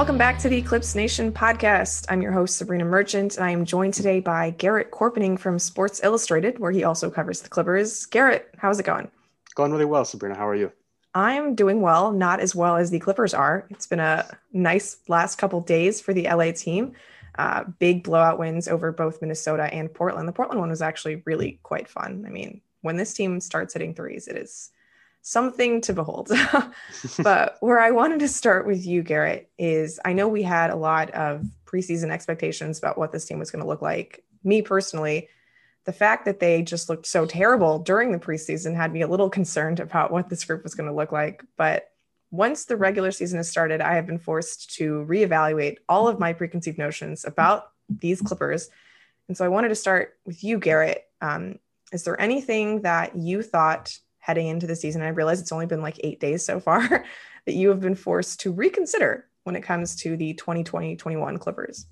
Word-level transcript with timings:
Welcome 0.00 0.16
back 0.16 0.38
to 0.38 0.48
the 0.48 0.62
Clips 0.62 0.94
Nation 0.94 1.30
podcast. 1.30 2.06
I'm 2.08 2.22
your 2.22 2.32
host, 2.32 2.58
Sabreena 2.58 2.86
Merchant, 2.86 3.36
and 3.36 3.44
I 3.44 3.50
am 3.50 3.66
joined 3.66 3.92
today 3.92 4.18
by 4.18 4.48
Garrett 4.48 4.90
Chorpenning 4.90 5.38
from 5.38 5.58
Sports 5.58 6.00
Illustrated, 6.02 6.58
where 6.58 6.70
he 6.72 6.84
also 6.84 7.10
covers 7.10 7.42
the 7.42 7.50
Clippers. 7.50 8.06
Garrett, 8.06 8.48
how's 8.56 8.80
it 8.80 8.86
going? 8.86 9.10
Going 9.56 9.72
really 9.72 9.84
well, 9.84 10.06
Sabrina. 10.06 10.36
How 10.36 10.48
are 10.48 10.54
you? 10.54 10.72
I'm 11.14 11.54
doing 11.54 11.82
well, 11.82 12.12
not 12.12 12.40
as 12.40 12.54
well 12.54 12.76
as 12.78 12.90
the 12.90 12.98
Clippers 12.98 13.34
are. 13.34 13.66
It's 13.68 13.86
been 13.86 14.00
a 14.00 14.26
nice 14.54 14.96
last 15.06 15.36
couple 15.36 15.60
days 15.60 16.00
for 16.00 16.14
the 16.14 16.22
LA 16.22 16.52
team. 16.52 16.94
Uh, 17.38 17.64
big 17.78 18.02
blowout 18.02 18.38
wins 18.38 18.68
over 18.68 18.92
both 18.92 19.20
Minnesota 19.20 19.64
and 19.64 19.92
Portland. 19.92 20.26
The 20.26 20.32
Portland 20.32 20.60
one 20.60 20.70
was 20.70 20.80
actually 20.80 21.22
really 21.26 21.60
quite 21.62 21.88
fun. 21.88 22.24
I 22.26 22.30
mean, 22.30 22.62
when 22.80 22.96
this 22.96 23.12
team 23.12 23.38
starts 23.38 23.74
hitting 23.74 23.92
threes, 23.92 24.28
it 24.28 24.38
is 24.38 24.70
something 25.22 25.80
to 25.82 25.92
behold. 25.92 26.30
but 27.22 27.56
where 27.60 27.80
I 27.80 27.90
wanted 27.90 28.20
to 28.20 28.28
start 28.28 28.66
with 28.66 28.86
you, 28.86 29.02
Garrett, 29.02 29.50
is 29.58 30.00
I 30.04 30.12
know 30.12 30.28
we 30.28 30.42
had 30.42 30.70
a 30.70 30.76
lot 30.76 31.10
of 31.10 31.46
preseason 31.64 32.10
expectations 32.10 32.78
about 32.78 32.98
what 32.98 33.12
this 33.12 33.24
team 33.24 33.38
was 33.38 33.50
going 33.50 33.62
to 33.62 33.68
look 33.68 33.82
like. 33.82 34.24
Me 34.42 34.62
personally, 34.62 35.28
the 35.84 35.92
fact 35.92 36.24
that 36.24 36.40
they 36.40 36.62
just 36.62 36.88
looked 36.88 37.06
so 37.06 37.26
terrible 37.26 37.78
during 37.78 38.12
the 38.12 38.18
preseason 38.18 38.74
had 38.74 38.92
me 38.92 39.02
a 39.02 39.08
little 39.08 39.30
concerned 39.30 39.80
about 39.80 40.10
what 40.10 40.28
this 40.28 40.44
group 40.44 40.62
was 40.62 40.74
going 40.74 40.88
to 40.88 40.94
look 40.94 41.12
like. 41.12 41.44
But 41.56 41.90
once 42.30 42.64
the 42.64 42.76
regular 42.76 43.10
season 43.10 43.38
has 43.38 43.50
started, 43.50 43.80
I 43.80 43.94
have 43.94 44.06
been 44.06 44.18
forced 44.18 44.74
to 44.76 45.04
reevaluate 45.08 45.78
all 45.88 46.06
of 46.06 46.20
my 46.20 46.32
preconceived 46.32 46.78
notions 46.78 47.24
about 47.24 47.72
these 47.88 48.20
Clippers. 48.20 48.70
And 49.28 49.36
so 49.36 49.44
I 49.44 49.48
wanted 49.48 49.68
to 49.68 49.74
start 49.74 50.16
with 50.24 50.44
you, 50.44 50.58
Garrett. 50.58 51.06
Um, 51.20 51.58
is 51.92 52.04
there 52.04 52.20
anything 52.20 52.82
that 52.82 53.16
you 53.16 53.42
thought 53.42 53.98
heading 54.20 54.46
into 54.46 54.66
the 54.66 54.76
season. 54.76 55.02
I 55.02 55.08
realize 55.08 55.40
it's 55.40 55.52
only 55.52 55.66
been 55.66 55.82
like 55.82 55.98
eight 56.04 56.20
days 56.20 56.44
so 56.44 56.60
far 56.60 56.88
that 57.46 57.54
you 57.54 57.68
have 57.68 57.80
been 57.80 57.94
forced 57.94 58.40
to 58.40 58.52
reconsider 58.52 59.26
when 59.44 59.56
it 59.56 59.62
comes 59.62 59.96
to 59.96 60.16
the 60.16 60.34
2020 60.34 60.96
21 60.96 61.38
Clippers. 61.38 61.86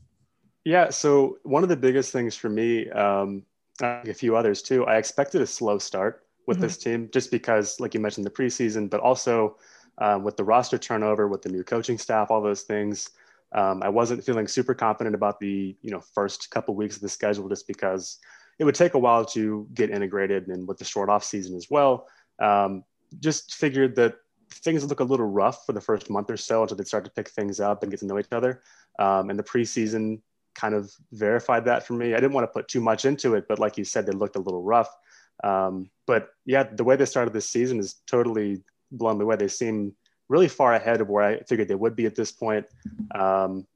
Yeah. 0.64 0.90
So, 0.90 1.38
one 1.42 1.62
of 1.62 1.68
the 1.68 1.76
biggest 1.76 2.12
things 2.12 2.36
for 2.36 2.48
me, 2.48 2.90
um, 2.90 3.44
a 3.80 4.12
few 4.12 4.36
others 4.36 4.62
too, 4.62 4.86
I 4.86 4.96
expected 4.96 5.40
a 5.40 5.46
slow 5.46 5.78
start 5.78 6.24
with 6.46 6.58
mm-hmm. 6.58 6.62
this 6.62 6.76
team 6.76 7.08
just 7.12 7.30
because, 7.30 7.80
like 7.80 7.94
you 7.94 8.00
mentioned, 8.00 8.26
the 8.26 8.30
preseason, 8.30 8.90
but 8.90 9.00
also 9.00 9.56
um, 9.98 10.24
with 10.24 10.36
the 10.36 10.44
roster 10.44 10.78
turnover, 10.78 11.28
with 11.28 11.42
the 11.42 11.48
new 11.48 11.64
coaching 11.64 11.98
staff, 11.98 12.30
all 12.30 12.42
those 12.42 12.62
things. 12.62 13.10
Um, 13.52 13.82
I 13.82 13.88
wasn't 13.88 14.22
feeling 14.24 14.46
super 14.46 14.74
confident 14.74 15.14
about 15.14 15.40
the 15.40 15.74
you 15.80 15.90
know 15.90 16.00
first 16.00 16.50
couple 16.50 16.74
weeks 16.74 16.96
of 16.96 17.02
the 17.02 17.08
schedule 17.08 17.48
just 17.48 17.66
because 17.66 18.18
it 18.58 18.64
would 18.64 18.74
take 18.74 18.94
a 18.94 18.98
while 18.98 19.24
to 19.24 19.66
get 19.72 19.90
integrated 19.90 20.48
and 20.48 20.66
with 20.66 20.78
the 20.78 20.84
short 20.84 21.08
off 21.08 21.24
season 21.24 21.56
as 21.56 21.68
well. 21.70 22.08
Um, 22.40 22.84
just 23.20 23.54
figured 23.54 23.96
that 23.96 24.16
things 24.50 24.84
look 24.84 25.00
a 25.00 25.04
little 25.04 25.26
rough 25.26 25.64
for 25.66 25.72
the 25.72 25.80
first 25.80 26.10
month 26.10 26.30
or 26.30 26.36
so 26.36 26.62
until 26.62 26.76
they 26.76 26.84
start 26.84 27.04
to 27.04 27.10
pick 27.10 27.28
things 27.28 27.60
up 27.60 27.82
and 27.82 27.90
get 27.90 28.00
to 28.00 28.06
know 28.06 28.18
each 28.18 28.32
other. 28.32 28.62
Um, 28.98 29.30
and 29.30 29.38
the 29.38 29.42
preseason 29.42 30.20
kind 30.54 30.74
of 30.74 30.92
verified 31.12 31.64
that 31.66 31.86
for 31.86 31.92
me. 31.92 32.14
I 32.14 32.16
didn't 32.16 32.32
want 32.32 32.44
to 32.44 32.52
put 32.52 32.68
too 32.68 32.80
much 32.80 33.04
into 33.04 33.34
it, 33.34 33.46
but 33.48 33.58
like 33.58 33.78
you 33.78 33.84
said, 33.84 34.06
they 34.06 34.12
looked 34.12 34.36
a 34.36 34.40
little 34.40 34.62
rough. 34.62 34.90
Um, 35.44 35.90
but 36.06 36.30
yeah, 36.44 36.64
the 36.64 36.84
way 36.84 36.96
they 36.96 37.04
started 37.04 37.32
this 37.32 37.48
season 37.48 37.78
is 37.78 37.96
totally 38.06 38.62
blown 38.90 39.18
me 39.18 39.24
away. 39.24 39.36
They 39.36 39.48
seem 39.48 39.94
really 40.28 40.48
far 40.48 40.74
ahead 40.74 41.00
of 41.00 41.08
where 41.08 41.24
I 41.24 41.40
figured 41.42 41.68
they 41.68 41.74
would 41.74 41.94
be 41.94 42.06
at 42.06 42.16
this 42.16 42.32
point. 42.32 42.66
Um, 43.14 43.66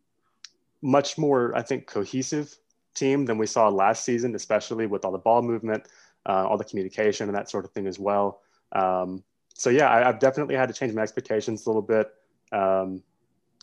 much 0.83 1.17
more, 1.17 1.57
I 1.57 1.63
think, 1.63 1.87
cohesive 1.87 2.55
team 2.95 3.25
than 3.25 3.39
we 3.39 3.47
saw 3.47 3.69
last 3.69 4.05
season, 4.05 4.35
especially 4.35 4.87
with 4.87 5.05
all 5.05 5.13
the 5.13 5.19
ball 5.19 5.41
movement, 5.41 5.87
uh, 6.27 6.47
all 6.47 6.59
the 6.59 6.65
communication, 6.65 7.29
and 7.29 7.37
that 7.37 7.49
sort 7.49 7.65
of 7.65 7.71
thing 7.71 7.87
as 7.87 7.99
well. 7.99 8.41
Um, 8.73 9.23
so 9.55 9.71
yeah, 9.71 9.91
I, 9.91 10.01
have 10.01 10.19
definitely 10.19 10.55
had 10.55 10.69
to 10.69 10.75
change 10.75 10.93
my 10.95 11.03
expectations 11.03 11.67
a 11.67 11.69
little 11.69 11.83
bit. 11.83 12.11
Um, 12.51 13.03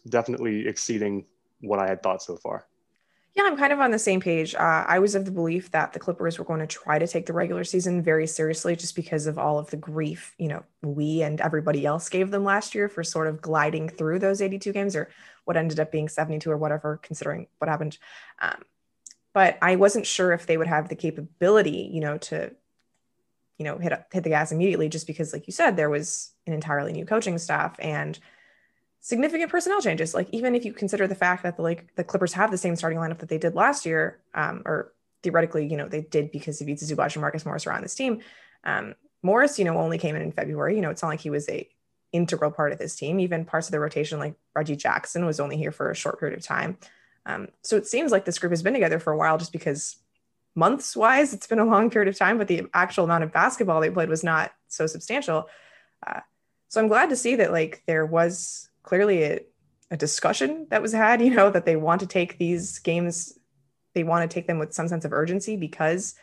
definitely 0.07 0.67
exceeding 0.67 1.25
what 1.61 1.79
I 1.79 1.87
had 1.87 2.01
thought 2.01 2.21
so 2.21 2.37
far. 2.37 2.65
Yeah, 3.35 3.43
I'm 3.45 3.57
kind 3.57 3.71
of 3.71 3.79
on 3.79 3.91
the 3.91 3.99
same 3.99 4.19
page. 4.19 4.55
Uh, 4.55 4.85
I 4.87 4.99
was 4.99 5.13
of 5.13 5.23
the 5.23 5.31
belief 5.31 5.71
that 5.71 5.93
the 5.93 5.99
Clippers 5.99 6.39
were 6.39 6.45
going 6.45 6.61
to 6.61 6.67
try 6.67 6.97
to 6.97 7.07
take 7.07 7.25
the 7.25 7.33
regular 7.33 7.63
season 7.63 8.01
very 8.01 8.25
seriously 8.25 8.75
just 8.75 8.95
because 8.95 9.27
of 9.27 9.37
all 9.37 9.59
of 9.59 9.69
the 9.69 9.77
grief, 9.77 10.33
you 10.39 10.47
know, 10.47 10.63
we 10.81 11.21
and 11.21 11.39
everybody 11.39 11.85
else 11.85 12.09
gave 12.09 12.31
them 12.31 12.43
last 12.43 12.73
year 12.73 12.89
for 12.89 13.03
sort 13.03 13.27
of 13.27 13.41
gliding 13.41 13.87
through 13.87 14.19
those 14.19 14.41
82 14.41 14.73
games 14.73 14.95
or 14.95 15.09
what 15.45 15.57
ended 15.57 15.79
up 15.79 15.91
being 15.91 16.09
72 16.09 16.49
or 16.49 16.57
whatever, 16.57 16.99
considering 17.03 17.47
what 17.59 17.69
happened. 17.69 17.97
Um, 18.39 18.63
but 19.33 19.57
I 19.61 19.75
wasn't 19.75 20.07
sure 20.07 20.33
if 20.33 20.47
they 20.47 20.57
would 20.57 20.67
have 20.67 20.89
the 20.89 20.95
capability, 20.95 21.89
you 21.93 22.01
know, 22.01 22.17
to 22.17 22.51
you 23.59 23.65
know 23.65 23.77
hit 23.77 23.93
hit 24.11 24.23
the 24.23 24.29
gas 24.29 24.51
immediately 24.51 24.89
just 24.89 25.05
because 25.05 25.33
like 25.33 25.45
you 25.45 25.53
said 25.53 25.75
there 25.75 25.89
was 25.89 26.31
an 26.47 26.53
entirely 26.53 26.93
new 26.93 27.05
coaching 27.05 27.37
staff 27.37 27.75
and 27.79 28.17
significant 29.01 29.51
personnel 29.51 29.81
changes. 29.81 30.13
Like 30.13 30.29
even 30.31 30.55
if 30.55 30.65
you 30.65 30.73
consider 30.73 31.07
the 31.07 31.15
fact 31.15 31.43
that 31.43 31.57
the 31.57 31.61
like 31.61 31.95
the 31.95 32.03
clippers 32.03 32.33
have 32.33 32.49
the 32.49 32.57
same 32.57 32.75
starting 32.75 32.97
lineup 32.97 33.19
that 33.19 33.29
they 33.29 33.37
did 33.37 33.53
last 33.53 33.85
year 33.85 34.19
um, 34.33 34.63
or 34.65 34.93
theoretically 35.21 35.67
you 35.67 35.77
know 35.77 35.87
they 35.87 36.01
did 36.01 36.31
because 36.31 36.61
Ivica 36.61 36.85
Zubac 36.85 37.13
and 37.13 37.21
Marcus 37.21 37.45
Morris 37.45 37.67
are 37.67 37.73
on 37.73 37.81
this 37.81 37.95
team 37.95 38.21
um, 38.63 38.95
Morris 39.21 39.59
you 39.59 39.65
know 39.65 39.77
only 39.77 39.97
came 39.97 40.15
in 40.15 40.21
in 40.21 40.31
February. 40.31 40.75
You 40.75 40.81
know 40.81 40.89
it's 40.89 41.03
not 41.03 41.09
like 41.09 41.21
he 41.21 41.29
was 41.29 41.47
a 41.49 41.69
integral 42.11 42.51
part 42.51 42.71
of 42.71 42.79
this 42.79 42.95
team. 42.95 43.19
Even 43.19 43.45
parts 43.45 43.67
of 43.67 43.71
the 43.71 43.79
rotation 43.79 44.19
like 44.19 44.35
Reggie 44.55 44.75
Jackson 44.75 45.25
was 45.25 45.39
only 45.39 45.57
here 45.57 45.71
for 45.71 45.91
a 45.91 45.95
short 45.95 46.19
period 46.19 46.37
of 46.37 46.43
time. 46.43 46.77
Um, 47.25 47.49
so 47.61 47.75
it 47.75 47.85
seems 47.85 48.11
like 48.11 48.25
this 48.25 48.39
group 48.39 48.51
has 48.51 48.63
been 48.63 48.73
together 48.73 48.99
for 48.99 49.11
a 49.11 49.17
while 49.17 49.37
just 49.37 49.51
because 49.51 49.97
months 50.59 50.95
wise, 50.95 51.33
it's 51.33 51.47
been 51.47 51.59
a 51.59 51.65
long 51.65 51.89
period 51.89 52.09
of 52.09 52.17
time, 52.17 52.37
but 52.37 52.47
the 52.47 52.67
actual 52.73 53.05
amount 53.05 53.23
of 53.23 53.31
basketball 53.31 53.79
they 53.79 53.89
played 53.89 54.09
was 54.09 54.23
not 54.23 54.51
so 54.67 54.85
substantial. 54.85 55.47
Uh, 56.05 56.19
so 56.67 56.81
I'm 56.81 56.89
glad 56.89 57.09
to 57.09 57.15
see 57.15 57.35
that 57.37 57.51
like 57.51 57.81
there 57.87 58.05
was 58.05 58.69
clearly 58.83 59.23
a, 59.23 59.39
a 59.89 59.97
discussion 59.97 60.67
that 60.69 60.81
was 60.81 60.91
had, 60.91 61.21
you 61.25 61.33
know, 61.33 61.49
that 61.49 61.65
they 61.65 61.77
want 61.77 62.01
to 62.01 62.07
take 62.07 62.37
these 62.37 62.79
games, 62.79 63.39
they 63.95 64.03
want 64.03 64.29
to 64.29 64.33
take 64.33 64.47
them 64.47 64.59
with 64.59 64.73
some 64.73 64.87
sense 64.87 65.05
of 65.05 65.13
urgency 65.13 65.55
because 65.55 66.13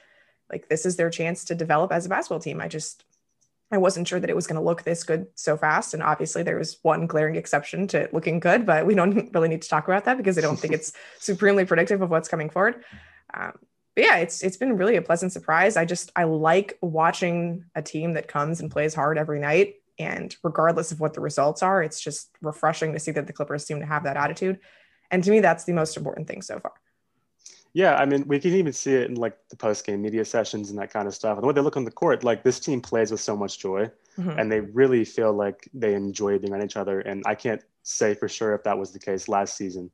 like 0.53 0.69
this 0.69 0.87
is 0.87 0.97
their 0.97 1.11
chance 1.11 1.45
to 1.47 1.55
develop 1.55 1.91
as 1.91 2.07
a 2.07 2.09
basketball 2.09 2.39
team. 2.39 2.61
I 2.61 2.69
just 2.69 3.05
I 3.73 3.79
wasn't 3.79 4.07
sure 4.07 4.21
that 4.21 4.31
it 4.31 4.37
was 4.37 4.47
going 4.47 4.61
to 4.61 4.65
look 4.65 4.83
this 4.83 5.03
good 5.03 5.27
so 5.35 5.57
fast. 5.57 5.93
And 5.93 6.03
obviously, 6.03 6.45
there 6.45 6.57
was 6.57 6.79
one 6.83 7.09
glaring 7.09 7.35
exception 7.35 7.89
to 7.89 8.09
looking 8.13 8.39
good, 8.39 8.65
but 8.65 8.87
we 8.87 8.95
don't 8.95 9.29
really 9.35 9.49
need 9.49 9.63
to 9.63 9.69
talk 9.69 9.89
about 9.89 10.05
that 10.05 10.17
because 10.17 10.39
I 10.39 10.41
don't 10.41 10.59
think 10.59 10.73
it's 10.73 10.93
supremely 11.19 11.65
predictive 11.65 12.01
of 12.01 12.11
what's 12.11 12.29
coming 12.29 12.49
forward. 12.49 12.85
Um, 13.35 13.59
but 13.97 14.05
yeah, 14.05 14.17
it's 14.19 14.43
it's 14.43 14.59
been 14.59 14.77
really 14.77 14.97
a 14.97 15.03
pleasant 15.03 15.33
surprise. 15.33 15.77
I 15.77 15.87
just 15.87 16.13
I 16.15 16.25
like 16.25 16.79
watching 16.83 17.65
a 17.75 17.81
team 17.83 18.13
that 18.13 18.29
comes 18.29 18.61
and 18.61 18.71
plays 18.71 18.95
hard 18.95 19.17
every 19.17 19.41
night. 19.41 19.77
And 19.99 20.37
regardless 20.43 20.93
of 20.93 21.01
what 21.01 21.15
the 21.15 21.23
results 21.23 21.63
are, 21.63 21.83
it's 21.83 21.99
just 21.99 22.29
refreshing 22.43 22.93
to 22.93 22.99
see 22.99 23.11
that 23.13 23.27
the 23.27 23.33
Clippers 23.33 23.65
seem 23.65 23.81
to 23.81 23.87
have 23.87 24.05
that 24.05 24.19
attitude. 24.19 24.61
And 25.11 25.25
to 25.25 25.31
me, 25.31 25.41
that's 25.41 25.65
the 25.65 25.73
most 25.73 25.97
important 25.97 26.29
thing 26.29 26.43
so 26.43 26.61
far. 26.61 26.75
Yeah, 27.73 27.95
I 27.97 28.05
mean, 28.05 28.25
we 28.27 28.39
can 28.39 28.53
even 28.53 28.75
see 28.75 28.95
it 28.95 29.09
in 29.09 29.17
like 29.17 29.39
the 29.49 29.57
post 29.57 29.87
game 29.87 30.03
media 30.03 30.27
sessions 30.27 30.69
and 30.69 30.79
that 30.79 30.93
kind 30.93 31.09
of 31.09 31.15
stuff. 31.15 31.39
And 31.39 31.43
the 31.43 31.47
way 31.47 31.55
they 31.55 31.63
look 31.63 31.79
on 31.79 31.85
the 31.85 31.91
court, 31.91 32.23
like 32.23 32.43
this 32.43 32.61
team 32.61 32.83
plays 32.83 33.11
with 33.11 33.21
so 33.21 33.35
much 33.35 33.59
joy, 33.59 33.91
mm-hmm. 34.19 34.39
and 34.39 34.53
they 34.53 34.61
really 34.61 35.07
feel 35.07 35.33
like 35.33 35.69
they 35.73 35.95
enjoy 35.95 36.39
being 36.39 36.53
on 36.53 36.63
each 36.63 36.77
other. 36.77 37.01
And 37.01 37.23
I 37.25 37.35
can't 37.35 37.63
say 37.83 38.15
for 38.15 38.29
sure 38.29 38.55
if 38.55 38.65
that 38.65 38.77
was 38.77 38.93
the 38.93 38.99
case 38.99 39.27
last 39.27 39.57
season. 39.57 39.91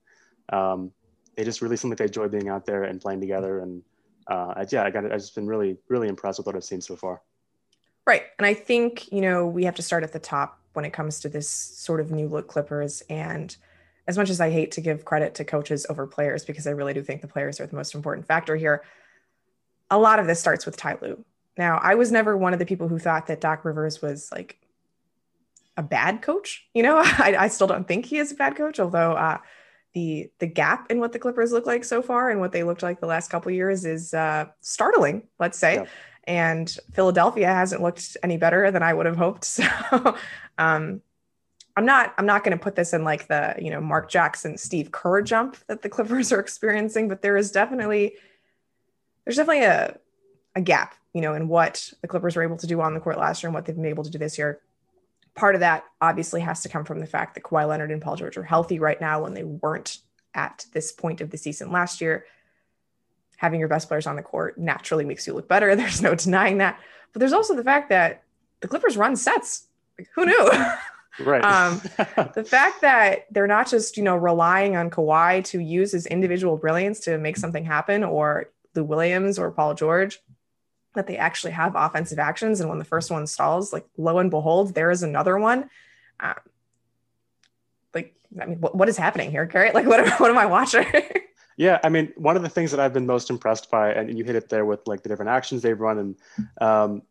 Um, 0.53 0.91
they 1.37 1.45
just 1.45 1.63
really 1.63 1.77
seem 1.77 1.91
like 1.91 1.99
they 1.99 2.05
enjoy 2.07 2.29
being 2.29 2.49
out 2.49 2.67
there 2.67 2.83
and 2.83 3.01
playing 3.01 3.21
together. 3.21 3.61
And 3.61 3.83
uh, 4.27 4.65
yeah, 4.71 4.85
I 4.85 4.91
got. 4.91 5.05
I've 5.05 5.21
just 5.21 5.35
been 5.35 5.47
really, 5.47 5.79
really 5.89 6.09
impressed 6.09 6.39
with 6.39 6.47
what 6.47 6.57
I've 6.57 6.65
seen 6.65 6.81
so 6.81 6.97
far. 6.97 7.21
Right. 8.07 8.25
And 8.39 8.47
I 8.47 8.55
think, 8.55 9.11
you 9.13 9.21
know, 9.21 9.47
we 9.47 9.65
have 9.65 9.77
to 9.77 9.83
start 9.83 10.03
at 10.03 10.13
the 10.13 10.19
top 10.19 10.59
when 10.73 10.85
it 10.85 10.93
comes 10.93 11.21
to 11.21 11.29
this 11.29 11.49
sort 11.49 12.01
of 12.01 12.11
new 12.11 12.27
look 12.27 12.49
Clippers. 12.49 13.03
And 13.09 13.55
as 14.09 14.19
much 14.19 14.31
as 14.31 14.41
I 14.41 14.51
hate 14.51 14.73
to 14.73 14.81
give 14.81 15.05
credit 15.05 15.35
to 15.37 15.45
coaches 15.45 15.87
over 15.89 16.07
players, 16.07 16.45
because 16.45 16.67
I 16.67 16.71
really 16.71 16.95
do 16.95 17.03
think 17.03 17.21
the 17.21 17.29
players 17.29 17.61
are 17.61 17.67
the 17.67 17.77
most 17.77 17.95
important 17.95 18.27
factor 18.27 18.57
here, 18.57 18.83
a 19.91 19.99
lot 19.99 20.19
of 20.19 20.27
this 20.27 20.41
starts 20.41 20.67
with 20.67 20.77
Ty 20.77 20.99
Lue. 21.01 21.25
Now, 21.57 21.79
I 21.81 21.95
was 21.95 22.11
never 22.11 22.37
one 22.37 22.53
of 22.53 22.59
the 22.59 22.67
people 22.67 22.89
who 22.89 22.99
thought 22.99 23.27
that 23.29 23.41
Doc 23.41 23.65
Rivers 23.65 24.03
was 24.03 24.33
like 24.33 24.59
a 25.77 25.83
bad 25.83 26.23
coach. 26.23 26.67
You 26.75 26.83
know, 26.83 26.97
I, 27.05 27.37
I 27.39 27.49
still 27.49 27.67
don't 27.67 27.87
think 27.87 28.07
he 28.07 28.19
is 28.19 28.33
a 28.33 28.37
bad 28.37 28.57
coach, 28.57 28.81
although 28.81 29.13
uh, 29.13 29.39
the 29.95 30.31
the 30.39 30.47
gap 30.47 30.91
in 30.91 31.01
what 31.01 31.13
the 31.13 31.19
Clippers 31.19 31.53
look 31.53 31.67
like 31.67 31.85
so 31.85 32.03
far 32.03 32.31
and 32.31 32.41
what 32.41 32.53
they 32.53 32.63
looked 32.63 32.83
like 32.83 33.01
the 33.01 33.07
last 33.07 33.31
couple 33.31 33.51
years 33.53 33.85
is 33.85 34.15
uh, 34.15 34.47
startling, 34.61 35.23
let's 35.39 35.59
say. 35.59 35.75
Yeah. 35.75 35.87
And 36.25 36.77
Philadelphia 36.93 37.49
hasn't 37.49 37.83
looked 37.83 38.17
any 38.23 38.37
better 38.37 38.71
than 38.71 38.83
I 38.83 38.95
would 38.95 39.07
have 39.07 39.17
hoped. 39.17 39.45
So 39.63 40.17
um, 40.59 41.01
I'm 41.77 41.87
not 41.87 42.15
I'm 42.19 42.27
not 42.27 42.45
going 42.45 42.57
to 42.57 42.63
put 42.63 42.77
this 42.77 42.93
in 42.93 43.05
like 43.05 43.29
the 43.29 43.55
you 43.59 43.71
know 43.71 43.81
Mark 43.81 44.11
Jackson 44.11 44.59
Steve 44.59 44.93
Kerr 44.93 45.23
jump 45.23 45.57
that 45.67 45.83
the 45.83 45.89
Clippers 45.89 46.33
are 46.33 46.41
experiencing, 46.47 47.09
but 47.09 47.23
there 47.23 47.37
is 47.37 47.51
definitely 47.51 48.15
there's 49.25 49.37
definitely 49.37 49.65
a 49.65 49.99
a 50.55 50.61
gap 50.61 50.95
you 51.15 51.23
know 51.23 51.35
in 51.35 51.49
what 51.49 51.93
the 52.03 52.09
Clippers 52.09 52.37
were 52.37 52.43
able 52.43 52.59
to 52.59 52.67
do 52.67 52.81
on 52.81 52.95
the 52.95 53.01
court 53.01 53.19
last 53.19 53.43
year 53.43 53.49
and 53.49 53.55
what 53.55 53.65
they've 53.65 53.77
been 53.77 53.87
able 53.87 54.05
to 54.05 54.11
do 54.11 54.19
this 54.19 54.37
year 54.37 54.61
part 55.35 55.55
of 55.55 55.61
that 55.61 55.85
obviously 56.01 56.41
has 56.41 56.63
to 56.63 56.69
come 56.69 56.85
from 56.85 57.01
the 57.01 57.07
fact 57.07 57.35
that 57.35 57.45
Kawhi 57.45 57.67
Leonard 57.67 57.91
and 57.91 58.03
Paul 58.03 58.17
George 58.17 58.37
are 58.37 58.43
healthy 58.43 58.79
right 58.79 59.01
now 59.01 59.23
when 59.23 59.35
they 59.35 59.45
weren't 59.45 59.99
at 60.35 60.67
this 60.73 60.93
point 60.93 61.21
of 61.21 61.31
the 61.31 61.39
season 61.39 61.71
last 61.71 62.01
year. 62.01 62.27
Having 63.37 63.61
your 63.61 63.69
best 63.69 63.89
players 63.89 64.07
on 64.07 64.17
the 64.17 64.23
court 64.23 64.59
naturally 64.59 65.05
makes 65.05 65.27
you 65.27 65.35
look 65.35 65.49
better. 65.49 65.75
There's 65.77 66.03
no 66.03 66.15
denying 66.15 66.59
that. 66.59 66.79
But 67.13 67.21
there's 67.21 67.35
also 67.35 67.55
the 67.55 67.65
fact 67.65 67.91
that 67.91 68.23
the 68.61 68.69
Clippers 68.69 68.97
run 68.97 69.17
sets. 69.17 69.67
Like, 69.99 70.09
who 70.15 70.27
knew? 70.27 70.51
Right. 71.21 71.45
um, 71.45 71.79
the 72.35 72.43
fact 72.43 72.81
that 72.81 73.27
they're 73.31 73.47
not 73.47 73.69
just, 73.69 73.99
you 73.99 74.03
know, 74.03 74.17
relying 74.17 74.77
on 74.77 74.89
Kawhi 74.89 75.45
to 75.45 75.61
use 75.61 75.93
his 75.93 76.07
individual 76.07 76.57
brilliance 76.57 77.01
to 77.01 77.19
make 77.19 77.37
something 77.37 77.67
happen 77.67 78.03
or 78.03 78.49
Lou 78.75 78.85
Williams 78.85 79.39
or 79.39 79.51
Paul 79.51 79.75
George 79.75 80.23
that 80.95 81.07
they 81.07 81.17
actually 81.17 81.53
have 81.53 81.75
offensive 81.75 82.19
actions. 82.19 82.61
And 82.61 82.69
when 82.69 82.79
the 82.79 82.85
first 82.85 83.11
one 83.11 83.27
stalls, 83.27 83.73
like 83.73 83.87
lo 83.97 84.19
and 84.19 84.31
behold, 84.31 84.75
there 84.75 84.91
is 84.91 85.03
another 85.03 85.39
one. 85.39 85.71
Um, 86.21 86.35
like, 87.95 88.15
I 88.41 88.47
mean, 88.47 88.61
what, 88.61 88.75
what 88.75 88.89
is 88.89 88.97
happening 88.97 89.31
here, 89.31 89.47
Garrett? 89.47 89.75
Like, 89.75 89.87
what, 89.87 90.01
am, 90.01 90.11
what 90.19 90.31
am 90.31 90.39
I 90.39 90.47
watching? 90.47 90.87
yeah, 91.57 91.79
I 91.83 91.89
mean, 91.89 92.13
one 92.17 92.37
of 92.37 92.43
the 92.43 92.49
things 92.49 92.71
that 92.71 92.81
I've 92.81 92.93
been 92.93 93.07
most 93.07 93.31
impressed 93.31 93.71
by, 93.71 93.93
and 93.93 94.17
you 94.17 94.25
hit 94.25 94.37
it 94.37 94.49
there 94.49 94.65
with 94.65 94.87
like 94.87 95.03
the 95.03 95.09
different 95.09 95.31
actions 95.31 95.63
they've 95.63 95.79
run, 95.79 95.99
and 95.99 96.17
um, 96.61 97.03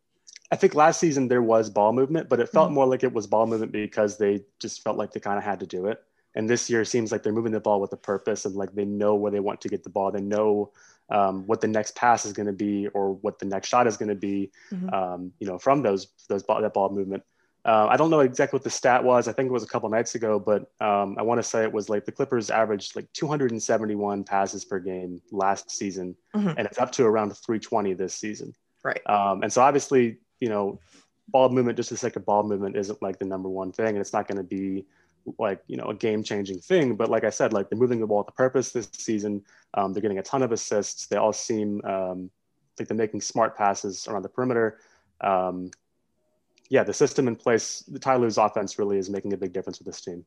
I 0.51 0.57
think 0.57 0.75
last 0.75 0.99
season 0.99 1.27
there 1.27 1.41
was 1.41 1.69
ball 1.69 1.93
movement, 1.93 2.27
but 2.27 2.39
it 2.39 2.49
felt 2.49 2.67
mm-hmm. 2.67 2.75
more 2.75 2.85
like 2.85 3.03
it 3.03 3.13
was 3.13 3.25
ball 3.25 3.47
movement 3.47 3.71
because 3.71 4.17
they 4.17 4.41
just 4.59 4.83
felt 4.83 4.97
like 4.97 5.13
they 5.13 5.19
kind 5.19 5.37
of 5.37 5.43
had 5.43 5.61
to 5.61 5.65
do 5.65 5.87
it. 5.87 6.03
And 6.35 6.49
this 6.49 6.69
year 6.69 6.85
seems 6.85 7.11
like 7.11 7.23
they're 7.23 7.33
moving 7.33 7.51
the 7.51 7.59
ball 7.59 7.81
with 7.81 7.91
a 7.93 7.97
purpose 7.97 8.45
and 8.45 8.55
like 8.55 8.73
they 8.73 8.85
know 8.85 9.15
where 9.15 9.31
they 9.31 9.39
want 9.39 9.61
to 9.61 9.69
get 9.69 9.83
the 9.83 9.89
ball. 9.89 10.11
They 10.11 10.21
know 10.21 10.71
um, 11.09 11.45
what 11.45 11.61
the 11.61 11.67
next 11.67 11.95
pass 11.95 12.25
is 12.25 12.33
going 12.33 12.47
to 12.47 12.53
be 12.53 12.87
or 12.89 13.13
what 13.15 13.37
the 13.37 13.45
next 13.45 13.67
shot 13.67 13.85
is 13.85 13.97
going 13.97 14.09
to 14.09 14.15
be, 14.15 14.51
mm-hmm. 14.71 14.89
um, 14.93 15.33
you 15.39 15.47
know, 15.47 15.57
from 15.57 15.81
those 15.81 16.07
those 16.29 16.43
ball, 16.43 16.61
that 16.61 16.73
ball 16.73 16.89
movement. 16.89 17.23
Uh, 17.63 17.85
I 17.87 17.95
don't 17.95 18.09
know 18.09 18.21
exactly 18.21 18.57
what 18.57 18.63
the 18.63 18.71
stat 18.71 19.03
was. 19.03 19.27
I 19.27 19.33
think 19.33 19.47
it 19.47 19.51
was 19.51 19.61
a 19.61 19.67
couple 19.67 19.87
nights 19.89 20.15
ago, 20.15 20.39
but 20.39 20.71
um, 20.83 21.15
I 21.19 21.21
want 21.21 21.37
to 21.37 21.43
say 21.43 21.61
it 21.61 21.71
was 21.71 21.89
like 21.89 22.05
the 22.05 22.11
Clippers 22.11 22.49
averaged 22.49 22.95
like 22.95 23.11
271 23.13 24.23
passes 24.23 24.65
per 24.65 24.79
game 24.79 25.21
last 25.31 25.69
season, 25.69 26.15
mm-hmm. 26.33 26.49
and 26.57 26.61
it's 26.61 26.79
up 26.79 26.91
to 26.93 27.05
around 27.05 27.29
320 27.37 27.93
this 27.93 28.15
season. 28.15 28.55
Right. 28.83 29.01
Um, 29.07 29.43
and 29.43 29.53
so 29.53 29.61
obviously, 29.61 30.17
you 30.39 30.49
know, 30.49 30.79
ball 31.27 31.49
movement 31.49 31.77
just 31.77 31.91
the 31.91 31.97
sake 31.97 32.15
of 32.15 32.25
ball 32.25 32.43
movement 32.43 32.75
isn't 32.75 32.99
like 33.01 33.19
the 33.19 33.25
number 33.25 33.49
one 33.49 33.71
thing, 33.71 33.89
and 33.89 33.99
it's 33.99 34.13
not 34.13 34.27
going 34.27 34.37
to 34.37 34.43
be 34.43 34.85
like 35.37 35.61
you 35.67 35.77
know 35.77 35.85
a 35.85 35.93
game 35.93 36.23
changing 36.23 36.59
thing 36.59 36.95
but 36.95 37.09
like 37.09 37.23
i 37.23 37.29
said 37.29 37.53
like 37.53 37.69
they're 37.69 37.79
moving 37.79 37.99
the 37.99 38.07
ball 38.07 38.19
with 38.19 38.29
a 38.29 38.31
purpose 38.31 38.71
this 38.71 38.89
season 38.93 39.43
um, 39.75 39.93
they're 39.93 40.01
getting 40.01 40.19
a 40.19 40.23
ton 40.23 40.41
of 40.41 40.51
assists 40.51 41.07
they 41.07 41.17
all 41.17 41.33
seem 41.33 41.81
um, 41.85 42.29
like 42.79 42.87
they're 42.87 42.97
making 42.97 43.21
smart 43.21 43.55
passes 43.55 44.07
around 44.07 44.23
the 44.23 44.29
perimeter 44.29 44.79
um, 45.21 45.69
yeah 46.69 46.83
the 46.83 46.93
system 46.93 47.27
in 47.27 47.35
place 47.35 47.83
the 47.87 47.99
Ty 47.99 48.15
offense 48.15 48.79
really 48.79 48.97
is 48.97 49.09
making 49.09 49.33
a 49.33 49.37
big 49.37 49.53
difference 49.53 49.79
with 49.79 49.85
this 49.85 50.01
team 50.01 50.25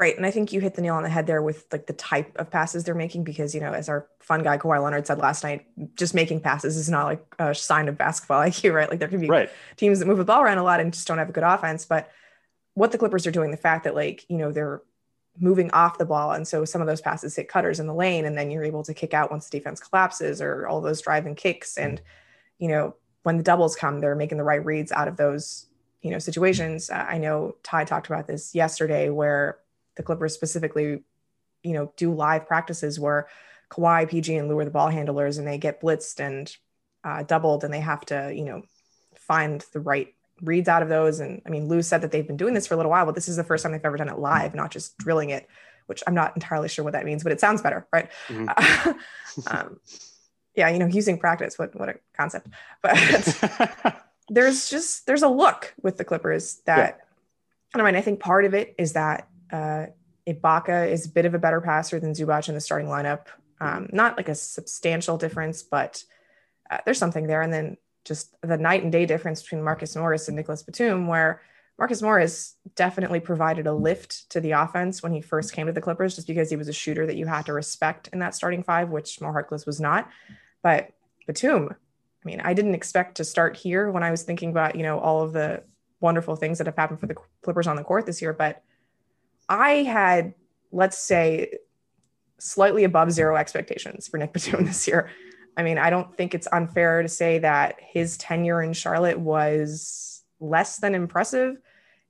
Right. 0.00 0.16
And 0.16 0.24
I 0.24 0.30
think 0.30 0.50
you 0.50 0.62
hit 0.62 0.76
the 0.76 0.80
nail 0.80 0.94
on 0.94 1.02
the 1.02 1.10
head 1.10 1.26
there 1.26 1.42
with 1.42 1.66
like 1.70 1.86
the 1.86 1.92
type 1.92 2.34
of 2.36 2.50
passes 2.50 2.84
they're 2.84 2.94
making 2.94 3.22
because, 3.22 3.54
you 3.54 3.60
know, 3.60 3.74
as 3.74 3.86
our 3.90 4.08
fun 4.20 4.42
guy 4.42 4.56
Kawhi 4.56 4.82
Leonard 4.82 5.06
said 5.06 5.18
last 5.18 5.44
night, 5.44 5.66
just 5.94 6.14
making 6.14 6.40
passes 6.40 6.78
is 6.78 6.88
not 6.88 7.04
like 7.04 7.22
a 7.38 7.54
sign 7.54 7.86
of 7.86 7.98
basketball 7.98 8.40
IQ, 8.40 8.72
right? 8.72 8.88
Like 8.88 8.98
there 8.98 9.08
can 9.08 9.20
be 9.20 9.28
right. 9.28 9.50
teams 9.76 9.98
that 9.98 10.06
move 10.06 10.16
the 10.16 10.24
ball 10.24 10.40
around 10.40 10.56
a 10.56 10.62
lot 10.62 10.80
and 10.80 10.90
just 10.90 11.06
don't 11.06 11.18
have 11.18 11.28
a 11.28 11.32
good 11.32 11.44
offense. 11.44 11.84
But 11.84 12.10
what 12.74 12.92
the 12.92 12.98
Clippers 12.98 13.26
are 13.26 13.32
doing, 13.32 13.50
the 13.50 13.56
fact 13.56 13.84
that 13.84 13.94
like, 13.94 14.24
you 14.28 14.36
know, 14.36 14.52
they're 14.52 14.82
moving 15.38 15.70
off 15.70 15.98
the 15.98 16.04
ball. 16.04 16.32
And 16.32 16.46
so 16.46 16.64
some 16.64 16.80
of 16.80 16.86
those 16.86 17.00
passes 17.00 17.36
hit 17.36 17.48
cutters 17.48 17.80
in 17.80 17.86
the 17.86 17.94
lane 17.94 18.24
and 18.24 18.36
then 18.36 18.50
you're 18.50 18.64
able 18.64 18.82
to 18.84 18.94
kick 18.94 19.14
out 19.14 19.30
once 19.30 19.48
the 19.48 19.58
defense 19.58 19.80
collapses 19.80 20.40
or 20.40 20.66
all 20.66 20.80
those 20.80 21.00
driving 21.00 21.34
kicks. 21.34 21.78
And, 21.78 22.00
you 22.58 22.68
know, 22.68 22.96
when 23.22 23.36
the 23.36 23.42
doubles 23.42 23.76
come, 23.76 24.00
they're 24.00 24.14
making 24.14 24.38
the 24.38 24.44
right 24.44 24.64
reads 24.64 24.92
out 24.92 25.08
of 25.08 25.16
those, 25.16 25.66
you 26.02 26.10
know, 26.10 26.18
situations. 26.18 26.90
Uh, 26.90 27.06
I 27.08 27.18
know 27.18 27.56
Ty 27.62 27.84
talked 27.84 28.06
about 28.06 28.26
this 28.26 28.54
yesterday 28.54 29.08
where 29.08 29.58
the 29.96 30.02
Clippers 30.02 30.34
specifically, 30.34 31.02
you 31.62 31.72
know, 31.72 31.92
do 31.96 32.12
live 32.12 32.46
practices 32.46 32.98
where 32.98 33.28
Kawhi, 33.70 34.08
PG, 34.08 34.36
and 34.36 34.48
Lou 34.48 34.58
are 34.58 34.64
the 34.64 34.70
ball 34.70 34.88
handlers 34.88 35.38
and 35.38 35.46
they 35.46 35.58
get 35.58 35.80
blitzed 35.80 36.20
and 36.20 36.54
uh, 37.04 37.22
doubled 37.22 37.64
and 37.64 37.72
they 37.72 37.80
have 37.80 38.04
to, 38.06 38.32
you 38.34 38.44
know, 38.44 38.62
find 39.16 39.64
the 39.72 39.80
right 39.80 40.14
reads 40.42 40.68
out 40.68 40.82
of 40.82 40.88
those. 40.88 41.20
And 41.20 41.42
I 41.46 41.50
mean, 41.50 41.68
Lou 41.68 41.82
said 41.82 42.02
that 42.02 42.12
they've 42.12 42.26
been 42.26 42.36
doing 42.36 42.54
this 42.54 42.66
for 42.66 42.74
a 42.74 42.76
little 42.76 42.90
while, 42.90 43.06
but 43.06 43.14
this 43.14 43.28
is 43.28 43.36
the 43.36 43.44
first 43.44 43.62
time 43.62 43.72
they've 43.72 43.84
ever 43.84 43.96
done 43.96 44.08
it 44.08 44.18
live, 44.18 44.54
not 44.54 44.70
just 44.70 44.96
drilling 44.98 45.30
it, 45.30 45.48
which 45.86 46.02
I'm 46.06 46.14
not 46.14 46.36
entirely 46.36 46.68
sure 46.68 46.84
what 46.84 46.92
that 46.92 47.04
means, 47.04 47.22
but 47.22 47.32
it 47.32 47.40
sounds 47.40 47.62
better, 47.62 47.86
right? 47.92 48.10
Mm-hmm. 48.28 48.90
um, 49.46 49.80
yeah, 50.54 50.68
you 50.68 50.78
know, 50.78 50.86
using 50.86 51.18
practice, 51.18 51.58
what 51.58 51.74
what 51.78 51.88
a 51.88 51.94
concept. 52.16 52.48
But 52.82 52.96
there's 54.28 54.68
just 54.68 55.06
there's 55.06 55.22
a 55.22 55.28
look 55.28 55.74
with 55.82 55.96
the 55.96 56.04
Clippers 56.04 56.60
that 56.66 56.98
yeah. 57.74 57.80
I 57.80 57.84
mean, 57.84 57.96
I 57.96 58.00
think 58.00 58.20
part 58.20 58.44
of 58.44 58.54
it 58.54 58.74
is 58.78 58.94
that 58.94 59.28
uh, 59.52 59.86
Ibaka 60.26 60.90
is 60.90 61.06
a 61.06 61.10
bit 61.10 61.24
of 61.24 61.34
a 61.34 61.38
better 61.38 61.60
passer 61.60 62.00
than 62.00 62.12
Zubac 62.12 62.48
in 62.48 62.54
the 62.54 62.60
starting 62.60 62.88
lineup. 62.88 63.26
Um, 63.60 63.88
not 63.92 64.16
like 64.16 64.28
a 64.28 64.34
substantial 64.34 65.18
difference, 65.18 65.62
but 65.62 66.02
uh, 66.70 66.78
there's 66.84 66.98
something 66.98 67.26
there. 67.26 67.42
And 67.42 67.52
then 67.52 67.76
just 68.04 68.36
the 68.42 68.56
night 68.56 68.82
and 68.82 68.92
day 68.92 69.06
difference 69.06 69.42
between 69.42 69.62
Marcus 69.62 69.94
Morris 69.96 70.28
and 70.28 70.36
Nicholas 70.36 70.62
Batum, 70.62 71.06
where 71.06 71.42
Marcus 71.78 72.02
Morris 72.02 72.56
definitely 72.74 73.20
provided 73.20 73.66
a 73.66 73.72
lift 73.72 74.28
to 74.30 74.40
the 74.40 74.52
offense 74.52 75.02
when 75.02 75.12
he 75.12 75.20
first 75.20 75.52
came 75.52 75.66
to 75.66 75.72
the 75.72 75.80
Clippers, 75.80 76.14
just 76.14 76.26
because 76.26 76.50
he 76.50 76.56
was 76.56 76.68
a 76.68 76.74
shooter 76.74 77.06
that 77.06 77.16
you 77.16 77.26
had 77.26 77.46
to 77.46 77.52
respect 77.52 78.08
in 78.12 78.18
that 78.18 78.34
starting 78.34 78.62
five, 78.62 78.90
which 78.90 79.20
Mo 79.20 79.28
Harkless 79.28 79.66
was 79.66 79.80
not. 79.80 80.08
But 80.62 80.90
Batum, 81.26 81.70
I 81.72 82.26
mean, 82.26 82.40
I 82.40 82.52
didn't 82.52 82.74
expect 82.74 83.16
to 83.16 83.24
start 83.24 83.56
here 83.56 83.90
when 83.90 84.02
I 84.02 84.10
was 84.10 84.24
thinking 84.24 84.50
about, 84.50 84.76
you 84.76 84.82
know, 84.82 84.98
all 84.98 85.22
of 85.22 85.32
the 85.32 85.62
wonderful 86.00 86.36
things 86.36 86.58
that 86.58 86.66
have 86.66 86.76
happened 86.76 87.00
for 87.00 87.06
the 87.06 87.16
Clippers 87.42 87.66
on 87.66 87.76
the 87.76 87.84
court 87.84 88.04
this 88.04 88.20
year. 88.20 88.34
But 88.34 88.62
I 89.48 89.82
had, 89.84 90.34
let's 90.70 90.98
say, 90.98 91.58
slightly 92.38 92.84
above 92.84 93.12
zero 93.12 93.36
expectations 93.36 94.08
for 94.08 94.18
Nick 94.18 94.32
Batum 94.32 94.64
this 94.66 94.86
year. 94.86 95.10
I 95.60 95.62
mean, 95.62 95.76
I 95.76 95.90
don't 95.90 96.16
think 96.16 96.34
it's 96.34 96.48
unfair 96.50 97.02
to 97.02 97.08
say 97.08 97.38
that 97.40 97.76
his 97.78 98.16
tenure 98.16 98.62
in 98.62 98.72
Charlotte 98.72 99.20
was 99.20 100.22
less 100.40 100.78
than 100.78 100.94
impressive. 100.94 101.58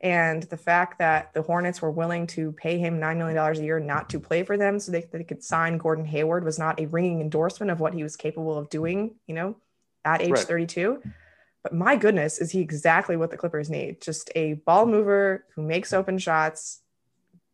And 0.01 0.45
the 0.45 0.57
fact 0.57 1.01
that 1.01 1.35
the 1.35 1.43
Hornets 1.43 1.83
were 1.83 1.91
willing 1.91 2.29
to 2.29 2.53
pay 2.53 2.79
him 2.79 3.01
$9 3.01 3.17
million 3.17 3.37
a 3.37 3.61
year 3.61 3.81
not 3.81 4.09
to 4.11 4.21
play 4.21 4.45
for 4.45 4.57
them 4.57 4.79
so 4.79 4.93
they, 4.93 5.05
they 5.13 5.25
could 5.25 5.43
sign 5.43 5.79
Gordon 5.79 6.05
Hayward 6.05 6.45
was 6.45 6.61
not 6.61 6.79
a 6.79 6.87
ringing 6.87 7.21
endorsement 7.21 7.73
of 7.73 7.81
what 7.81 7.93
he 7.93 8.05
was 8.05 8.15
capable 8.15 8.57
of 8.57 8.71
doing, 8.71 9.17
you 9.27 9.35
know, 9.35 9.57
at 10.05 10.23
age 10.23 10.31
right. 10.31 10.39
32. 10.39 11.03
But 11.65 11.75
my 11.75 11.97
goodness, 11.97 12.39
is 12.39 12.53
he 12.53 12.61
exactly 12.61 13.17
what 13.17 13.33
the 13.33 13.37
Clippers 13.37 13.69
need? 13.69 14.01
Just 14.01 14.31
a 14.37 14.55
ball 14.55 14.87
mover 14.87 15.45
who 15.57 15.63
makes 15.63 15.93
open 15.93 16.19
shots, 16.19 16.83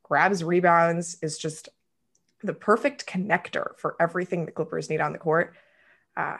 grabs 0.02 0.44
rebounds, 0.44 1.16
is 1.22 1.38
just 1.38 1.70
the 2.42 2.52
perfect 2.52 3.06
connector 3.06 3.76
for 3.78 3.96
everything 3.98 4.44
the 4.44 4.52
Clippers 4.52 4.90
need 4.90 5.00
on 5.00 5.14
the 5.14 5.18
court 5.18 5.54
uh, 6.16 6.38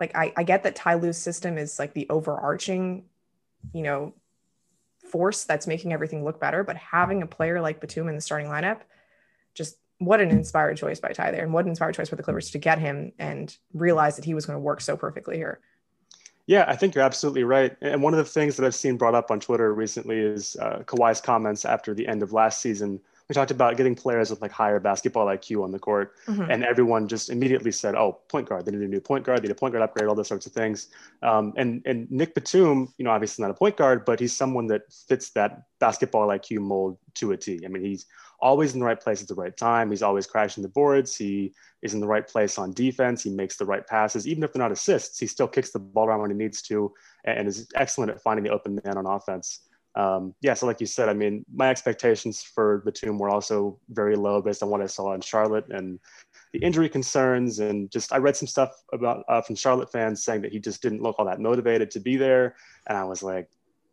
like 0.00 0.16
I, 0.16 0.32
I 0.36 0.42
get 0.42 0.64
that 0.64 0.80
Lue's 1.00 1.16
system 1.16 1.58
is 1.58 1.78
like 1.78 1.94
the 1.94 2.08
overarching, 2.10 3.04
you 3.72 3.82
know, 3.82 4.14
force 5.10 5.44
that's 5.44 5.66
making 5.66 5.92
everything 5.92 6.24
look 6.24 6.40
better. 6.40 6.64
But 6.64 6.76
having 6.76 7.22
a 7.22 7.26
player 7.26 7.60
like 7.60 7.80
Batum 7.80 8.08
in 8.08 8.14
the 8.14 8.20
starting 8.20 8.48
lineup, 8.48 8.80
just 9.54 9.76
what 9.98 10.20
an 10.20 10.30
inspired 10.30 10.76
choice 10.76 10.98
by 10.98 11.12
Ty 11.12 11.30
there, 11.30 11.44
and 11.44 11.52
what 11.52 11.64
an 11.64 11.70
inspired 11.70 11.94
choice 11.94 12.08
for 12.08 12.16
the 12.16 12.22
Clippers 12.22 12.50
to 12.50 12.58
get 12.58 12.78
him 12.78 13.12
and 13.18 13.56
realize 13.72 14.16
that 14.16 14.24
he 14.24 14.34
was 14.34 14.46
going 14.46 14.56
to 14.56 14.60
work 14.60 14.80
so 14.80 14.96
perfectly 14.96 15.36
here. 15.36 15.60
Yeah, 16.46 16.64
I 16.66 16.74
think 16.74 16.94
you're 16.94 17.04
absolutely 17.04 17.44
right. 17.44 17.76
And 17.80 18.02
one 18.02 18.12
of 18.12 18.18
the 18.18 18.24
things 18.24 18.56
that 18.56 18.66
I've 18.66 18.74
seen 18.74 18.96
brought 18.96 19.14
up 19.14 19.30
on 19.30 19.38
Twitter 19.38 19.72
recently 19.72 20.18
is 20.18 20.56
uh, 20.60 20.82
Kawhi's 20.84 21.20
comments 21.20 21.64
after 21.64 21.94
the 21.94 22.08
end 22.08 22.22
of 22.22 22.32
last 22.32 22.60
season 22.60 23.00
we 23.28 23.34
talked 23.34 23.50
about 23.50 23.76
getting 23.76 23.94
players 23.94 24.30
with 24.30 24.42
like 24.42 24.52
higher 24.52 24.80
basketball 24.80 25.26
IQ 25.26 25.64
on 25.64 25.70
the 25.70 25.78
court, 25.78 26.14
mm-hmm. 26.26 26.50
and 26.50 26.64
everyone 26.64 27.08
just 27.08 27.30
immediately 27.30 27.72
said, 27.72 27.94
"Oh, 27.94 28.20
point 28.28 28.48
guard. 28.48 28.66
They 28.66 28.72
need 28.72 28.82
a 28.82 28.88
new 28.88 29.00
point 29.00 29.24
guard. 29.24 29.38
They 29.38 29.48
need 29.48 29.52
a 29.52 29.56
point 29.56 29.72
guard 29.72 29.82
upgrade. 29.82 30.08
All 30.08 30.14
those 30.14 30.28
sorts 30.28 30.46
of 30.46 30.52
things." 30.52 30.88
Um, 31.22 31.52
and 31.56 31.82
and 31.86 32.10
Nick 32.10 32.34
Batum, 32.34 32.92
you 32.98 33.04
know, 33.04 33.10
obviously 33.10 33.42
not 33.42 33.50
a 33.50 33.54
point 33.54 33.76
guard, 33.76 34.04
but 34.04 34.20
he's 34.20 34.36
someone 34.36 34.66
that 34.68 34.82
fits 34.92 35.30
that 35.30 35.62
basketball 35.78 36.28
IQ 36.28 36.60
mold 36.60 36.98
to 37.14 37.32
a 37.32 37.36
T. 37.36 37.60
I 37.64 37.68
mean, 37.68 37.84
he's 37.84 38.06
always 38.40 38.74
in 38.74 38.80
the 38.80 38.86
right 38.86 39.00
place 39.00 39.22
at 39.22 39.28
the 39.28 39.34
right 39.34 39.56
time. 39.56 39.90
He's 39.90 40.02
always 40.02 40.26
crashing 40.26 40.62
the 40.62 40.68
boards. 40.68 41.16
He 41.16 41.54
is 41.80 41.94
in 41.94 42.00
the 42.00 42.06
right 42.06 42.26
place 42.26 42.58
on 42.58 42.72
defense. 42.72 43.22
He 43.22 43.30
makes 43.30 43.56
the 43.56 43.64
right 43.64 43.86
passes, 43.86 44.26
even 44.26 44.42
if 44.42 44.52
they're 44.52 44.62
not 44.62 44.72
assists. 44.72 45.18
He 45.18 45.26
still 45.26 45.48
kicks 45.48 45.70
the 45.70 45.78
ball 45.78 46.06
around 46.06 46.20
when 46.20 46.30
he 46.30 46.36
needs 46.36 46.60
to, 46.62 46.92
and 47.24 47.48
is 47.48 47.68
excellent 47.74 48.10
at 48.10 48.20
finding 48.20 48.44
the 48.44 48.50
open 48.50 48.80
man 48.84 48.98
on 48.98 49.06
offense. 49.06 49.60
Um, 49.94 50.34
yeah, 50.40 50.54
so 50.54 50.66
like 50.66 50.80
you 50.80 50.86
said, 50.86 51.08
I 51.08 51.12
mean, 51.12 51.44
my 51.54 51.68
expectations 51.68 52.42
for 52.42 52.78
Batum 52.84 53.18
were 53.18 53.28
also 53.28 53.78
very 53.90 54.16
low 54.16 54.40
based 54.40 54.62
on 54.62 54.70
what 54.70 54.80
I 54.80 54.86
saw 54.86 55.12
in 55.12 55.20
Charlotte 55.20 55.66
and 55.68 56.00
the 56.52 56.60
injury 56.60 56.88
concerns, 56.88 57.58
and 57.58 57.90
just 57.90 58.12
I 58.12 58.18
read 58.18 58.36
some 58.36 58.48
stuff 58.48 58.70
about 58.92 59.24
uh, 59.28 59.42
from 59.42 59.56
Charlotte 59.56 59.92
fans 59.92 60.24
saying 60.24 60.42
that 60.42 60.52
he 60.52 60.58
just 60.58 60.82
didn't 60.82 61.02
look 61.02 61.16
all 61.18 61.26
that 61.26 61.40
motivated 61.40 61.90
to 61.92 62.00
be 62.00 62.16
there, 62.16 62.56
and 62.86 62.96
I 62.96 63.04
was 63.04 63.22
like, 63.22 63.48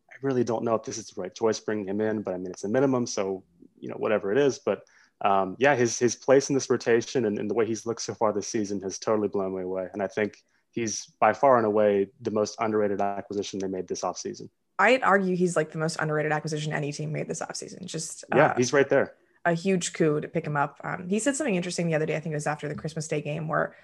I 0.09 0.15
really 0.21 0.43
don't 0.43 0.63
know 0.63 0.75
if 0.75 0.83
this 0.83 0.97
is 0.97 1.07
the 1.07 1.21
right 1.21 1.33
choice 1.33 1.59
bringing 1.59 1.87
him 1.87 2.01
in, 2.01 2.21
but 2.21 2.33
I 2.33 2.37
mean, 2.37 2.51
it's 2.51 2.63
a 2.63 2.69
minimum, 2.69 3.05
so 3.05 3.43
you 3.79 3.89
know, 3.89 3.95
whatever 3.95 4.31
it 4.31 4.37
is, 4.37 4.59
but 4.59 4.83
um, 5.21 5.55
yeah, 5.59 5.75
his 5.75 5.99
his 5.99 6.15
place 6.15 6.49
in 6.49 6.53
this 6.53 6.69
rotation 6.69 7.25
and, 7.25 7.37
and 7.39 7.49
the 7.49 7.53
way 7.53 7.65
he's 7.65 7.85
looked 7.85 8.01
so 8.01 8.13
far 8.13 8.31
this 8.31 8.47
season 8.47 8.81
has 8.81 8.99
totally 8.99 9.27
blown 9.27 9.55
me 9.55 9.63
away. 9.63 9.87
And 9.91 10.01
I 10.01 10.07
think 10.07 10.37
he's 10.71 11.07
by 11.19 11.33
far 11.33 11.57
and 11.57 11.65
away 11.65 12.07
the 12.21 12.31
most 12.31 12.55
underrated 12.59 13.01
acquisition 13.01 13.59
they 13.59 13.67
made 13.67 13.87
this 13.87 14.01
offseason. 14.01 14.49
I'd 14.79 15.03
argue 15.03 15.35
he's 15.35 15.57
like 15.57 15.71
the 15.71 15.77
most 15.77 15.97
underrated 15.99 16.31
acquisition 16.31 16.71
any 16.71 16.93
team 16.93 17.11
made 17.11 17.27
this 17.27 17.41
offseason. 17.41 17.85
Just 17.85 18.23
yeah, 18.33 18.47
uh, 18.47 18.55
he's 18.55 18.71
right 18.71 18.87
there. 18.87 19.13
A 19.43 19.53
huge 19.53 19.93
coup 19.93 20.21
to 20.21 20.27
pick 20.27 20.47
him 20.47 20.55
up. 20.55 20.79
Um, 20.83 21.07
he 21.09 21.19
said 21.19 21.35
something 21.35 21.55
interesting 21.55 21.87
the 21.87 21.95
other 21.95 22.05
day. 22.05 22.15
I 22.15 22.21
think 22.21 22.31
it 22.31 22.37
was 22.37 22.47
after 22.47 22.69
the 22.69 22.75
Christmas 22.75 23.07
Day 23.07 23.21
game 23.21 23.49
where 23.49 23.75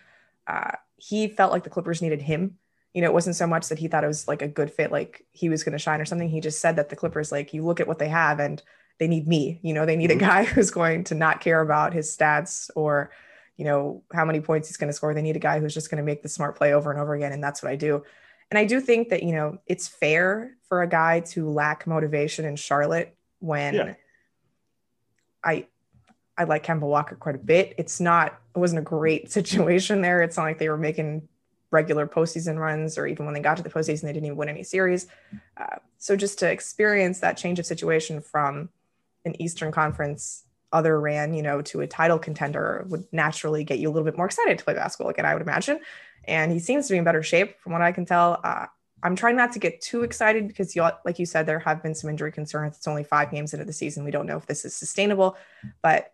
uh, 0.48 0.72
he 0.96 1.28
felt 1.28 1.52
like 1.52 1.66
the 1.66 1.70
Clippers 1.70 2.02
needed 2.02 2.22
him. 2.22 2.58
You 2.94 3.02
know, 3.02 3.08
it 3.08 3.14
wasn't 3.14 3.36
so 3.36 3.46
much 3.46 3.68
that 3.68 3.80
he 3.80 3.90
thought 3.90 4.06
it 4.06 4.08
was 4.08 4.25
like 4.28 4.42
a 4.42 4.48
good 4.48 4.72
fit, 4.72 4.92
like 4.92 5.25
he 5.32 5.50
was 5.50 5.64
going 5.66 5.74
to 5.74 5.80
shine 5.80 6.00
or 6.00 6.06
something. 6.06 6.30
He 6.30 6.40
just 6.40 6.62
said 6.62 6.78
that 6.78 6.88
the 6.88 6.96
Clippers, 6.96 7.30
like, 7.30 7.54
you 7.54 7.66
look 7.66 7.82
at 7.82 7.88
what 7.88 8.00
they 8.00 8.08
have 8.08 8.40
and 8.40 8.64
they 9.00 9.08
need 9.10 9.28
me. 9.28 9.60
You 9.64 9.74
know, 9.74 9.86
they 9.86 9.98
need 9.98 10.12
mm-hmm. 10.12 10.20
a 10.20 10.28
guy 10.28 10.44
who's 10.46 10.72
going 10.72 11.04
to 11.06 11.16
not 11.16 11.42
care 11.42 11.60
about 11.60 11.94
his 11.94 12.16
stats 12.16 12.70
or, 12.74 13.12
you 13.58 13.66
know, 13.66 14.04
how 14.14 14.24
many 14.24 14.40
points 14.40 14.70
he's 14.70 14.78
going 14.78 14.90
to 14.90 14.94
score. 14.94 15.14
They 15.14 15.22
need 15.22 15.36
a 15.36 15.40
guy 15.40 15.60
who's 15.60 15.74
just 15.74 15.92
going 15.92 15.98
to 15.98 16.06
make 16.06 16.24
the 16.24 16.30
smart 16.30 16.56
play 16.56 16.74
over 16.74 16.90
and 16.90 17.00
over 17.00 17.14
again. 17.16 17.34
And 17.34 17.44
that's 17.44 17.62
what 17.62 17.72
I 17.72 17.75
do. 17.75 18.04
And 18.52 18.58
I 18.58 18.66
do 18.66 18.80
think 18.80 19.10
that, 19.10 19.24
you 19.24 19.34
know, 19.34 19.58
it's 19.66 19.88
fair 19.88 20.56
for 20.68 20.82
a 20.82 20.88
guy 20.88 21.22
to 21.22 21.50
lack 21.50 21.88
motivation 21.88 22.46
in 22.46 22.56
Charlotte 22.56 23.16
when 23.40 23.74
yeah. 23.74 23.94
I 25.44 25.68
I 26.38 26.44
like 26.44 26.66
Kemba 26.66 26.82
Walker 26.82 27.16
quite 27.16 27.36
a 27.36 27.40
bit. 27.40 27.74
It's 27.78 28.00
not 28.00 28.40
it 28.56 28.60
wasn't 28.60 28.80
a 28.80 28.84
great 28.84 29.32
situation 29.38 30.02
there. 30.02 30.22
It's 30.22 30.38
not 30.38 30.44
like 30.44 30.60
they 30.60 30.70
were 30.70 30.78
making 30.78 31.28
regular 31.72 32.08
postseason 32.08 32.58
runs 32.58 32.98
or 32.98 33.08
even 33.08 33.25
when 33.25 33.34
they 33.34 33.42
got 33.42 33.58
to 33.58 33.64
the 33.64 33.70
postseason, 33.70 34.04
they 34.04 34.14
didn't 34.14 34.25
even 34.25 34.38
win 34.38 34.50
any 34.50 34.64
series. 34.64 35.08
Uh, 35.58 35.78
so 35.98 36.16
just 36.16 36.40
to 36.40 36.50
experience 36.50 37.20
that 37.20 37.38
change 37.38 37.60
of 37.60 37.66
situation 37.66 38.22
from 38.22 38.70
an 39.25 39.40
Eastern 39.42 39.72
Conference 39.72 40.46
other 40.72 41.00
ran, 41.00 41.34
you 41.34 41.42
know, 41.42 41.62
to 41.62 41.82
a 41.82 41.88
title 41.88 42.20
contender 42.20 42.86
would 42.90 43.06
naturally 43.12 43.64
get 43.64 43.80
you 43.80 43.90
a 43.90 43.92
little 43.92 44.04
bit 44.06 44.18
more 44.18 44.25
excited 44.25 44.58
to 44.58 44.64
play 44.64 44.74
basketball 44.74 45.10
again, 45.10 45.25
I 45.25 45.34
would 45.34 45.42
imagine. 45.42 45.80
And 46.27 46.51
he 46.51 46.60
seems 46.60 46.88
to 46.88 46.94
be 46.94 46.98
in 46.98 47.03
better 47.03 47.24
shape 47.24 47.60
from 47.60 47.72
what 47.72 47.82
I 47.82 47.91
can 47.91 48.05
tell. 48.05 48.39
Uh, 48.44 48.67
I'm 49.03 49.15
trying 49.15 49.36
not 49.36 49.53
to 49.53 49.60
get 49.60 49.82
too 49.82 50.03
excited 50.03 50.48
because, 50.48 50.75
you, 50.75 50.88
like 51.05 51.20
you 51.20 51.25
said, 51.25 51.46
there 51.46 51.60
have 51.60 51.84
been 51.84 51.94
some 51.94 52.10
injury 52.10 52.32
concerns. 52.32 52.77
It's 52.77 52.88
only 52.88 53.03
five 53.03 53.32
games 53.32 53.53
into 53.53 53.65
the 53.65 53.74
season. 53.74 54.03
We 54.03 54.12
don't 54.12 54.25
know 54.25 54.38
if 54.38 54.48
this 54.48 54.65
is 54.65 54.75
sustainable, 54.75 55.38
but 55.84 56.13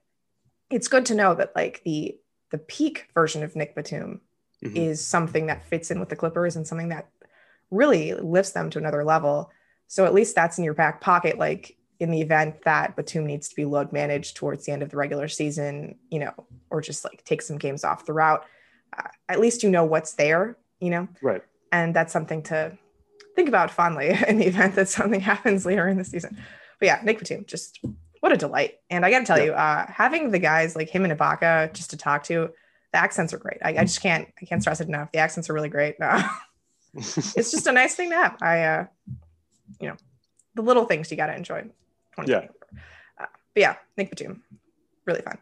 it's 0.70 0.88
good 0.88 1.06
to 1.08 1.16
know 1.16 1.34
that 1.36 1.56
like 1.56 1.82
the 1.84 2.18
the 2.50 2.58
peak 2.58 3.08
version 3.14 3.44
of 3.44 3.56
Nick 3.56 3.76
Batum 3.76 4.22
mm-hmm. 4.64 4.76
is 4.76 5.04
something 5.04 5.46
that 5.48 5.66
fits 5.66 5.90
in 5.90 6.00
with 6.00 6.10
the 6.10 6.18
Clippers 6.18 6.58
and 6.58 6.68
something 6.68 6.90
that 6.90 7.10
really 7.70 8.14
lifts 8.14 8.52
them 8.52 8.70
to 8.72 8.80
another 8.80 9.06
level. 9.06 9.52
So 9.88 10.06
at 10.06 10.14
least 10.14 10.36
that's 10.36 10.58
in 10.58 10.66
your 10.66 10.74
back 10.74 11.00
pocket. 11.00 11.38
Like 11.38 11.78
in 12.02 12.12
the 12.12 12.20
event 12.20 12.64
that 12.64 12.96
Batum 12.96 13.26
needs 13.26 13.48
to 13.50 13.56
be 13.56 13.64
load 13.64 13.94
managed 13.94 14.36
towards 14.36 14.66
the 14.66 14.74
end 14.74 14.84
of 14.84 14.90
the 14.90 14.98
regular 14.98 15.28
season, 15.28 15.96
you 16.10 16.20
know, 16.20 16.34
or 16.70 16.82
just 16.82 17.06
like 17.06 17.24
take 17.24 17.42
some 17.42 17.58
games 17.58 17.84
off 17.84 18.06
throughout, 18.06 18.42
uh, 18.42 18.46
at 19.30 19.40
least 19.40 19.64
you 19.64 19.70
know 19.70 19.86
what's 19.86 20.14
there, 20.14 20.58
you 20.80 20.90
know? 20.90 21.08
Right. 21.22 21.44
And 21.72 21.96
that's 21.96 22.12
something 22.12 22.44
to 22.44 22.78
think 23.36 23.48
about 23.48 23.72
fondly 23.72 24.10
in 24.28 24.38
the 24.38 24.48
event 24.48 24.76
that 24.76 24.90
something 24.90 25.20
happens 25.32 25.66
later 25.66 25.88
in 25.88 25.98
the 25.98 26.04
season. 26.04 26.38
But 26.80 26.86
yeah, 26.86 27.02
Nick 27.04 27.20
Batum, 27.20 27.46
just 27.46 27.80
what 28.20 28.32
a 28.32 28.38
delight. 28.38 28.76
And 28.90 29.06
I 29.06 29.12
got 29.12 29.20
to 29.20 29.26
tell 29.26 29.44
you, 29.44 29.54
uh, 29.54 29.86
having 29.88 30.32
the 30.32 30.40
guys 30.40 30.76
like 30.76 30.90
him 30.90 31.06
and 31.06 31.18
Ibaka 31.18 31.74
just 31.74 31.92
to 31.92 31.98
talk 31.98 32.24
to, 32.26 32.50
the 32.92 32.98
accents 32.98 33.34
are 33.34 33.38
great. 33.38 33.58
I, 33.64 33.70
I 33.70 33.82
just 33.84 34.02
can't, 34.02 34.28
I 34.42 34.46
can't 34.46 34.62
stress 34.62 34.82
it 34.82 34.88
enough. 34.88 35.12
The 35.12 35.20
accents 35.20 35.50
are 35.50 35.54
really 35.54 35.70
great. 35.70 35.96
Uh, 36.94 37.00
it's 37.38 37.52
just 37.52 37.68
a 37.68 37.72
nice 37.72 37.96
thing 37.96 38.10
to 38.10 38.18
have. 38.18 38.36
I, 38.42 38.64
uh, 38.64 38.86
you 39.80 39.88
know, 39.88 39.96
the 40.56 40.62
little 40.62 40.84
things 40.84 41.10
you 41.10 41.16
got 41.16 41.28
to 41.28 41.36
enjoy. 41.38 41.64
Yeah. 42.26 42.48
Uh, 43.18 43.28
but 43.54 43.62
yeah, 43.62 43.76
Nick 43.96 44.10
Batum, 44.10 44.44
really 45.06 45.22
fun. 45.22 45.38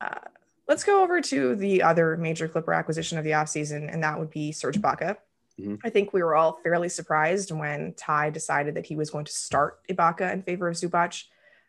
Uh, 0.00 0.20
let's 0.68 0.84
go 0.84 1.02
over 1.02 1.20
to 1.20 1.54
the 1.56 1.82
other 1.82 2.16
major 2.16 2.48
Clipper 2.48 2.72
acquisition 2.72 3.18
of 3.18 3.24
the 3.24 3.30
offseason, 3.30 3.92
and 3.92 4.02
that 4.02 4.18
would 4.18 4.30
be 4.30 4.52
Serge 4.52 4.80
Ibaka. 4.80 5.16
Mm-hmm. 5.60 5.76
I 5.84 5.90
think 5.90 6.12
we 6.12 6.22
were 6.22 6.34
all 6.34 6.58
fairly 6.62 6.88
surprised 6.88 7.50
when 7.50 7.94
Ty 7.94 8.30
decided 8.30 8.74
that 8.76 8.86
he 8.86 8.96
was 8.96 9.10
going 9.10 9.26
to 9.26 9.32
start 9.32 9.86
Ibaka 9.88 10.32
in 10.32 10.42
favor 10.42 10.68
of 10.68 10.76
Zubac, 10.76 11.24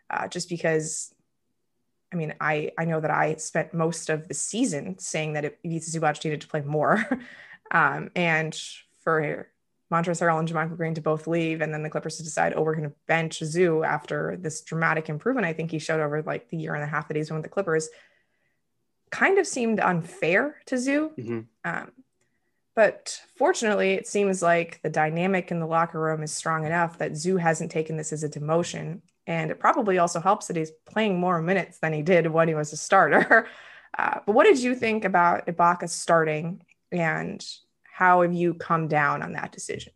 uh, 0.09 0.27
just 0.27 0.49
because. 0.49 1.13
I 2.11 2.15
mean, 2.15 2.35
I 2.39 2.71
I 2.77 2.85
know 2.85 2.99
that 2.99 3.09
I 3.09 3.35
spent 3.37 3.73
most 3.73 4.11
of 4.11 4.27
the 4.27 4.35
season 4.35 4.99
saying 4.99 5.33
that 5.33 5.45
Ivica 5.63 5.85
Zubac 5.85 6.23
needed 6.23 6.41
to 6.41 6.47
play 6.47 6.61
more, 6.61 7.03
um, 7.71 8.11
and 8.15 8.55
for 9.03 9.49
Montrezl 9.91 10.21
Harrell 10.21 10.39
and 10.39 10.47
JaMychal 10.47 10.77
Green 10.77 10.93
to 10.95 11.01
both 11.01 11.27
leave, 11.27 11.61
and 11.61 11.73
then 11.73 11.83
the 11.83 11.89
Clippers 11.89 12.17
to 12.17 12.23
decide, 12.23 12.53
oh, 12.55 12.63
we're 12.63 12.75
going 12.75 12.89
to 12.89 12.95
bench 13.07 13.39
Zoo 13.39 13.83
after 13.83 14.37
this 14.39 14.61
dramatic 14.61 15.09
improvement. 15.09 15.45
I 15.45 15.53
think 15.53 15.71
he 15.71 15.79
showed 15.79 15.99
over 15.99 16.21
like 16.23 16.49
the 16.49 16.57
year 16.57 16.73
and 16.73 16.83
a 16.83 16.87
half 16.87 17.07
that 17.07 17.17
he's 17.17 17.27
been 17.27 17.37
with 17.37 17.43
the 17.43 17.49
Clippers. 17.49 17.89
Kind 19.13 19.37
of 19.37 19.45
seemed 19.45 19.79
unfair 19.79 20.55
to 20.65 20.77
Zoo. 20.77 21.11
Mm-hmm. 21.15 21.41
Um, 21.63 21.91
but 22.75 23.21
fortunately, 23.37 23.93
it 23.93 24.07
seems 24.07 24.41
like 24.41 24.81
the 24.81 24.89
dynamic 24.89 25.51
in 25.51 25.59
the 25.59 25.67
locker 25.67 25.99
room 25.99 26.23
is 26.23 26.31
strong 26.31 26.65
enough 26.65 26.97
that 26.97 27.15
Zoo 27.15 27.37
hasn't 27.37 27.69
taken 27.69 27.95
this 27.95 28.11
as 28.11 28.23
a 28.23 28.29
demotion. 28.29 29.01
And 29.27 29.51
it 29.51 29.59
probably 29.59 29.99
also 29.99 30.19
helps 30.19 30.47
that 30.47 30.55
he's 30.55 30.71
playing 30.87 31.19
more 31.19 31.43
minutes 31.43 31.77
than 31.77 31.93
he 31.93 32.01
did 32.01 32.25
when 32.25 32.47
he 32.47 32.55
was 32.55 32.73
a 32.73 32.77
starter. 32.77 33.47
Uh, 33.95 34.17
but 34.25 34.33
what 34.33 34.45
did 34.45 34.57
you 34.57 34.73
think 34.73 35.05
about 35.05 35.45
Ibaka 35.45 35.87
starting 35.87 36.65
and 36.91 37.45
how 37.83 38.23
have 38.23 38.33
you 38.33 38.55
come 38.55 38.87
down 38.87 39.21
on 39.21 39.33
that 39.33 39.51
decision? 39.51 39.93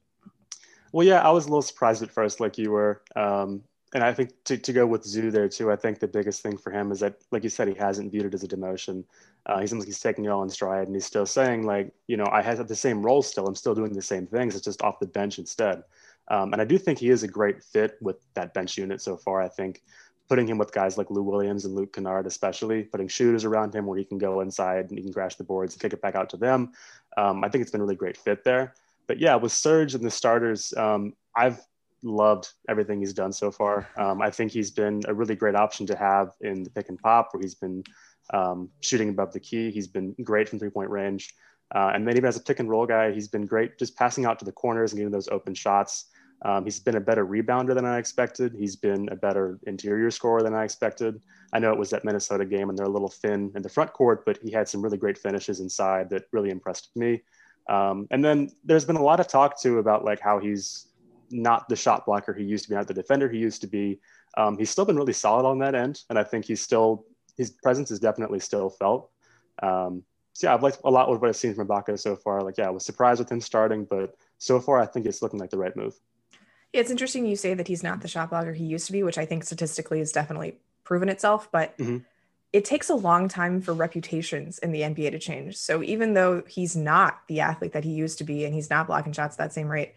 Well, 0.92 1.08
yeah, 1.08 1.28
I 1.28 1.32
was 1.32 1.46
a 1.46 1.48
little 1.48 1.64
surprised 1.64 2.04
at 2.04 2.12
first, 2.12 2.40
like 2.40 2.60
you 2.60 2.70
were. 2.70 3.02
Um, 3.16 3.64
and 3.98 4.06
I 4.06 4.14
think 4.14 4.30
to, 4.44 4.60
to 4.60 4.74
go 4.74 4.86
with 4.86 5.04
Zoo 5.04 5.32
there 5.32 5.50
too, 5.50 5.72
I 5.72 5.76
think 5.76 5.98
the 5.98 6.08
biggest 6.08 6.44
thing 6.44 6.56
for 6.56 6.72
him 6.72 6.92
is 6.92 7.00
that, 7.00 7.16
like 7.32 7.44
you 7.44 7.50
said, 7.50 7.68
he 7.68 7.74
hasn't 7.74 8.12
viewed 8.12 8.26
it 8.26 8.34
as 8.36 8.44
a 8.44 8.48
demotion. 8.48 9.04
Uh, 9.48 9.60
he 9.60 9.66
seems 9.66 9.80
like 9.80 9.88
he's 9.88 10.00
taking 10.00 10.26
it 10.26 10.28
all 10.28 10.44
in 10.44 10.50
stride 10.52 10.86
and 10.86 10.96
he's 10.96 11.08
still 11.08 11.26
saying, 11.26 11.66
like, 11.66 11.92
you 12.06 12.16
know, 12.16 12.28
I 12.32 12.44
have 12.44 12.68
the 12.68 12.76
same 12.76 13.04
role 13.04 13.24
still. 13.24 13.48
I'm 13.48 13.56
still 13.56 13.74
doing 13.74 13.94
the 13.94 14.02
same 14.04 14.28
things. 14.28 14.56
It's 14.56 14.64
just 14.64 14.84
off 14.84 15.00
the 15.00 15.08
bench 15.08 15.40
instead. 15.40 15.82
Um, 16.28 16.54
and 16.54 16.62
I 16.62 16.66
do 16.66 16.78
think 16.78 17.00
he 17.00 17.10
is 17.10 17.24
a 17.24 17.28
great 17.28 17.64
fit 17.64 17.98
with 18.00 18.18
that 18.36 18.54
bench 18.54 18.78
unit 18.78 19.02
so 19.02 19.18
far. 19.18 19.42
I 19.42 19.48
think 19.48 19.82
putting 20.30 20.46
him 20.46 20.60
with 20.60 20.72
guys 20.72 20.96
like 21.00 21.10
Lou 21.10 21.24
Williams 21.24 21.66
and 21.66 21.74
Luke 21.74 21.94
Kennard, 21.94 22.28
especially 22.28 22.84
putting 22.84 23.08
shooters 23.08 23.46
around 23.46 23.74
him 23.74 23.88
where 23.88 23.98
he 23.98 24.06
can 24.06 24.20
go 24.20 24.42
inside 24.42 24.90
and 24.92 25.00
he 25.00 25.04
can 25.04 25.14
crash 25.14 25.38
the 25.38 25.44
boards 25.44 25.74
and 25.74 25.82
kick 25.82 25.94
it 25.94 26.04
back 26.04 26.14
out 26.14 26.30
to 26.30 26.38
them. 26.38 26.72
Um, 27.18 27.44
I 27.44 27.50
think 27.50 27.64
it's 27.64 27.72
been 27.72 27.82
a 27.82 27.84
really 27.84 27.96
great 27.96 28.18
fit 28.18 28.44
there. 28.44 28.76
But 29.08 29.20
yeah, 29.20 29.38
with 29.38 29.54
Serge 29.54 29.96
and 29.96 30.06
the 30.06 30.12
starters, 30.12 30.72
um, 30.78 31.14
I've 31.36 31.60
loved 32.04 32.54
everything 32.70 33.00
he's 33.00 33.14
done 33.14 33.32
so 33.32 33.52
far. 33.52 33.88
Um, 33.98 34.22
I 34.22 34.30
think 34.30 34.52
he's 34.52 34.72
been 34.72 35.02
a 35.08 35.14
really 35.14 35.36
great 35.36 35.56
option 35.56 35.86
to 35.88 35.96
have 35.96 36.32
in 36.42 36.64
the 36.64 36.70
pick 36.70 36.90
and 36.90 37.00
pop 37.00 37.30
where 37.32 37.42
he's 37.42 37.56
been 37.56 37.84
um, 38.34 38.70
shooting 38.82 39.10
above 39.10 39.34
the 39.34 39.40
key. 39.40 39.72
He's 39.72 39.88
been 39.88 40.16
great 40.24 40.50
from 40.50 40.60
three 40.60 40.70
point 40.70 40.90
range. 40.90 41.34
Uh, 41.76 41.92
and 41.94 42.08
then 42.08 42.16
even 42.16 42.28
as 42.28 42.38
a 42.38 42.42
pick 42.42 42.60
and 42.60 42.70
roll 42.70 42.86
guy, 42.86 43.12
he's 43.12 43.28
been 43.28 43.46
great 43.46 43.78
just 43.78 43.98
passing 43.98 44.26
out 44.26 44.40
to 44.40 44.46
the 44.46 44.52
corners 44.52 44.92
and 44.92 45.00
getting 45.00 45.12
those 45.12 45.28
open 45.28 45.54
shots. 45.54 46.06
Um, 46.44 46.64
he's 46.64 46.80
been 46.80 46.96
a 46.96 47.02
better 47.02 47.26
rebounder 47.26 47.74
than 47.74 47.86
I 47.86 47.98
expected. 47.98 48.54
He's 48.54 48.76
been 48.76 49.10
a 49.10 49.16
better 49.16 49.60
interior 49.66 50.12
scorer 50.12 50.44
than 50.44 50.54
I 50.54 50.64
expected. 50.64 51.20
I 51.52 51.60
know 51.60 51.72
it 51.72 51.80
was 51.80 51.90
that 51.90 52.06
Minnesota 52.06 52.46
game 52.46 52.70
and 52.70 52.78
they're 52.78 52.86
a 52.86 52.90
little 52.90 53.10
thin 53.10 53.52
in 53.56 53.62
the 53.62 53.70
front 53.70 53.92
court, 53.94 54.24
but 54.26 54.38
he 54.44 54.52
had 54.52 54.70
some 54.70 54.82
really 54.82 54.98
great 54.98 55.18
finishes 55.18 55.60
inside 55.60 56.10
that 56.12 56.26
really 56.32 56.52
impressed 56.52 56.92
me. 56.96 57.24
Um, 57.70 58.08
and 58.12 58.24
then 58.24 58.50
there's 58.64 58.86
been 58.86 58.96
a 58.96 59.04
lot 59.04 59.20
of 59.20 59.28
talk 59.28 59.60
too 59.60 59.80
about 59.80 60.06
like 60.06 60.20
how 60.20 60.40
he's 60.40 60.87
not 61.32 61.68
the 61.70 61.76
shot 61.76 62.06
blocker 62.06 62.34
he 62.34 62.44
used 62.44 62.66
to 62.66 62.70
be, 62.70 62.76
not 62.76 62.88
the 62.88 62.94
defender 62.94 63.30
he 63.30 63.38
used 63.38 63.62
to 63.62 63.68
be. 63.68 64.00
Um, 64.38 64.58
he's 64.58 64.70
still 64.70 64.86
been 64.86 64.96
really 64.96 65.14
solid 65.14 65.46
on 65.48 65.60
that 65.60 65.76
end, 65.76 66.04
and 66.10 66.20
I 66.20 66.24
think 66.24 66.46
he's 66.46 66.62
still 66.62 67.06
his 67.38 67.52
presence 67.52 67.92
is 67.92 68.00
definitely 68.00 68.40
still 68.40 68.70
felt. 68.70 69.12
Um, 69.62 70.04
so 70.34 70.48
yeah, 70.48 70.54
I've 70.54 70.64
liked 70.64 70.80
a 70.84 70.92
lot 70.92 71.10
of 71.10 71.20
what 71.22 71.28
I've 71.28 71.36
seen 71.36 71.56
from 71.56 71.68
Ibaka 71.68 71.98
so 72.00 72.16
far. 72.16 72.42
Like 72.42 72.58
yeah, 72.58 72.68
I 72.68 72.72
was 72.72 72.86
surprised 72.86 73.20
with 73.20 73.32
him 73.32 73.42
starting, 73.42 73.86
but 73.86 74.16
so 74.38 74.60
far 74.60 74.80
I 74.80 74.86
think 74.86 75.06
it's 75.06 75.22
looking 75.22 75.40
like 75.40 75.50
the 75.50 75.58
right 75.58 75.76
move. 75.76 75.96
Yeah, 76.74 76.82
it's 76.82 76.92
interesting 76.92 77.26
you 77.26 77.36
say 77.36 77.54
that 77.54 77.68
he's 77.68 77.84
not 77.84 78.02
the 78.02 78.08
shot 78.08 78.30
blocker 78.30 78.54
he 78.54 78.66
used 78.66 78.86
to 78.88 78.92
be, 78.92 79.04
which 79.04 79.18
I 79.18 79.26
think 79.26 79.44
statistically 79.44 80.00
has 80.00 80.12
definitely 80.12 80.58
proven 80.84 81.10
itself, 81.10 81.50
but 81.52 81.78
mm-hmm. 81.78 81.98
it 82.54 82.66
takes 82.66 82.90
a 82.90 82.96
long 82.96 83.28
time 83.28 83.62
for 83.62 83.74
reputations 83.74 84.60
in 84.60 84.72
the 84.72 84.82
NBA 84.82 85.12
to 85.12 85.20
change. 85.20 85.58
So 85.58 85.82
even 85.82 86.14
though 86.14 86.44
he's 86.48 86.76
not 86.76 87.22
the 87.28 87.40
athlete 87.40 87.74
that 87.74 87.84
he 87.84 87.92
used 87.92 88.18
to 88.20 88.24
be 88.24 88.46
and 88.46 88.54
he's 88.54 88.70
not 88.70 88.88
blocking 88.88 89.14
shots 89.14 89.36
at 89.36 89.38
that 89.40 89.54
same 89.54 89.68
rate, 89.68 89.96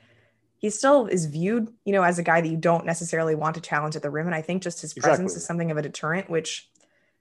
he 0.60 0.68
still 0.68 1.06
is 1.06 1.24
viewed, 1.24 1.72
you 1.86 1.92
know, 1.92 2.02
as 2.02 2.18
a 2.18 2.22
guy 2.22 2.42
that 2.42 2.48
you 2.48 2.56
don't 2.56 2.84
necessarily 2.84 3.34
want 3.34 3.54
to 3.54 3.62
challenge 3.62 3.96
at 3.96 4.02
the 4.02 4.10
rim. 4.10 4.26
And 4.26 4.34
I 4.34 4.42
think 4.42 4.62
just 4.62 4.82
his 4.82 4.92
presence 4.92 5.32
exactly. 5.32 5.36
is 5.38 5.46
something 5.46 5.70
of 5.70 5.78
a 5.78 5.82
deterrent, 5.82 6.28
which 6.28 6.68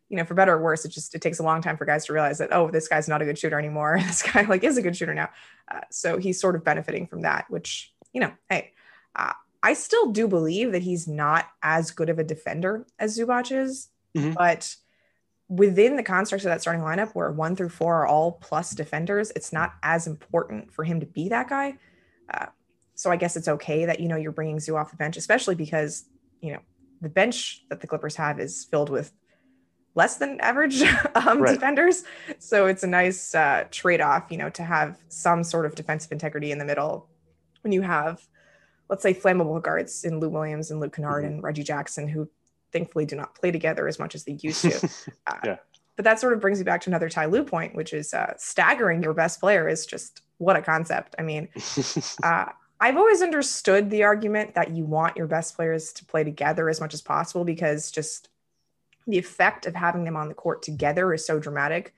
you 0.10 0.18
know, 0.18 0.26
for 0.26 0.34
better 0.34 0.56
or 0.56 0.62
worse, 0.62 0.84
it 0.84 0.90
just 0.90 1.16
it 1.16 1.22
takes 1.22 1.40
a 1.40 1.44
long 1.44 1.62
time 1.62 1.78
for 1.78 1.86
guys 1.86 2.06
to 2.06 2.14
realize 2.14 2.40
that 2.40 2.52
oh, 2.52 2.70
this 2.70 2.90
guy's 2.90 3.08
not 3.08 3.22
a 3.22 3.26
good 3.26 3.38
shooter 3.38 3.58
anymore. 3.58 3.98
this 4.06 4.22
guy 4.22 4.42
like 4.42 4.64
is 4.64 4.78
a 4.78 4.82
good 4.82 4.98
shooter 4.98 5.14
now. 5.14 5.30
Uh, 5.72 5.82
so 5.90 6.18
he's 6.18 6.42
sort 6.42 6.56
of 6.56 6.66
benefiting 6.66 7.08
from 7.08 7.22
that, 7.22 7.46
which 7.50 7.94
you 8.12 8.20
know, 8.20 8.34
hey, 8.50 8.74
uh, 9.16 9.34
I 9.64 9.74
still 9.74 10.12
do 10.12 10.28
believe 10.28 10.74
that 10.74 10.82
he's 10.82 11.08
not 11.08 11.48
as 11.64 11.92
good 11.92 12.10
of 12.10 12.20
a 12.20 12.24
defender 12.26 12.86
as 12.98 13.18
Zubac 13.18 13.52
is, 13.56 13.88
mm-hmm. 14.18 14.34
but 14.34 14.76
within 15.48 15.96
the 15.96 16.04
construct 16.04 16.44
of 16.44 16.50
that 16.50 16.62
starting 16.62 16.84
lineup 16.84 17.12
where 17.12 17.32
one 17.32 17.56
through 17.56 17.70
four 17.70 18.02
are 18.02 18.08
all 18.08 18.34
plus 18.34 18.72
defenders, 18.72 19.32
it's 19.36 19.54
not 19.54 19.74
as 19.82 20.08
important 20.08 20.74
for 20.74 20.84
him 20.84 21.00
to 21.00 21.06
be 21.06 21.30
that 21.30 21.50
guy. 21.50 21.76
Uh, 22.32 22.48
so 23.00 23.10
I 23.10 23.16
guess 23.16 23.38
it's 23.38 23.48
okay 23.48 23.86
that, 23.86 24.02
you 24.02 24.10
know, 24.10 24.18
you're 24.18 24.34
bringing 24.34 24.60
Zoo 24.60 24.76
off 24.76 24.92
the 24.92 24.98
bench, 24.98 25.16
especially 25.16 25.56
because, 25.56 26.04
you 26.42 26.52
know, 26.52 26.60
the 27.00 27.08
bench 27.08 27.64
that 27.70 27.80
the 27.80 27.88
Clippers 27.88 28.18
have 28.18 28.42
is 28.42 28.66
filled 28.66 28.90
with 28.90 29.14
less 29.96 30.18
than 30.18 30.38
average 30.42 30.82
um, 31.16 31.40
right. 31.40 31.54
defenders. 31.54 32.04
So 32.40 32.66
it's 32.66 32.84
a 32.84 32.88
nice 32.88 33.34
uh, 33.34 33.68
trade 33.72 34.02
off, 34.02 34.26
you 34.30 34.38
know, 34.38 34.50
to 34.50 34.64
have 34.64 34.98
some 35.08 35.46
sort 35.46 35.66
of 35.66 35.76
defensive 35.76 36.12
integrity 36.12 36.52
in 36.52 36.58
the 36.58 36.66
middle 36.66 37.08
when 37.62 37.72
you 37.72 37.84
have, 37.84 38.22
let's 38.90 39.02
say, 39.02 39.14
flammable 39.14 39.64
guards 39.64 40.04
in 40.04 40.20
Lou 40.20 40.28
Williams 40.28 40.70
and 40.70 40.82
Luke 40.82 40.94
Kennard 40.94 41.24
mm-hmm. 41.24 41.36
and 41.36 41.44
Reggie 41.44 41.64
Jackson, 41.64 42.06
who 42.06 42.30
thankfully 42.74 43.06
do 43.06 43.16
not 43.16 43.34
play 43.34 43.50
together 43.50 43.88
as 43.88 43.98
much 43.98 44.14
as 44.14 44.26
they 44.26 44.38
used 44.42 44.62
to. 44.64 44.90
Uh, 45.26 45.38
yeah. 45.46 45.58
But 45.96 46.04
that 46.04 46.20
sort 46.20 46.34
of 46.34 46.42
brings 46.42 46.60
me 46.60 46.66
back 46.66 46.82
to 46.82 46.90
another 46.90 47.08
Ty 47.08 47.28
Lue 47.28 47.46
point, 47.46 47.76
which 47.76 47.94
is 47.94 48.14
uh, 48.14 48.34
staggering 48.38 49.02
your 49.02 49.14
best 49.14 49.40
player 49.40 49.70
is 49.70 49.86
just 49.86 50.22
what 50.38 50.58
a 50.58 50.62
concept. 50.62 51.16
I 51.18 51.22
mean, 51.22 51.48
uh, 52.24 52.46
I've 52.82 52.98
always 52.98 53.22
understood 53.22 53.90
the 53.90 54.04
argument 54.04 54.56
that 54.56 54.72
you 54.72 54.86
want 54.86 55.18
your 55.18 55.28
best 55.28 55.56
players 55.56 55.92
to 55.94 56.06
play 56.06 56.24
together 56.24 56.70
as 56.70 56.80
much 56.80 56.94
as 56.94 57.02
possible 57.02 57.44
because 57.44 57.92
just 57.92 58.30
the 59.06 59.18
effect 59.18 59.66
of 59.66 59.76
having 59.76 60.06
them 60.06 60.16
on 60.16 60.30
the 60.30 60.34
court 60.34 60.62
together 60.62 61.14
is 61.14 61.26
so 61.26 61.40
dramatic. 61.40 61.94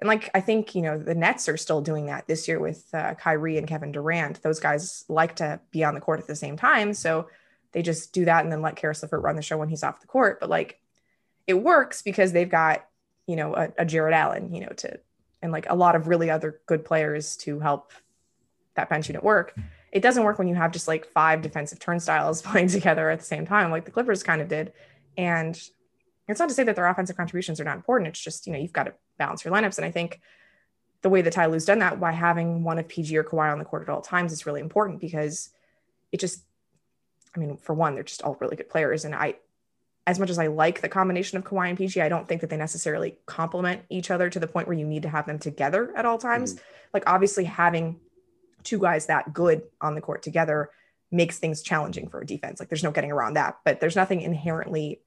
And 0.00 0.08
like 0.08 0.30
I 0.34 0.40
think 0.40 0.74
you 0.74 0.82
know 0.82 0.98
the 0.98 1.14
Nets 1.14 1.48
are 1.48 1.56
still 1.56 1.80
doing 1.80 2.06
that 2.06 2.26
this 2.26 2.48
year 2.48 2.58
with 2.58 2.86
uh, 2.94 3.14
Kyrie 3.14 3.58
and 3.58 3.68
Kevin 3.68 3.92
Durant. 3.92 4.42
Those 4.42 4.60
guys 4.60 5.04
like 5.08 5.36
to 5.36 5.60
be 5.70 5.84
on 5.84 5.94
the 5.94 6.00
court 6.00 6.20
at 6.20 6.26
the 6.26 6.36
same 6.36 6.56
time, 6.56 6.94
so 6.94 7.28
they 7.72 7.82
just 7.82 8.12
do 8.12 8.24
that 8.24 8.42
and 8.42 8.52
then 8.52 8.62
let 8.62 8.76
Caris 8.76 9.02
LeVert 9.02 9.22
run 9.22 9.36
the 9.36 9.42
show 9.42 9.58
when 9.58 9.68
he's 9.68 9.84
off 9.84 10.00
the 10.00 10.06
court. 10.06 10.40
But 10.40 10.50
like 10.50 10.80
it 11.46 11.54
works 11.54 12.02
because 12.02 12.32
they've 12.32 12.48
got, 12.48 12.86
you 13.26 13.36
know, 13.36 13.54
a, 13.54 13.68
a 13.78 13.84
Jarrett 13.84 14.14
Allen, 14.14 14.52
you 14.54 14.60
know, 14.60 14.72
to 14.78 14.98
and 15.42 15.52
like 15.52 15.66
a 15.68 15.74
lot 15.74 15.96
of 15.96 16.08
really 16.08 16.30
other 16.30 16.60
good 16.66 16.84
players 16.84 17.36
to 17.36 17.60
help 17.60 17.92
that 18.74 18.88
bench 18.88 19.08
unit 19.08 19.22
work. 19.22 19.54
It 19.92 20.02
doesn't 20.02 20.22
work 20.22 20.38
when 20.38 20.48
you 20.48 20.54
have 20.54 20.72
just 20.72 20.88
like 20.88 21.06
five 21.06 21.42
defensive 21.42 21.78
turnstiles 21.78 22.42
playing 22.50 22.68
together 22.68 23.10
at 23.10 23.18
the 23.18 23.24
same 23.24 23.46
time, 23.46 23.70
like 23.70 23.84
the 23.84 23.90
Clippers 23.90 24.22
kind 24.22 24.40
of 24.40 24.48
did. 24.48 24.72
And 25.16 25.60
it's 26.28 26.38
not 26.38 26.48
to 26.48 26.54
say 26.54 26.64
that 26.64 26.76
their 26.76 26.86
offensive 26.86 27.16
contributions 27.16 27.60
are 27.60 27.64
not 27.64 27.76
important. 27.76 28.08
It's 28.08 28.20
just, 28.20 28.46
you 28.46 28.52
know, 28.52 28.58
you've 28.58 28.72
got 28.72 28.84
to 28.84 28.94
balance 29.18 29.44
your 29.44 29.52
lineups. 29.52 29.78
And 29.78 29.84
I 29.84 29.90
think 29.90 30.20
the 31.02 31.08
way 31.08 31.22
that 31.22 31.32
Ty 31.32 31.46
Lue's 31.46 31.64
done 31.64 31.80
that 31.80 31.98
by 31.98 32.12
having 32.12 32.62
one 32.62 32.78
of 32.78 32.86
PG 32.86 33.16
or 33.16 33.24
Kawhi 33.24 33.50
on 33.50 33.58
the 33.58 33.64
court 33.64 33.82
at 33.82 33.88
all 33.88 34.02
times 34.02 34.32
is 34.32 34.46
really 34.46 34.60
important 34.60 35.00
because 35.00 35.50
it 36.12 36.20
just 36.20 36.44
I 37.34 37.38
mean, 37.38 37.56
for 37.56 37.74
one, 37.74 37.94
they're 37.94 38.04
just 38.04 38.22
all 38.22 38.36
really 38.40 38.56
good 38.56 38.68
players. 38.68 39.04
And 39.04 39.14
I, 39.14 39.36
as 40.06 40.18
much 40.18 40.30
as 40.30 40.38
I 40.38 40.48
like 40.48 40.80
the 40.80 40.88
combination 40.88 41.38
of 41.38 41.44
Kawhi 41.44 41.68
and 41.68 41.78
PG, 41.78 42.00
I 42.00 42.08
don't 42.08 42.26
think 42.26 42.40
that 42.40 42.50
they 42.50 42.56
necessarily 42.56 43.16
complement 43.26 43.82
each 43.88 44.10
other 44.10 44.28
to 44.30 44.40
the 44.40 44.46
point 44.46 44.66
where 44.66 44.76
you 44.76 44.86
need 44.86 45.02
to 45.02 45.08
have 45.08 45.26
them 45.26 45.38
together 45.38 45.92
at 45.96 46.04
all 46.04 46.18
times. 46.18 46.54
Mm-hmm. 46.54 46.64
Like, 46.94 47.04
obviously, 47.06 47.44
having 47.44 48.00
two 48.64 48.78
guys 48.78 49.06
that 49.06 49.32
good 49.32 49.62
on 49.80 49.94
the 49.94 50.00
court 50.00 50.22
together 50.22 50.70
makes 51.10 51.38
things 51.38 51.62
challenging 51.62 52.08
for 52.08 52.20
a 52.20 52.26
defense. 52.26 52.60
Like, 52.60 52.68
there's 52.68 52.84
no 52.84 52.92
getting 52.92 53.12
around 53.12 53.34
that. 53.34 53.58
But 53.64 53.80
there's 53.80 53.96
nothing 53.96 54.20
inherently 54.20 55.00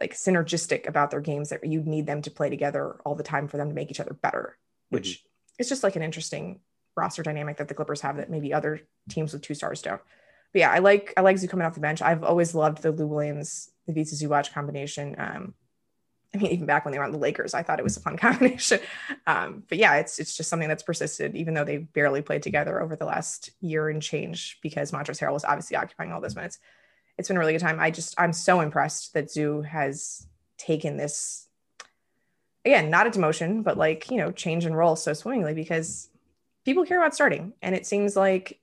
like 0.00 0.14
synergistic 0.14 0.88
about 0.88 1.10
their 1.10 1.20
games 1.20 1.50
that 1.50 1.64
you'd 1.64 1.86
need 1.86 2.06
them 2.06 2.22
to 2.22 2.30
play 2.30 2.50
together 2.50 2.96
all 3.04 3.14
the 3.14 3.22
time 3.22 3.48
for 3.48 3.56
them 3.56 3.68
to 3.68 3.74
make 3.74 3.90
each 3.90 4.00
other 4.00 4.14
better, 4.14 4.56
which 4.88 5.08
mm-hmm. 5.08 5.62
is 5.62 5.68
just 5.68 5.82
like 5.82 5.96
an 5.96 6.02
interesting 6.02 6.60
roster 6.96 7.22
dynamic 7.22 7.58
that 7.58 7.68
the 7.68 7.74
Clippers 7.74 8.00
have 8.00 8.16
that 8.16 8.30
maybe 8.30 8.52
other 8.52 8.80
teams 9.08 9.32
with 9.32 9.42
two 9.42 9.54
stars 9.54 9.82
don't 9.82 10.00
but 10.52 10.60
yeah, 10.60 10.70
I 10.70 10.78
like 10.78 11.14
I 11.16 11.22
like 11.22 11.38
Zoo 11.38 11.48
coming 11.48 11.66
off 11.66 11.74
the 11.74 11.80
bench. 11.80 12.02
I've 12.02 12.22
always 12.22 12.54
loved 12.54 12.82
the 12.82 12.92
Lou 12.92 13.06
Williams, 13.06 13.70
the 13.86 13.92
Ivica 13.92 14.14
Zubac 14.14 14.52
combination. 14.52 15.16
Um, 15.18 15.54
I 16.34 16.38
mean, 16.38 16.52
even 16.52 16.66
back 16.66 16.84
when 16.84 16.92
they 16.92 16.98
were 16.98 17.04
on 17.04 17.12
the 17.12 17.18
Lakers, 17.18 17.52
I 17.52 17.62
thought 17.62 17.78
it 17.78 17.84
was 17.84 17.96
a 17.96 18.00
fun 18.00 18.16
combination. 18.18 18.80
Um, 19.26 19.64
but 19.68 19.78
yeah, 19.78 19.96
it's 19.96 20.18
it's 20.18 20.36
just 20.36 20.48
something 20.48 20.68
that's 20.68 20.82
persisted, 20.82 21.36
even 21.36 21.54
though 21.54 21.64
they 21.64 21.78
barely 21.78 22.22
played 22.22 22.42
together 22.42 22.80
over 22.80 22.96
the 22.96 23.04
last 23.04 23.50
year 23.60 23.88
and 23.88 24.02
change 24.02 24.58
because 24.62 24.92
Montrezl 24.92 25.20
Harrell 25.20 25.34
was 25.34 25.44
obviously 25.44 25.76
occupying 25.76 26.12
all 26.12 26.20
those 26.20 26.36
minutes. 26.36 26.58
It's 27.18 27.28
been 27.28 27.36
a 27.36 27.40
really 27.40 27.52
good 27.52 27.60
time. 27.60 27.78
I 27.78 27.90
just 27.90 28.14
I'm 28.18 28.32
so 28.32 28.60
impressed 28.60 29.12
that 29.14 29.30
Zoo 29.30 29.62
has 29.62 30.26
taken 30.56 30.96
this 30.96 31.48
again, 32.64 32.90
not 32.90 33.06
a 33.06 33.10
demotion, 33.10 33.62
but 33.62 33.76
like 33.76 34.10
you 34.10 34.16
know, 34.16 34.32
change 34.32 34.64
in 34.64 34.74
role 34.74 34.96
so 34.96 35.12
swimmingly 35.12 35.52
because 35.52 36.08
people 36.64 36.86
care 36.86 36.98
about 36.98 37.14
starting, 37.14 37.52
and 37.60 37.74
it 37.74 37.86
seems 37.86 38.16
like 38.16 38.58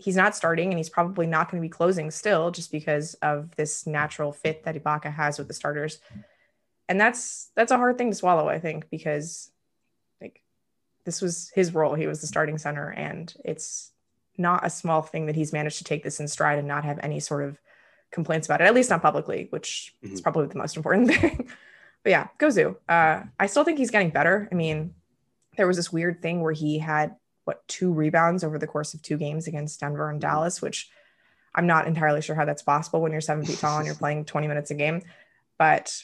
he's 0.00 0.16
not 0.16 0.34
starting 0.34 0.70
and 0.70 0.78
he's 0.78 0.88
probably 0.88 1.26
not 1.26 1.50
going 1.50 1.62
to 1.62 1.66
be 1.66 1.70
closing 1.70 2.10
still 2.10 2.50
just 2.50 2.72
because 2.72 3.14
of 3.14 3.54
this 3.56 3.86
natural 3.86 4.32
fit 4.32 4.64
that 4.64 4.74
Ibaka 4.74 5.12
has 5.12 5.38
with 5.38 5.46
the 5.46 5.52
starters. 5.52 5.98
And 6.90 7.00
that's 7.00 7.52
that's 7.54 7.70
a 7.70 7.76
hard 7.76 7.96
thing 7.96 8.10
to 8.10 8.16
swallow, 8.16 8.48
I 8.48 8.58
think, 8.58 8.90
because 8.90 9.52
like 10.20 10.42
this 11.04 11.22
was 11.22 11.52
his 11.54 11.72
role. 11.72 11.94
He 11.94 12.08
was 12.08 12.20
the 12.20 12.26
starting 12.26 12.58
center 12.58 12.90
and 12.90 13.32
it's 13.44 13.92
not 14.36 14.66
a 14.66 14.70
small 14.70 15.00
thing 15.00 15.26
that 15.26 15.36
he's 15.36 15.52
managed 15.52 15.78
to 15.78 15.84
take 15.84 16.02
this 16.02 16.18
in 16.18 16.26
stride 16.26 16.58
and 16.58 16.66
not 16.66 16.84
have 16.84 16.98
any 17.00 17.20
sort 17.20 17.44
of 17.44 17.60
complaints 18.10 18.48
about 18.48 18.60
it, 18.60 18.64
at 18.64 18.74
least 18.74 18.90
not 18.90 19.02
publicly, 19.02 19.46
which 19.50 19.94
mm-hmm. 20.02 20.12
is 20.12 20.20
probably 20.20 20.48
the 20.48 20.58
most 20.58 20.76
important 20.76 21.14
thing. 21.14 21.48
but 22.02 22.10
yeah, 22.10 22.26
Gozu. 22.40 22.74
Uh, 22.88 23.22
I 23.38 23.46
still 23.46 23.62
think 23.62 23.78
he's 23.78 23.92
getting 23.92 24.10
better. 24.10 24.48
I 24.50 24.56
mean, 24.56 24.92
there 25.56 25.68
was 25.68 25.76
this 25.76 25.92
weird 25.92 26.20
thing 26.20 26.40
where 26.40 26.52
he 26.52 26.80
had 26.80 27.14
what 27.44 27.66
two 27.68 27.92
rebounds 27.92 28.42
over 28.42 28.58
the 28.58 28.66
course 28.66 28.94
of 28.94 29.02
two 29.02 29.16
games 29.16 29.46
against 29.46 29.78
Denver 29.78 30.10
and 30.10 30.20
mm-hmm. 30.20 30.28
Dallas, 30.28 30.60
which 30.60 30.90
I'm 31.54 31.68
not 31.68 31.86
entirely 31.86 32.20
sure 32.20 32.34
how 32.34 32.46
that's 32.46 32.62
possible 32.62 33.00
when 33.00 33.12
you're 33.12 33.20
seven 33.20 33.44
feet 33.44 33.58
tall 33.58 33.78
and 33.78 33.86
you're 33.86 33.94
playing 34.04 34.24
20 34.24 34.48
minutes 34.48 34.72
a 34.72 34.74
game. 34.74 35.02
But 35.56 36.02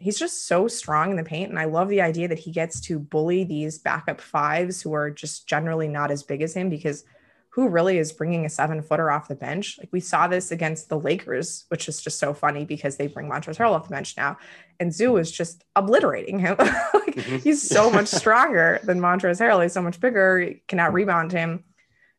he's 0.00 0.18
just 0.18 0.46
so 0.46 0.68
strong 0.68 1.10
in 1.10 1.16
the 1.16 1.24
paint. 1.24 1.50
And 1.50 1.58
I 1.58 1.64
love 1.64 1.88
the 1.88 2.02
idea 2.02 2.28
that 2.28 2.38
he 2.38 2.50
gets 2.50 2.80
to 2.82 2.98
bully 2.98 3.44
these 3.44 3.78
backup 3.78 4.20
fives 4.20 4.82
who 4.82 4.92
are 4.94 5.10
just 5.10 5.48
generally 5.48 5.88
not 5.88 6.10
as 6.10 6.22
big 6.22 6.42
as 6.42 6.54
him 6.54 6.68
because 6.68 7.04
who 7.50 7.68
really 7.68 7.98
is 7.98 8.12
bringing 8.12 8.46
a 8.46 8.48
seven 8.48 8.82
footer 8.82 9.10
off 9.10 9.28
the 9.28 9.34
bench? 9.34 9.78
Like 9.78 9.88
we 9.90 10.00
saw 10.00 10.28
this 10.28 10.52
against 10.52 10.88
the 10.88 10.98
Lakers, 10.98 11.64
which 11.68 11.88
is 11.88 12.00
just 12.00 12.18
so 12.18 12.32
funny 12.32 12.64
because 12.64 12.96
they 12.96 13.06
bring 13.08 13.28
Montrezl 13.28 13.56
Harrell 13.56 13.72
off 13.72 13.88
the 13.88 13.94
bench 13.94 14.16
now. 14.16 14.38
And 14.78 14.94
Zoo 14.94 15.16
is 15.16 15.32
just 15.32 15.64
obliterating 15.74 16.38
him. 16.38 16.56
like, 16.58 17.16
mm-hmm. 17.16 17.36
He's 17.38 17.62
so 17.62 17.90
much 17.92 18.06
stronger 18.08 18.80
than 18.84 19.00
Montrezl 19.00 19.40
Harrell. 19.40 19.62
He's 19.62 19.72
so 19.72 19.82
much 19.82 19.98
bigger, 19.98 20.54
cannot 20.68 20.92
rebound 20.92 21.32
him, 21.32 21.64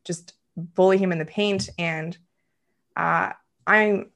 just 0.04 0.34
bully 0.58 0.98
him 0.98 1.12
in 1.12 1.20
the 1.20 1.26
paint. 1.26 1.70
And 1.78 2.18
uh, 2.98 3.32
I'm 3.66 4.12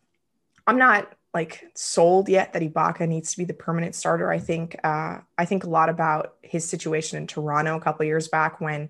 I'm 0.67 0.77
not 0.77 1.13
like 1.33 1.71
sold 1.73 2.29
yet 2.29 2.53
that 2.53 2.61
Ibaka 2.61 3.07
needs 3.07 3.31
to 3.31 3.37
be 3.37 3.45
the 3.45 3.53
permanent 3.53 3.95
starter. 3.95 4.31
I 4.31 4.39
think 4.39 4.75
uh, 4.83 5.19
I 5.37 5.45
think 5.45 5.63
a 5.63 5.69
lot 5.69 5.89
about 5.89 6.35
his 6.41 6.67
situation 6.67 7.17
in 7.17 7.27
Toronto 7.27 7.75
a 7.75 7.81
couple 7.81 8.05
years 8.05 8.27
back 8.27 8.61
when 8.61 8.89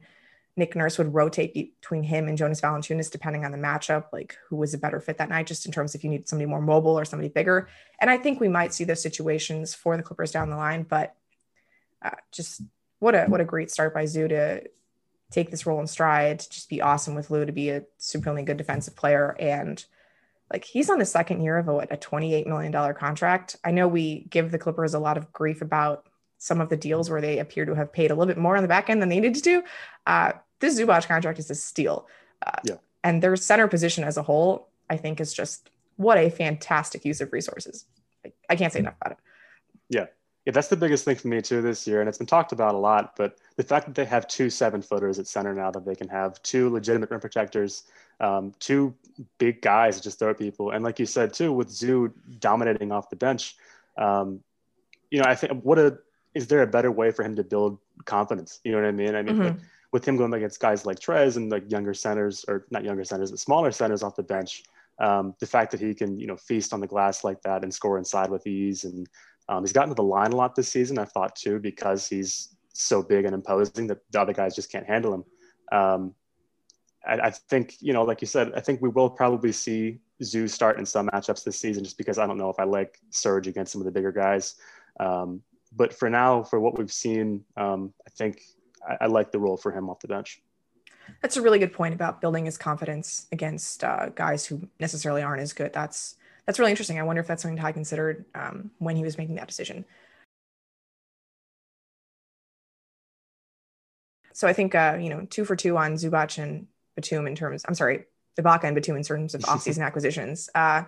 Nick 0.56 0.76
Nurse 0.76 0.98
would 0.98 1.14
rotate 1.14 1.54
between 1.54 2.04
him 2.04 2.28
and 2.28 2.38
Jonas 2.38 2.62
Valanciunas 2.62 3.10
depending 3.10 3.44
on 3.46 3.52
the 3.52 3.58
matchup, 3.58 4.06
like 4.12 4.38
who 4.48 4.58
was 4.58 4.74
a 4.74 4.78
better 4.78 5.00
fit 5.00 5.18
that 5.18 5.30
night, 5.30 5.48
just 5.48 5.66
in 5.66 5.72
terms 5.72 5.96
if 5.96 6.04
you 6.04 6.10
need 6.10 6.28
somebody 6.28 6.46
more 6.46 6.62
mobile 6.62 7.00
or 7.00 7.06
somebody 7.06 7.30
bigger. 7.30 7.68
And 8.00 8.10
I 8.10 8.18
think 8.18 8.40
we 8.40 8.50
might 8.50 8.74
see 8.74 8.84
those 8.84 9.02
situations 9.02 9.74
for 9.74 9.98
the 9.98 10.04
Clippers 10.04 10.32
down 10.32 10.50
the 10.50 10.58
line. 10.58 10.84
But 10.84 11.16
uh, 12.02 12.12
just 12.32 12.62
what 13.00 13.16
a 13.16 13.26
what 13.26 13.42
a 13.42 13.46
great 13.46 13.72
start 13.72 13.94
by 13.94 14.06
Zoo 14.06 14.28
to 14.28 14.64
take 15.32 15.50
this 15.50 15.66
role 15.66 15.80
in 15.80 15.88
stride, 15.88 16.40
to 16.40 16.50
just 16.50 16.70
be 16.70 16.82
awesome 16.82 17.16
with 17.16 17.32
Lou, 17.32 17.46
to 17.46 17.52
be 17.52 17.70
a 17.70 17.84
supremely 17.98 18.44
good 18.44 18.58
defensive 18.58 18.96
player, 18.96 19.36
and 19.40 19.84
like 20.52 20.66
he's 20.66 20.90
on 20.90 21.00
the 21.00 21.06
second 21.06 21.42
year 21.42 21.58
of 21.58 21.68
a, 21.68 21.74
what, 21.74 21.92
a 21.92 21.98
$28 21.98 22.46
million 22.48 22.94
contract. 22.94 23.56
I 23.64 23.72
know 23.72 23.88
we 23.88 24.26
give 24.30 24.52
the 24.52 24.60
Clippers 24.60 24.94
a 24.94 25.00
lot 25.00 25.18
of 25.18 25.32
grief 25.32 25.62
about 25.62 26.08
some 26.38 26.60
of 26.60 26.70
the 26.70 26.78
deals 26.78 27.10
where 27.10 27.22
they 27.22 27.40
appear 27.40 27.66
to 27.66 27.74
have 27.74 27.94
paid 27.94 28.12
a 28.12 28.16
little 28.16 28.28
bit 28.28 28.38
more 28.38 28.58
on 28.58 28.64
the 28.64 28.68
back 28.68 28.90
end 28.90 29.02
than 29.02 29.10
they 29.10 29.20
needed 29.20 29.44
to. 29.44 29.64
Uh, 30.06 30.34
this 30.60 30.80
Zubac 30.80 31.08
contract 31.08 31.40
is 31.40 31.50
a 31.50 31.56
steal. 31.56 32.08
Uh, 32.46 32.60
yeah. 32.64 32.76
And 33.04 33.22
their 33.22 33.36
center 33.36 33.68
position 33.68 34.04
as 34.04 34.18
a 34.18 34.24
whole, 34.24 34.68
I 34.90 34.98
think, 34.98 35.20
is 35.20 35.34
just 35.34 35.70
what 35.96 36.18
a 36.18 36.30
fantastic 36.30 37.06
use 37.06 37.22
of 37.22 37.32
resources. 37.32 37.86
I, 38.26 38.34
I 38.50 38.56
can't 38.56 38.74
say 38.74 38.80
enough 38.80 38.96
about 39.02 39.14
it. 39.14 39.18
Yeah. 39.90 40.06
Yeah, 40.46 40.52
that's 40.52 40.68
the 40.68 40.76
biggest 40.76 41.06
thing 41.06 41.16
for 41.16 41.30
me 41.30 41.42
too 41.42 41.62
this 41.62 41.88
year, 41.88 42.02
and 42.02 42.10
it's 42.10 42.18
been 42.18 42.28
talked 42.28 42.52
about 42.52 42.76
a 42.76 42.78
lot. 42.78 43.16
But 43.16 43.38
the 43.56 43.64
fact 43.64 43.86
that 43.86 43.96
they 43.96 44.06
have 44.06 44.28
two 44.28 44.50
seven 44.50 44.82
footers 44.82 45.18
at 45.18 45.28
center 45.28 45.54
now, 45.54 45.72
that 45.72 45.86
they 45.86 45.96
can 45.96 46.10
have 46.10 46.42
two 46.44 46.70
legitimate 46.70 47.10
rim 47.12 47.22
protectors, 47.22 47.84
um, 48.20 48.54
two 48.60 48.94
big 49.38 49.62
guys 49.62 50.02
just 50.02 50.20
throw 50.20 50.32
at 50.32 50.38
people, 50.38 50.72
and 50.72 50.84
like 50.84 51.00
you 51.00 51.06
said 51.06 51.34
too, 51.34 51.54
with 51.54 51.70
Zoo 51.70 52.14
dominating 52.40 52.92
off 52.92 53.10
the 53.10 53.16
bench, 53.16 53.56
um, 53.98 54.42
you 55.12 55.20
know, 55.20 55.26
I 55.30 55.36
think 55.36 55.64
what 55.64 55.80
a 55.80 55.98
is 56.34 56.48
there 56.48 56.62
a 56.62 56.68
better 56.68 56.92
way 56.92 57.12
for 57.12 57.24
him 57.24 57.36
to 57.36 57.44
build 57.44 57.78
confidence? 58.06 58.60
You 58.64 58.72
know 58.72 58.80
what 58.80 58.88
I 58.88 58.92
mean? 58.92 59.16
I 59.16 59.22
mean, 59.22 59.36
mm-hmm. 59.36 59.44
like, 59.44 59.58
with 59.92 60.08
him 60.08 60.18
going 60.18 60.34
against 60.34 60.60
guys 60.60 60.86
like 60.86 61.00
Trez 61.00 61.38
and 61.38 61.52
like 61.52 61.72
younger 61.72 61.94
centers, 61.94 62.44
or 62.48 62.66
not 62.72 62.84
younger 62.84 63.04
centers, 63.04 63.30
but 63.30 63.40
smaller 63.40 63.72
centers 63.72 64.02
off 64.02 64.16
the 64.16 64.24
bench, 64.24 64.64
um, 65.00 65.36
the 65.40 65.46
fact 65.46 65.72
that 65.72 65.80
he 65.80 65.94
can, 65.94 66.20
you 66.20 66.28
know, 66.28 66.36
feast 66.36 66.74
on 66.74 66.80
the 66.80 66.88
glass 66.88 67.24
like 67.24 67.42
that 67.44 67.64
and 67.64 67.74
score 67.74 67.98
inside 67.98 68.30
with 68.30 68.46
ease, 68.48 68.84
and 68.84 69.08
Um, 69.50 69.64
he's 69.64 69.74
gotten 69.74 69.90
to 69.90 69.96
the 69.96 70.04
line 70.04 70.32
a 70.32 70.36
lot 70.36 70.56
this 70.56 70.70
season, 70.70 70.98
I 70.98 71.06
thought 71.06 71.36
too, 71.36 71.60
because 71.60 72.08
he's 72.08 72.56
so 72.74 73.02
big 73.02 73.26
and 73.26 73.34
imposing 73.34 73.88
that 73.88 74.00
the 74.12 74.22
other 74.22 74.34
guys 74.34 74.56
just 74.56 74.72
can't 74.72 74.86
handle 74.86 75.14
him. 75.14 75.24
Um, 75.72 76.16
I, 77.06 77.20
I, 77.20 77.30
think, 77.30 77.76
you 77.80 77.94
know, 77.94 78.04
like 78.04 78.22
you 78.22 78.28
said, 78.28 78.54
I 78.56 78.62
think 78.62 78.82
we 78.82 78.90
will 78.90 79.10
probably 79.10 79.52
see 79.52 80.00
Zoo 80.24 80.48
start 80.48 80.80
in 80.80 80.86
some 80.86 81.10
matchups 81.10 81.44
this 81.44 81.60
season 81.60 81.84
just 81.84 81.98
because 81.98 82.18
I 82.18 82.26
don't 82.26 82.38
know 82.38 82.50
if 82.50 82.60
I 82.60 82.64
like 82.64 83.00
Serge 83.10 83.48
against 83.48 83.72
some 83.72 83.82
of 83.82 83.86
the 83.86 83.92
bigger 83.92 84.12
guys. 84.12 84.56
Um, 85.00 85.42
but 85.76 85.94
for 85.94 86.10
now, 86.10 86.44
for 86.44 86.60
what 86.60 86.78
we've 86.78 86.92
seen, 86.92 87.44
um, 87.58 87.94
I 88.08 88.10
think 88.12 88.42
I, 88.88 89.06
I, 89.06 89.08
like 89.08 89.32
the 89.32 89.40
role 89.40 89.58
for 89.58 89.72
him 89.72 89.90
off 89.90 90.00
the 90.00 90.08
bench. 90.08 90.42
That's 91.22 91.36
a 91.36 91.42
really 91.42 91.60
good 91.60 91.74
point 91.74 91.94
about 91.94 92.22
building 92.22 92.46
his 92.46 92.58
confidence 92.58 93.28
against 93.32 93.84
uh, 93.84 94.10
guys 94.10 94.46
who 94.46 94.68
necessarily 94.80 95.22
aren't 95.22 95.42
as 95.42 95.52
good. 95.52 95.74
That's 95.74 96.16
that's 96.46 96.60
really 96.60 96.72
interesting. 96.72 97.00
I 97.00 97.04
wonder 97.04 97.22
if 97.22 97.28
that's 97.28 97.42
something 97.42 97.58
Ty 97.58 97.72
considered 97.72 98.26
um, 98.36 98.72
when 98.80 98.96
he 98.96 99.04
was 99.04 99.18
making 99.18 99.36
that 99.36 99.48
decision. 99.48 99.86
So 104.34 104.48
I 104.48 104.54
think 104.54 104.76
uh, 104.76 104.98
you 105.00 105.10
know 105.10 105.26
two 105.30 105.46
for 105.46 105.56
two 105.56 105.78
on 105.78 105.94
Zubac 105.94 106.42
and 106.42 106.68
Batum 106.96 107.28
in 107.28 107.36
terms. 107.36 107.64
I'm 107.68 107.76
sorry, 107.76 108.06
Ibaka 108.38 108.66
and 108.66 108.76
Batum 108.76 108.98
in 108.98 109.04
terms 109.04 109.36
of 109.36 109.42
offseason 109.44 109.86
acquisitions. 109.86 110.50
Uh, 110.54 110.84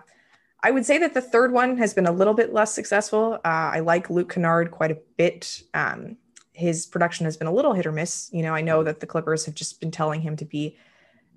I 0.62 0.70
would 0.70 0.84
say 0.84 0.98
that 0.98 1.14
the 1.14 1.20
third 1.20 1.52
one 1.52 1.76
has 1.78 1.94
been 1.94 2.06
a 2.06 2.12
little 2.12 2.34
bit 2.34 2.52
less 2.52 2.74
successful. 2.74 3.34
Uh, 3.34 3.70
I 3.74 3.80
like 3.80 4.10
Luke 4.10 4.32
Kennard 4.32 4.70
quite 4.70 4.90
a 4.90 4.98
bit. 5.16 5.62
Um, 5.74 6.16
his 6.52 6.86
production 6.86 7.26
has 7.26 7.36
been 7.36 7.46
a 7.46 7.52
little 7.52 7.74
hit 7.74 7.86
or 7.86 7.92
miss. 7.92 8.30
You 8.32 8.42
know, 8.42 8.54
I 8.54 8.62
know 8.62 8.82
that 8.82 9.00
the 9.00 9.06
Clippers 9.06 9.44
have 9.44 9.54
just 9.54 9.78
been 9.80 9.90
telling 9.90 10.22
him 10.22 10.36
to 10.36 10.44
be 10.44 10.76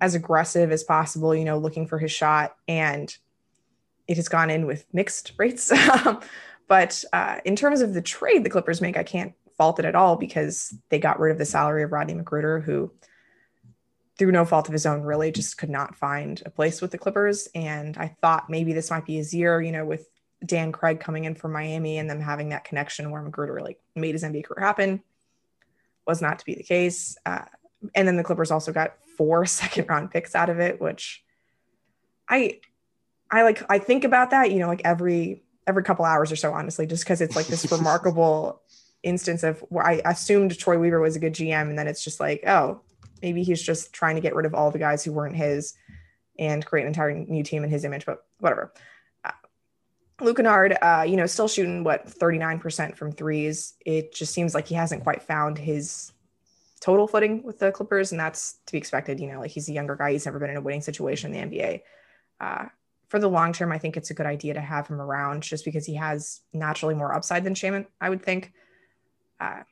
as 0.00 0.14
aggressive 0.14 0.72
as 0.72 0.82
possible. 0.82 1.34
You 1.34 1.44
know, 1.44 1.58
looking 1.58 1.86
for 1.86 1.98
his 1.98 2.10
shot, 2.10 2.56
and 2.66 3.16
it 4.10 4.16
has 4.16 4.28
gone 4.28 4.50
in 4.50 4.66
with 4.66 4.84
mixed 4.92 5.32
rates. 5.38 5.72
but 6.68 7.04
uh, 7.12 7.36
in 7.44 7.54
terms 7.54 7.80
of 7.80 7.94
the 7.94 8.02
trade 8.02 8.42
the 8.42 8.50
Clippers 8.50 8.80
make, 8.80 8.96
I 8.96 9.04
can't 9.04 9.32
fault 9.56 9.78
it 9.78 9.84
at 9.84 9.94
all 9.94 10.16
because 10.16 10.74
they 10.88 10.98
got 10.98 11.20
rid 11.20 11.30
of 11.30 11.38
the 11.38 11.44
salary 11.44 11.84
of 11.84 11.92
Rodney 11.92 12.14
McGruder, 12.14 12.62
who 12.62 12.90
through 14.18 14.32
no 14.32 14.44
fault 14.44 14.66
of 14.66 14.72
his 14.72 14.84
own, 14.84 15.02
really 15.02 15.30
just 15.30 15.56
could 15.56 15.70
not 15.70 15.94
find 15.94 16.42
a 16.44 16.50
place 16.50 16.82
with 16.82 16.90
the 16.90 16.98
Clippers. 16.98 17.48
And 17.54 17.96
I 17.96 18.08
thought 18.20 18.50
maybe 18.50 18.72
this 18.72 18.90
might 18.90 19.06
be 19.06 19.14
his 19.14 19.32
year, 19.32 19.62
you 19.62 19.70
know, 19.70 19.84
with 19.84 20.08
Dan 20.44 20.72
Craig 20.72 20.98
coming 20.98 21.24
in 21.24 21.36
from 21.36 21.52
Miami 21.52 21.98
and 21.98 22.10
them 22.10 22.20
having 22.20 22.48
that 22.48 22.64
connection 22.64 23.12
where 23.12 23.22
McGruder 23.22 23.62
like 23.62 23.78
made 23.94 24.16
his 24.16 24.24
NBA 24.24 24.44
career 24.44 24.66
happen. 24.66 25.02
Was 26.04 26.20
not 26.20 26.40
to 26.40 26.44
be 26.44 26.56
the 26.56 26.64
case. 26.64 27.16
Uh, 27.24 27.44
and 27.94 28.08
then 28.08 28.16
the 28.16 28.24
Clippers 28.24 28.50
also 28.50 28.72
got 28.72 28.96
four 29.16 29.46
second 29.46 29.88
round 29.88 30.10
picks 30.10 30.34
out 30.34 30.50
of 30.50 30.58
it, 30.58 30.80
which 30.80 31.22
I 32.28 32.60
I 33.30 33.42
like 33.42 33.62
I 33.70 33.78
think 33.78 34.04
about 34.04 34.30
that, 34.30 34.50
you 34.50 34.58
know, 34.58 34.68
like 34.68 34.82
every 34.84 35.42
every 35.66 35.82
couple 35.82 36.04
hours 36.04 36.32
or 36.32 36.36
so, 36.36 36.52
honestly, 36.52 36.86
just 36.86 37.04
because 37.04 37.20
it's 37.20 37.36
like 37.36 37.46
this 37.46 37.70
remarkable 37.72 38.62
instance 39.02 39.42
of 39.42 39.60
where 39.68 39.86
I 39.86 40.02
assumed 40.04 40.58
Troy 40.58 40.78
Weaver 40.78 41.00
was 41.00 41.16
a 41.16 41.20
good 41.20 41.34
GM, 41.34 41.68
and 41.68 41.78
then 41.78 41.86
it's 41.86 42.04
just 42.04 42.20
like, 42.20 42.42
oh, 42.46 42.82
maybe 43.22 43.42
he's 43.42 43.62
just 43.62 43.92
trying 43.92 44.16
to 44.16 44.20
get 44.20 44.34
rid 44.34 44.46
of 44.46 44.54
all 44.54 44.70
the 44.70 44.78
guys 44.78 45.04
who 45.04 45.12
weren't 45.12 45.36
his 45.36 45.74
and 46.38 46.64
create 46.64 46.82
an 46.82 46.88
entire 46.88 47.12
new 47.12 47.42
team 47.42 47.64
in 47.64 47.70
his 47.70 47.84
image, 47.84 48.06
but 48.06 48.24
whatever. 48.38 48.72
Uh, 49.24 49.32
Luke 50.20 50.40
uh, 50.40 51.04
you 51.06 51.16
know, 51.16 51.26
still 51.26 51.48
shooting 51.48 51.84
what 51.84 52.06
39% 52.06 52.96
from 52.96 53.12
threes. 53.12 53.74
It 53.84 54.14
just 54.14 54.32
seems 54.32 54.54
like 54.54 54.66
he 54.66 54.74
hasn't 54.74 55.02
quite 55.02 55.22
found 55.22 55.58
his 55.58 56.12
total 56.80 57.06
footing 57.06 57.42
with 57.42 57.58
the 57.58 57.70
Clippers, 57.72 58.10
and 58.10 58.20
that's 58.20 58.54
to 58.66 58.72
be 58.72 58.78
expected. 58.78 59.20
You 59.20 59.28
know, 59.28 59.40
like 59.40 59.50
he's 59.50 59.68
a 59.68 59.72
younger 59.72 59.96
guy, 59.96 60.12
he's 60.12 60.24
never 60.24 60.38
been 60.38 60.50
in 60.50 60.56
a 60.56 60.62
winning 60.62 60.80
situation 60.80 61.34
in 61.34 61.50
the 61.50 61.58
NBA. 61.58 61.82
Uh, 62.40 62.66
for 63.10 63.18
the 63.18 63.28
long 63.28 63.52
term, 63.52 63.72
I 63.72 63.78
think 63.78 63.96
it's 63.96 64.10
a 64.10 64.14
good 64.14 64.24
idea 64.24 64.54
to 64.54 64.60
have 64.60 64.86
him 64.86 65.00
around 65.00 65.42
just 65.42 65.64
because 65.64 65.84
he 65.84 65.96
has 65.96 66.42
naturally 66.52 66.94
more 66.94 67.12
upside 67.12 67.42
than 67.42 67.54
Shamet, 67.54 67.86
I 68.00 68.08
would 68.08 68.22
think. 68.22 68.52
Uh, 69.40 69.64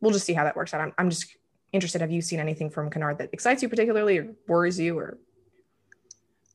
we'll 0.00 0.10
just 0.10 0.24
see 0.24 0.32
how 0.32 0.44
that 0.44 0.56
works 0.56 0.72
out. 0.72 0.80
I'm, 0.80 0.92
I'm 0.96 1.10
just 1.10 1.36
interested. 1.72 2.00
Have 2.00 2.10
you 2.10 2.22
seen 2.22 2.40
anything 2.40 2.70
from 2.70 2.88
Kennard 2.88 3.18
that 3.18 3.28
excites 3.32 3.62
you 3.62 3.68
particularly 3.68 4.18
or 4.18 4.34
worries 4.48 4.80
you 4.80 4.98
or? 4.98 5.18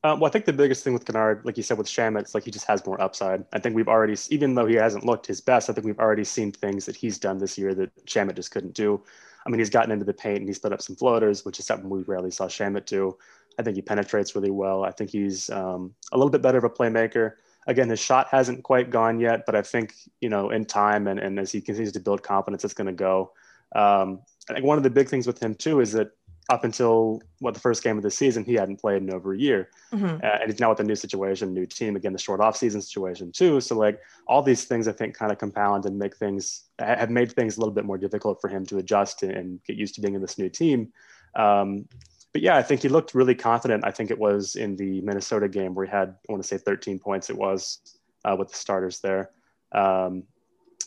Um, 0.02 0.18
well, 0.18 0.28
I 0.28 0.32
think 0.32 0.44
the 0.44 0.52
biggest 0.52 0.82
thing 0.82 0.92
with 0.92 1.04
Kennard, 1.04 1.44
like 1.44 1.56
you 1.56 1.62
said 1.62 1.78
with 1.78 1.86
Shamet, 1.86 2.20
it's 2.20 2.34
like 2.34 2.44
he 2.44 2.50
just 2.50 2.66
has 2.66 2.84
more 2.84 3.00
upside. 3.00 3.44
I 3.52 3.60
think 3.60 3.76
we've 3.76 3.88
already, 3.88 4.16
even 4.30 4.56
though 4.56 4.66
he 4.66 4.74
hasn't 4.74 5.06
looked 5.06 5.26
his 5.26 5.40
best, 5.40 5.70
I 5.70 5.72
think 5.72 5.86
we've 5.86 5.98
already 6.00 6.24
seen 6.24 6.50
things 6.50 6.84
that 6.86 6.96
he's 6.96 7.18
done 7.18 7.38
this 7.38 7.56
year 7.56 7.74
that 7.74 7.94
Shamet 8.06 8.34
just 8.34 8.50
couldn't 8.50 8.74
do. 8.74 9.00
I 9.46 9.50
mean, 9.50 9.60
he's 9.60 9.70
gotten 9.70 9.92
into 9.92 10.04
the 10.04 10.14
paint 10.14 10.38
and 10.38 10.48
he's 10.48 10.58
put 10.58 10.72
up 10.72 10.82
some 10.82 10.96
floaters, 10.96 11.44
which 11.44 11.60
is 11.60 11.66
something 11.66 11.88
we 11.88 12.02
rarely 12.02 12.32
saw 12.32 12.46
Shamet 12.46 12.86
do. 12.86 13.16
I 13.58 13.62
think 13.62 13.76
he 13.76 13.82
penetrates 13.82 14.34
really 14.34 14.50
well. 14.50 14.84
I 14.84 14.92
think 14.92 15.10
he's 15.10 15.50
um, 15.50 15.94
a 16.12 16.16
little 16.16 16.30
bit 16.30 16.42
better 16.42 16.58
of 16.58 16.64
a 16.64 16.70
playmaker. 16.70 17.32
Again, 17.66 17.88
his 17.90 18.00
shot 18.00 18.28
hasn't 18.30 18.62
quite 18.62 18.90
gone 18.90 19.20
yet, 19.20 19.44
but 19.44 19.54
I 19.54 19.62
think, 19.62 19.94
you 20.20 20.28
know, 20.28 20.50
in 20.50 20.64
time 20.64 21.06
and, 21.06 21.18
and 21.18 21.38
as 21.38 21.52
he 21.52 21.60
continues 21.60 21.92
to 21.92 22.00
build 22.00 22.22
confidence, 22.22 22.64
it's 22.64 22.74
going 22.74 22.86
to 22.86 22.92
go. 22.92 23.32
Um, 23.74 24.20
I 24.48 24.54
think 24.54 24.64
one 24.64 24.78
of 24.78 24.84
the 24.84 24.90
big 24.90 25.08
things 25.08 25.26
with 25.26 25.42
him 25.42 25.54
too 25.54 25.80
is 25.80 25.92
that 25.92 26.12
up 26.50 26.64
until 26.64 27.20
what 27.40 27.52
the 27.52 27.60
first 27.60 27.84
game 27.84 27.98
of 27.98 28.02
the 28.02 28.10
season, 28.10 28.42
he 28.42 28.54
hadn't 28.54 28.80
played 28.80 29.02
in 29.02 29.12
over 29.12 29.34
a 29.34 29.38
year, 29.38 29.68
mm-hmm. 29.92 30.16
uh, 30.24 30.38
and 30.40 30.50
he's 30.50 30.60
now 30.60 30.70
with 30.70 30.80
a 30.80 30.84
new 30.84 30.94
situation, 30.94 31.52
new 31.52 31.66
team, 31.66 31.94
again 31.94 32.14
the 32.14 32.18
short 32.18 32.40
off-season 32.40 32.80
situation 32.80 33.30
too. 33.30 33.60
So 33.60 33.76
like 33.76 34.00
all 34.26 34.42
these 34.42 34.64
things, 34.64 34.88
I 34.88 34.92
think 34.92 35.14
kind 35.14 35.30
of 35.30 35.36
compound 35.36 35.84
and 35.84 35.98
make 35.98 36.16
things 36.16 36.64
have 36.78 37.10
made 37.10 37.32
things 37.32 37.58
a 37.58 37.60
little 37.60 37.74
bit 37.74 37.84
more 37.84 37.98
difficult 37.98 38.40
for 38.40 38.48
him 38.48 38.64
to 38.66 38.78
adjust 38.78 39.22
and 39.22 39.62
get 39.64 39.76
used 39.76 39.94
to 39.96 40.00
being 40.00 40.14
in 40.14 40.22
this 40.22 40.38
new 40.38 40.48
team. 40.48 40.90
Um, 41.36 41.86
but 42.32 42.42
yeah, 42.42 42.56
I 42.56 42.62
think 42.62 42.82
he 42.82 42.88
looked 42.88 43.14
really 43.14 43.34
confident. 43.34 43.84
I 43.86 43.90
think 43.90 44.10
it 44.10 44.18
was 44.18 44.54
in 44.56 44.76
the 44.76 45.00
Minnesota 45.00 45.48
game 45.48 45.74
where 45.74 45.86
he 45.86 45.90
had, 45.90 46.16
I 46.28 46.32
want 46.32 46.42
to 46.42 46.48
say 46.48 46.58
13 46.58 46.98
points. 46.98 47.30
It 47.30 47.36
was 47.36 47.80
uh, 48.24 48.36
with 48.38 48.48
the 48.48 48.56
starters 48.56 49.00
there. 49.00 49.30
Um, 49.72 50.24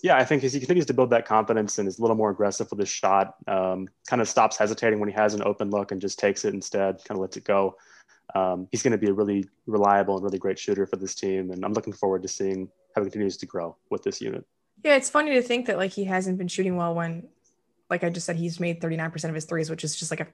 yeah, 0.04 0.18
I 0.18 0.26
think 0.26 0.44
as 0.44 0.54
he 0.54 0.60
continues 0.60 0.88
to 0.88 0.94
build 0.94 1.12
that 1.12 1.26
confidence 1.26 1.78
and 1.78 1.88
is 1.88 2.00
a 2.00 2.02
little 2.02 2.16
more 2.16 2.32
aggressive 2.32 2.68
with 2.72 2.80
his 2.80 2.90
shot, 2.90 3.36
um, 3.48 3.88
kind 4.08 4.22
of 4.22 4.28
stops 4.28 4.58
hesitating 4.58 5.00
when 5.00 5.10
he 5.10 5.16
has 5.16 5.34
an 5.34 5.44
open 5.44 5.70
look 5.70 5.92
and 5.92 6.02
just 6.02 6.18
takes 6.18 6.44
it 6.44 6.54
instead, 6.54 6.98
kind 7.06 7.18
of 7.18 7.22
lets 7.22 7.38
it 7.38 7.44
go. 7.44 7.76
Um, 8.34 8.68
he's 8.72 8.82
going 8.82 8.92
to 8.92 8.98
be 8.98 9.10
a 9.10 9.14
really 9.14 9.48
reliable 9.68 10.16
and 10.16 10.24
really 10.24 10.40
great 10.40 10.58
shooter 10.58 10.86
for 10.86 10.96
this 10.96 11.14
team, 11.14 11.52
and 11.52 11.64
I'm 11.66 11.74
looking 11.74 11.94
forward 11.94 12.22
to 12.24 12.28
seeing 12.28 12.70
how 12.96 13.04
he 13.04 13.10
continues 13.10 13.38
to 13.38 13.46
grow 13.46 13.76
with 13.90 14.04
this 14.04 14.22
unit. 14.22 14.46
Yeah, 14.84 14.96
it's 14.96 15.10
funny 15.10 15.34
to 15.34 15.42
think 15.42 15.68
that 15.68 15.78
like 15.78 15.92
he 15.92 16.06
hasn't 16.06 16.38
been 16.38 16.48
shooting 16.48 16.78
well 16.78 16.96
when, 16.96 17.28
like 17.90 18.04
I 18.04 18.10
just 18.10 18.26
said, 18.26 18.38
he's 18.38 18.60
made 18.60 18.82
39% 18.82 19.26
of 19.26 19.36
his 19.36 19.46
threes, 19.46 19.70
which 19.70 19.84
is 19.84 19.96
just 19.96 20.12
like 20.12 20.22
a 20.22 20.28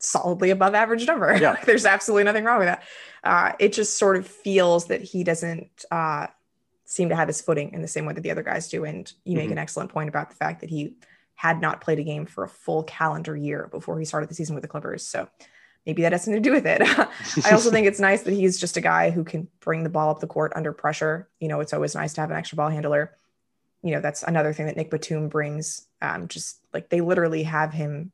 solidly 0.00 0.50
above 0.50 0.74
average 0.74 1.06
number. 1.06 1.36
Yeah. 1.40 1.56
There's 1.64 1.86
absolutely 1.86 2.24
nothing 2.24 2.44
wrong 2.44 2.58
with 2.58 2.68
that. 2.68 2.82
Uh, 3.22 3.52
it 3.58 3.72
just 3.72 3.96
sort 3.96 4.16
of 4.16 4.26
feels 4.26 4.86
that 4.86 5.02
he 5.02 5.24
doesn't 5.24 5.84
uh, 5.90 6.26
seem 6.84 7.08
to 7.10 7.16
have 7.16 7.28
his 7.28 7.40
footing 7.40 7.72
in 7.72 7.82
the 7.82 7.88
same 7.88 8.04
way 8.04 8.12
that 8.12 8.22
the 8.22 8.30
other 8.30 8.42
guys 8.42 8.68
do. 8.68 8.84
And 8.84 9.10
you 9.24 9.32
mm-hmm. 9.32 9.42
make 9.42 9.50
an 9.52 9.58
excellent 9.58 9.90
point 9.90 10.08
about 10.08 10.30
the 10.30 10.36
fact 10.36 10.60
that 10.60 10.70
he 10.70 10.96
had 11.34 11.60
not 11.60 11.80
played 11.80 11.98
a 11.98 12.02
game 12.02 12.26
for 12.26 12.44
a 12.44 12.48
full 12.48 12.82
calendar 12.82 13.36
year 13.36 13.68
before 13.70 13.98
he 13.98 14.04
started 14.04 14.28
the 14.28 14.34
season 14.34 14.54
with 14.54 14.62
the 14.62 14.68
Clippers. 14.68 15.06
So 15.06 15.28
maybe 15.86 16.02
that 16.02 16.12
has 16.12 16.24
something 16.24 16.42
to 16.42 16.48
do 16.48 16.54
with 16.54 16.66
it. 16.66 16.82
I 17.46 17.52
also 17.52 17.70
think 17.70 17.86
it's 17.86 18.00
nice 18.00 18.22
that 18.24 18.34
he's 18.34 18.60
just 18.60 18.76
a 18.76 18.82
guy 18.82 19.10
who 19.10 19.24
can 19.24 19.48
bring 19.60 19.82
the 19.82 19.88
ball 19.88 20.10
up 20.10 20.20
the 20.20 20.26
court 20.26 20.52
under 20.54 20.72
pressure. 20.72 21.28
You 21.40 21.48
know, 21.48 21.60
it's 21.60 21.72
always 21.72 21.94
nice 21.94 22.12
to 22.14 22.20
have 22.20 22.30
an 22.30 22.36
extra 22.36 22.56
ball 22.56 22.68
handler. 22.68 23.16
You 23.82 23.92
know, 23.92 24.00
that's 24.00 24.22
another 24.22 24.52
thing 24.52 24.66
that 24.66 24.76
Nick 24.76 24.90
Batum 24.90 25.28
brings. 25.28 25.86
Um, 26.02 26.28
just 26.28 26.60
like 26.74 26.90
they 26.90 27.00
literally 27.00 27.44
have 27.44 27.72
him 27.72 28.12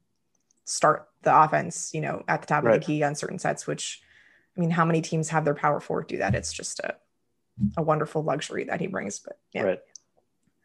start 0.67 1.09
the 1.23 1.43
offense, 1.43 1.93
you 1.95 2.03
know, 2.03 2.23
at 2.29 2.43
the 2.43 2.47
top 2.47 2.65
right. 2.65 2.75
of 2.75 2.81
the 2.81 2.87
key 2.87 3.03
on 3.03 3.15
certain 3.15 3.39
sets, 3.39 3.67
which 3.67 4.03
I 4.57 4.61
mean, 4.61 4.71
how 4.71 4.85
many 4.85 5.01
teams 5.01 5.31
have 5.31 5.45
their 5.45 5.55
power 5.55 5.81
forward 5.81 6.09
do 6.09 6.19
that? 6.19 6.35
It's 6.35 6.53
just 6.53 6.81
a 6.81 6.97
a 7.77 7.83
wonderful 7.83 8.23
luxury 8.23 8.65
that 8.65 8.81
he 8.81 8.87
brings. 8.87 9.19
But 9.19 9.39
yeah. 9.53 9.63
Right. 9.63 9.81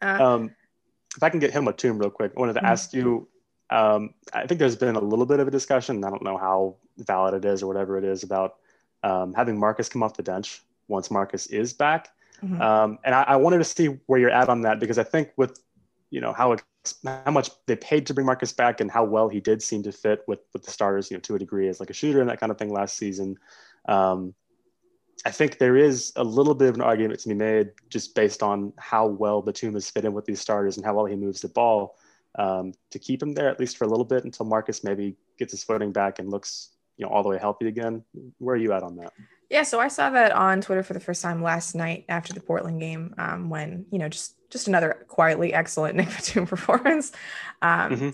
Uh, 0.02 0.24
um, 0.24 0.50
if 1.16 1.22
I 1.22 1.30
can 1.30 1.40
get 1.40 1.52
him 1.52 1.68
a 1.68 1.72
tomb 1.72 1.98
real 1.98 2.10
quick, 2.10 2.32
I 2.36 2.40
wanted 2.40 2.54
to 2.54 2.60
mm-hmm. 2.60 2.66
ask 2.66 2.92
you. 2.92 3.28
Um, 3.70 4.12
I 4.34 4.46
think 4.46 4.58
there's 4.58 4.76
been 4.76 4.96
a 4.96 5.00
little 5.00 5.24
bit 5.24 5.40
of 5.40 5.48
a 5.48 5.50
discussion. 5.50 6.04
I 6.04 6.10
don't 6.10 6.22
know 6.22 6.36
how 6.36 6.76
valid 6.98 7.32
it 7.32 7.44
is 7.46 7.62
or 7.62 7.66
whatever 7.66 7.96
it 7.96 8.04
is 8.04 8.22
about 8.22 8.56
um, 9.02 9.32
having 9.32 9.58
Marcus 9.58 9.88
come 9.88 10.02
off 10.02 10.14
the 10.14 10.22
bench 10.22 10.60
once 10.88 11.10
Marcus 11.10 11.46
is 11.46 11.72
back. 11.72 12.10
Mm-hmm. 12.42 12.60
Um, 12.60 12.98
and 13.04 13.14
I, 13.14 13.22
I, 13.22 13.36
wanted 13.36 13.58
to 13.58 13.64
see 13.64 13.86
where 14.06 14.18
you're 14.18 14.30
at 14.30 14.48
on 14.48 14.62
that 14.62 14.80
because 14.80 14.98
I 14.98 15.04
think 15.04 15.30
with 15.36 15.62
you 16.10 16.20
know 16.20 16.32
how 16.32 16.52
how 17.04 17.30
much 17.30 17.50
they 17.66 17.76
paid 17.76 18.06
to 18.06 18.14
bring 18.14 18.26
Marcus 18.26 18.52
back 18.52 18.80
and 18.80 18.90
how 18.90 19.04
well 19.04 19.28
he 19.28 19.40
did 19.40 19.62
seem 19.62 19.82
to 19.84 19.92
fit 19.92 20.22
with 20.26 20.40
with 20.52 20.64
the 20.64 20.70
starters, 20.70 21.10
you 21.10 21.16
know, 21.16 21.20
to 21.20 21.34
a 21.34 21.38
degree 21.38 21.68
as 21.68 21.80
like 21.80 21.90
a 21.90 21.94
shooter 21.94 22.20
and 22.20 22.28
that 22.30 22.40
kind 22.40 22.50
of 22.50 22.58
thing 22.58 22.72
last 22.72 22.96
season. 22.96 23.36
Um, 23.88 24.34
I 25.24 25.30
think 25.30 25.58
there 25.58 25.76
is 25.76 26.12
a 26.16 26.24
little 26.24 26.54
bit 26.54 26.68
of 26.68 26.74
an 26.74 26.80
argument 26.80 27.20
to 27.20 27.28
be 27.28 27.34
made 27.34 27.70
just 27.88 28.14
based 28.14 28.42
on 28.42 28.72
how 28.78 29.06
well 29.06 29.42
Batum 29.42 29.74
has 29.74 29.88
fit 29.88 30.04
in 30.04 30.12
with 30.12 30.24
these 30.24 30.40
starters 30.40 30.76
and 30.76 30.84
how 30.84 30.94
well 30.94 31.04
he 31.04 31.14
moves 31.14 31.40
the 31.40 31.48
ball 31.48 31.96
um, 32.38 32.72
to 32.90 32.98
keep 32.98 33.22
him 33.22 33.34
there 33.34 33.48
at 33.48 33.60
least 33.60 33.76
for 33.76 33.84
a 33.84 33.88
little 33.88 34.04
bit 34.04 34.24
until 34.24 34.46
Marcus 34.46 34.82
maybe 34.82 35.16
gets 35.38 35.52
his 35.52 35.62
footing 35.62 35.92
back 35.92 36.18
and 36.18 36.30
looks 36.30 36.70
you 36.96 37.06
know 37.06 37.12
all 37.12 37.22
the 37.22 37.28
way 37.28 37.38
healthy 37.38 37.68
again. 37.68 38.04
Where 38.38 38.54
are 38.54 38.58
you 38.58 38.72
at 38.72 38.82
on 38.82 38.96
that? 38.96 39.12
Yeah, 39.52 39.64
so 39.64 39.80
I 39.80 39.88
saw 39.88 40.08
that 40.08 40.32
on 40.32 40.62
Twitter 40.62 40.82
for 40.82 40.94
the 40.94 41.00
first 41.00 41.20
time 41.20 41.42
last 41.42 41.74
night 41.74 42.06
after 42.08 42.32
the 42.32 42.40
Portland 42.40 42.80
game 42.80 43.14
um, 43.18 43.50
when 43.50 43.84
you 43.90 43.98
know 43.98 44.08
just 44.08 44.34
just 44.48 44.66
another 44.66 45.04
quietly 45.08 45.52
excellent 45.52 45.94
Nick 45.96 46.08
Batum 46.08 46.46
performance. 46.46 47.12
Um, 47.60 47.92
mm-hmm. 47.92 48.10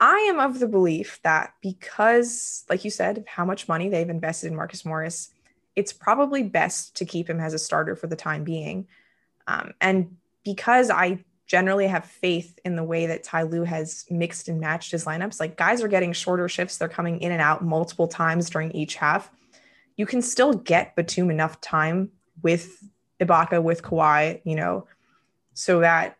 I 0.00 0.16
am 0.28 0.40
of 0.40 0.58
the 0.58 0.66
belief 0.66 1.20
that 1.22 1.54
because, 1.62 2.64
like 2.68 2.84
you 2.84 2.90
said, 2.90 3.24
how 3.28 3.44
much 3.44 3.68
money 3.68 3.88
they've 3.88 4.10
invested 4.10 4.48
in 4.48 4.56
Marcus 4.56 4.84
Morris, 4.84 5.30
it's 5.76 5.92
probably 5.92 6.42
best 6.42 6.96
to 6.96 7.04
keep 7.04 7.30
him 7.30 7.38
as 7.38 7.54
a 7.54 7.58
starter 7.58 7.94
for 7.94 8.08
the 8.08 8.16
time 8.16 8.42
being. 8.42 8.88
Um, 9.46 9.74
and 9.80 10.16
because 10.44 10.90
I 10.90 11.22
generally 11.46 11.86
have 11.86 12.04
faith 12.04 12.58
in 12.64 12.74
the 12.74 12.82
way 12.82 13.06
that 13.06 13.22
Ty 13.22 13.42
Lue 13.42 13.62
has 13.62 14.06
mixed 14.10 14.48
and 14.48 14.58
matched 14.58 14.90
his 14.90 15.04
lineups. 15.04 15.38
Like 15.38 15.56
guys 15.56 15.84
are 15.84 15.88
getting 15.88 16.12
shorter 16.12 16.48
shifts, 16.48 16.78
they're 16.78 16.88
coming 16.88 17.20
in 17.20 17.30
and 17.30 17.40
out 17.40 17.62
multiple 17.62 18.08
times 18.08 18.50
during 18.50 18.72
each 18.72 18.96
half. 18.96 19.30
You 19.96 20.06
can 20.06 20.22
still 20.22 20.54
get 20.54 20.96
Batum 20.96 21.30
enough 21.30 21.60
time 21.60 22.10
with 22.42 22.82
Ibaka, 23.20 23.62
with 23.62 23.82
Kawhi, 23.82 24.40
you 24.44 24.56
know, 24.56 24.86
so 25.54 25.80
that 25.80 26.16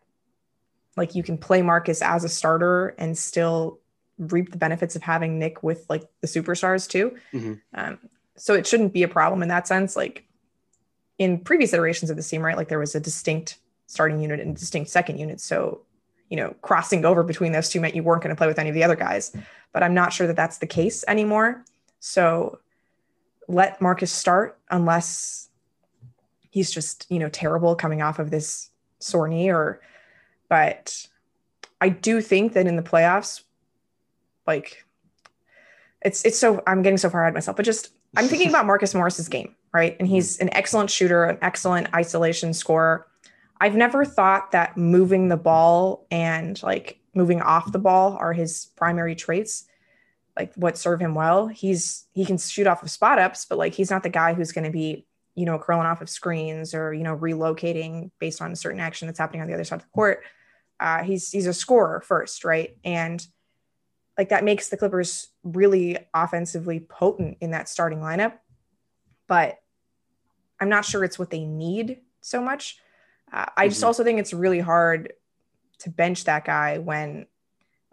like 0.95 1.13
you 1.13 1.23
can 1.23 1.37
play 1.37 1.61
Marcus 1.61 2.01
as 2.01 2.23
a 2.23 2.29
starter 2.29 2.95
and 2.97 3.17
still 3.17 3.79
reap 4.17 4.51
the 4.51 4.57
benefits 4.57 4.95
of 4.95 5.01
having 5.01 5.39
Nick 5.39 5.61
with 5.61 5.85
like 5.89 6.03
the 6.21 6.27
superstars 6.27 6.89
too. 6.89 7.17
Mm-hmm. 7.33 7.53
Um, 7.73 7.99
so 8.37 8.53
it 8.53 8.65
shouldn't 8.65 8.93
be 8.93 9.03
a 9.03 9.07
problem 9.07 9.41
in 9.41 9.49
that 9.49 9.67
sense. 9.67 9.95
Like 9.95 10.25
in 11.17 11.39
previous 11.39 11.73
iterations 11.73 12.09
of 12.09 12.17
the 12.17 12.23
team, 12.23 12.41
right? 12.41 12.57
Like 12.57 12.69
there 12.69 12.79
was 12.79 12.95
a 12.95 12.99
distinct 12.99 13.57
starting 13.87 14.19
unit 14.19 14.39
and 14.39 14.55
distinct 14.55 14.89
second 14.89 15.17
unit. 15.17 15.39
So, 15.39 15.81
you 16.29 16.37
know, 16.37 16.55
crossing 16.61 17.05
over 17.05 17.23
between 17.23 17.51
those 17.51 17.69
two 17.69 17.79
meant 17.79 17.95
you 17.95 18.03
weren't 18.03 18.23
going 18.23 18.35
to 18.35 18.37
play 18.37 18.47
with 18.47 18.59
any 18.59 18.69
of 18.69 18.75
the 18.75 18.83
other 18.83 18.95
guys. 18.95 19.35
But 19.73 19.83
I'm 19.83 19.93
not 19.93 20.13
sure 20.13 20.27
that 20.27 20.35
that's 20.35 20.57
the 20.57 20.67
case 20.67 21.03
anymore. 21.07 21.63
So 21.99 22.59
let 23.47 23.81
Marcus 23.81 24.11
start 24.11 24.59
unless 24.69 25.49
he's 26.49 26.71
just, 26.71 27.05
you 27.09 27.19
know, 27.19 27.29
terrible 27.29 27.75
coming 27.75 28.01
off 28.01 28.19
of 28.19 28.31
this 28.31 28.69
sore 28.99 29.27
knee 29.27 29.51
or, 29.51 29.81
but 30.49 31.07
I 31.81 31.89
do 31.89 32.21
think 32.21 32.53
that 32.53 32.67
in 32.67 32.75
the 32.75 32.81
playoffs, 32.81 33.43
like 34.47 34.85
it's, 36.01 36.23
it's 36.23 36.37
so, 36.37 36.63
I'm 36.65 36.81
getting 36.81 36.97
so 36.97 37.09
far 37.09 37.21
ahead 37.21 37.31
of 37.31 37.35
myself, 37.35 37.57
but 37.57 37.65
just, 37.65 37.89
I'm 38.17 38.27
thinking 38.27 38.49
about 38.49 38.65
Marcus 38.65 38.93
Morris's 38.93 39.27
game, 39.27 39.55
right? 39.73 39.97
And 39.99 40.07
he's 40.07 40.37
an 40.39 40.49
excellent 40.53 40.89
shooter, 40.89 41.25
an 41.25 41.37
excellent 41.41 41.93
isolation 41.93 42.53
scorer 42.53 43.07
I've 43.61 43.75
never 43.75 44.03
thought 44.03 44.51
that 44.51 44.75
moving 44.77 45.29
the 45.29 45.37
ball 45.37 46.05
and 46.11 46.61
like 46.61 46.99
moving 47.13 47.41
off 47.41 47.71
the 47.71 47.79
ball 47.79 48.17
are 48.19 48.33
his 48.33 48.67
primary 48.75 49.15
traits, 49.15 49.65
like 50.37 50.53
what 50.55 50.77
serve 50.77 50.99
him 50.99 51.15
well. 51.15 51.47
He's 51.47 52.07
he 52.13 52.25
can 52.25 52.37
shoot 52.37 52.67
off 52.67 52.83
of 52.83 52.91
spot 52.91 53.19
ups, 53.19 53.45
but 53.45 53.57
like 53.57 53.73
he's 53.73 53.91
not 53.91 54.03
the 54.03 54.09
guy 54.09 54.33
who's 54.33 54.51
going 54.51 54.65
to 54.65 54.71
be, 54.71 55.05
you 55.35 55.45
know, 55.45 55.57
curling 55.57 55.85
off 55.85 56.01
of 56.01 56.09
screens 56.09 56.73
or 56.73 56.93
you 56.93 57.03
know 57.03 57.15
relocating 57.15 58.11
based 58.19 58.41
on 58.41 58.51
a 58.51 58.55
certain 58.55 58.79
action 58.79 59.07
that's 59.07 59.19
happening 59.19 59.41
on 59.41 59.47
the 59.47 59.53
other 59.53 59.63
side 59.63 59.77
of 59.77 59.83
the 59.83 59.89
court. 59.89 60.23
Uh, 60.79 61.03
he's 61.03 61.29
he's 61.31 61.47
a 61.47 61.53
scorer 61.53 62.01
first, 62.01 62.43
right? 62.43 62.77
And 62.83 63.25
like 64.17 64.29
that 64.29 64.43
makes 64.43 64.69
the 64.69 64.77
Clippers 64.77 65.27
really 65.43 65.97
offensively 66.13 66.79
potent 66.79 67.37
in 67.41 67.51
that 67.51 67.69
starting 67.69 67.99
lineup. 67.99 68.33
But 69.27 69.57
I'm 70.59 70.69
not 70.69 70.85
sure 70.85 71.03
it's 71.03 71.19
what 71.19 71.29
they 71.29 71.43
need 71.45 72.01
so 72.21 72.41
much. 72.41 72.77
Uh, 73.31 73.45
I 73.57 73.67
just 73.67 73.79
mm-hmm. 73.79 73.87
also 73.87 74.03
think 74.03 74.19
it's 74.19 74.33
really 74.33 74.59
hard 74.59 75.13
to 75.79 75.89
bench 75.89 76.25
that 76.25 76.45
guy 76.45 76.77
when 76.77 77.25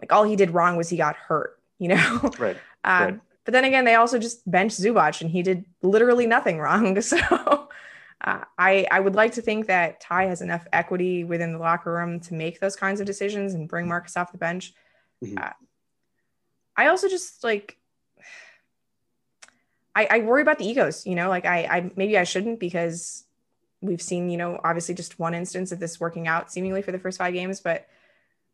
like 0.00 0.12
all 0.12 0.24
he 0.24 0.36
did 0.36 0.50
wrong 0.50 0.76
was 0.76 0.88
he 0.88 0.96
got 0.96 1.16
hurt, 1.16 1.58
you 1.82 1.88
know? 1.88 2.30
Right. 2.38 2.56
um, 2.84 3.04
right. 3.04 3.20
But 3.44 3.52
then 3.52 3.64
again, 3.64 3.84
they 3.84 3.96
also 3.96 4.20
just 4.20 4.48
benched 4.48 4.80
Zubac 4.80 5.20
and 5.20 5.28
he 5.28 5.42
did 5.42 5.64
literally 5.82 6.26
nothing 6.26 6.58
wrong. 6.64 6.96
So 7.02 7.18
uh, 8.24 8.44
I, 8.56 8.86
I 8.88 9.00
would 9.00 9.16
like 9.16 9.32
to 9.32 9.42
think 9.42 9.66
that 9.66 10.00
Ty 10.00 10.26
has 10.26 10.42
enough 10.42 10.64
equity 10.72 11.24
within 11.24 11.52
the 11.52 11.58
locker 11.58 11.92
room 11.92 12.20
to 12.20 12.34
make 12.34 12.60
those 12.60 12.76
kinds 12.76 13.00
of 13.00 13.06
decisions 13.06 13.52
and 13.52 13.68
bring 13.68 13.88
Marcus 13.88 14.16
off 14.16 14.30
the 14.30 14.38
bench. 14.38 14.72
Mm-hmm. 15.24 15.38
Uh, 15.38 15.50
I 16.76 16.86
also 16.86 17.08
just 17.08 17.42
like, 17.42 17.78
I, 19.96 20.06
I 20.08 20.18
worry 20.20 20.40
about 20.40 20.60
the 20.60 20.66
egos, 20.66 21.04
you 21.04 21.16
know, 21.16 21.28
like 21.28 21.44
I, 21.44 21.64
I 21.64 21.90
maybe 21.96 22.16
I 22.16 22.22
shouldn't 22.22 22.60
because 22.60 23.24
we've 23.80 24.00
seen, 24.00 24.30
you 24.30 24.36
know, 24.36 24.60
obviously 24.62 24.94
just 24.94 25.18
one 25.18 25.34
instance 25.34 25.72
of 25.72 25.80
this 25.80 25.98
working 25.98 26.28
out 26.28 26.52
seemingly 26.52 26.82
for 26.82 26.92
the 26.92 27.00
first 27.00 27.18
five 27.18 27.34
games, 27.34 27.58
but 27.58 27.88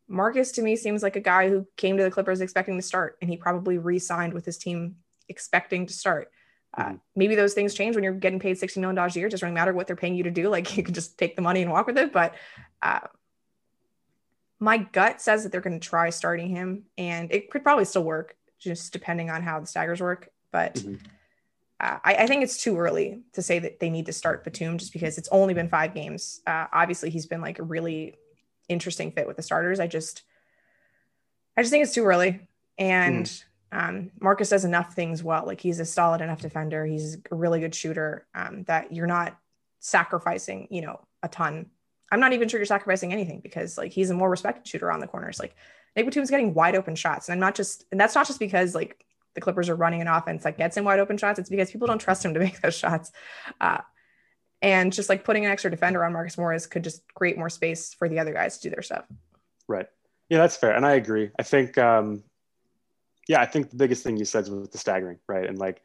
Marcus 0.09 0.51
to 0.53 0.61
me 0.61 0.75
seems 0.75 1.03
like 1.03 1.15
a 1.15 1.21
guy 1.21 1.49
who 1.49 1.67
came 1.77 1.95
to 1.97 2.03
the 2.03 2.11
Clippers 2.11 2.41
expecting 2.41 2.75
to 2.77 2.81
start, 2.81 3.17
and 3.21 3.29
he 3.29 3.37
probably 3.37 3.77
re-signed 3.77 4.33
with 4.33 4.45
his 4.45 4.57
team 4.57 4.95
expecting 5.29 5.85
to 5.85 5.93
start. 5.93 6.31
Uh, 6.77 6.83
mm-hmm. 6.83 6.95
maybe 7.15 7.35
those 7.35 7.53
things 7.53 7.73
change 7.73 7.95
when 7.95 8.03
you're 8.03 8.13
getting 8.13 8.39
paid 8.39 8.55
$60 8.55 8.77
million 8.77 8.97
a 8.97 9.09
year. 9.13 9.27
It 9.27 9.31
doesn't 9.31 9.45
really 9.45 9.55
matter 9.55 9.73
what 9.73 9.87
they're 9.87 9.95
paying 9.95 10.15
you 10.15 10.23
to 10.23 10.31
do. 10.31 10.49
Like 10.49 10.75
you 10.77 10.83
can 10.83 10.93
just 10.93 11.17
take 11.17 11.35
the 11.35 11.41
money 11.41 11.61
and 11.61 11.71
walk 11.71 11.87
with 11.87 11.97
it. 11.97 12.11
But 12.11 12.35
uh, 12.81 12.99
my 14.59 14.77
gut 14.77 15.21
says 15.21 15.43
that 15.43 15.51
they're 15.51 15.61
going 15.61 15.79
to 15.79 15.87
try 15.87 16.09
starting 16.09 16.49
him, 16.49 16.83
and 16.97 17.31
it 17.31 17.49
could 17.51 17.63
probably 17.63 17.85
still 17.85 18.03
work, 18.03 18.35
just 18.59 18.91
depending 18.91 19.29
on 19.29 19.41
how 19.41 19.59
the 19.59 19.67
staggers 19.67 20.01
work. 20.01 20.29
But 20.51 20.75
mm-hmm 20.75 20.95
uh, 21.79 21.97
I, 22.03 22.15
I, 22.15 22.27
think 22.27 22.43
it's 22.43 22.61
too 22.61 22.77
early 22.77 23.21
to 23.33 23.41
say 23.41 23.59
that 23.59 23.79
they 23.79 23.89
need 23.89 24.07
to 24.07 24.13
start 24.13 24.43
Batum 24.43 24.77
just 24.77 24.91
because 24.91 25.17
it's 25.17 25.29
only 25.31 25.53
been 25.53 25.69
five 25.69 25.93
games. 25.93 26.41
Uh, 26.45 26.65
obviously, 26.73 27.09
he's 27.09 27.25
been 27.25 27.41
like 27.41 27.59
a 27.59 27.63
really 27.63 28.15
interesting 28.69 29.11
fit 29.11 29.27
with 29.27 29.35
the 29.35 29.43
starters. 29.43 29.79
I 29.79 29.87
just, 29.87 30.23
I 31.57 31.61
just 31.61 31.71
think 31.71 31.83
it's 31.83 31.93
too 31.93 32.05
early. 32.05 32.47
And 32.77 33.25
mm. 33.25 33.43
um, 33.71 34.11
Marcus 34.19 34.49
does 34.49 34.63
enough 34.63 34.93
things 34.93 35.21
well. 35.21 35.45
Like 35.45 35.59
he's 35.59 35.79
a 35.79 35.85
solid 35.85 36.21
enough 36.21 36.41
defender. 36.41 36.85
He's 36.85 37.17
a 37.29 37.35
really 37.35 37.59
good 37.59 37.75
shooter 37.75 38.25
um, 38.33 38.63
that 38.63 38.93
you're 38.93 39.07
not 39.07 39.37
sacrificing, 39.79 40.67
you 40.71 40.81
know, 40.81 41.01
a 41.21 41.27
ton. 41.27 41.65
I'm 42.11 42.19
not 42.19 42.33
even 42.33 42.47
sure 42.47 42.59
you're 42.59 42.65
sacrificing 42.65 43.11
anything 43.11 43.41
because 43.41 43.77
like 43.77 43.91
he's 43.91 44.09
a 44.09 44.15
more 44.15 44.29
respected 44.29 44.67
shooter 44.67 44.91
on 44.91 44.99
the 44.99 45.07
corners. 45.07 45.39
Like 45.39 45.55
Nick 45.95 46.05
Batum's 46.05 46.29
getting 46.29 46.53
wide 46.53 46.75
open 46.75 46.95
shots, 46.95 47.27
and 47.27 47.33
I'm 47.33 47.39
not 47.39 47.55
just, 47.55 47.85
and 47.91 47.99
that's 47.99 48.15
not 48.15 48.27
just 48.27 48.39
because 48.39 48.73
like 48.73 49.05
the 49.35 49.41
Clippers 49.41 49.69
are 49.69 49.75
running 49.75 50.01
an 50.01 50.07
offense 50.07 50.43
that 50.43 50.57
gets 50.57 50.77
him 50.77 50.85
wide 50.85 50.99
open 50.99 51.17
shots, 51.17 51.39
it's 51.39 51.49
because 51.49 51.71
people 51.71 51.87
don't 51.87 51.99
trust 51.99 52.25
him 52.25 52.33
to 52.33 52.39
make 52.39 52.61
those 52.61 52.75
shots. 52.75 53.11
Uh, 53.59 53.79
and 54.61 54.91
just 54.91 55.09
like 55.09 55.23
putting 55.23 55.45
an 55.45 55.51
extra 55.51 55.71
defender 55.71 56.03
on 56.03 56.13
Marcus 56.13 56.37
Morris 56.37 56.65
could 56.65 56.83
just 56.83 57.01
create 57.13 57.37
more 57.37 57.49
space 57.49 57.93
for 57.93 58.09
the 58.09 58.19
other 58.19 58.33
guys 58.33 58.57
to 58.57 58.63
do 58.63 58.75
their 58.75 58.81
stuff. 58.81 59.05
Right. 59.67 59.87
Yeah, 60.29 60.39
that's 60.39 60.55
fair. 60.55 60.75
And 60.75 60.85
I 60.85 60.93
agree. 60.93 61.31
I 61.39 61.43
think, 61.43 61.77
um, 61.77 62.23
yeah, 63.27 63.41
I 63.41 63.45
think 63.45 63.69
the 63.69 63.75
biggest 63.75 64.03
thing 64.03 64.17
you 64.17 64.25
said 64.25 64.47
was 64.47 64.69
the 64.69 64.77
staggering, 64.77 65.19
right? 65.27 65.47
And 65.47 65.57
like, 65.57 65.81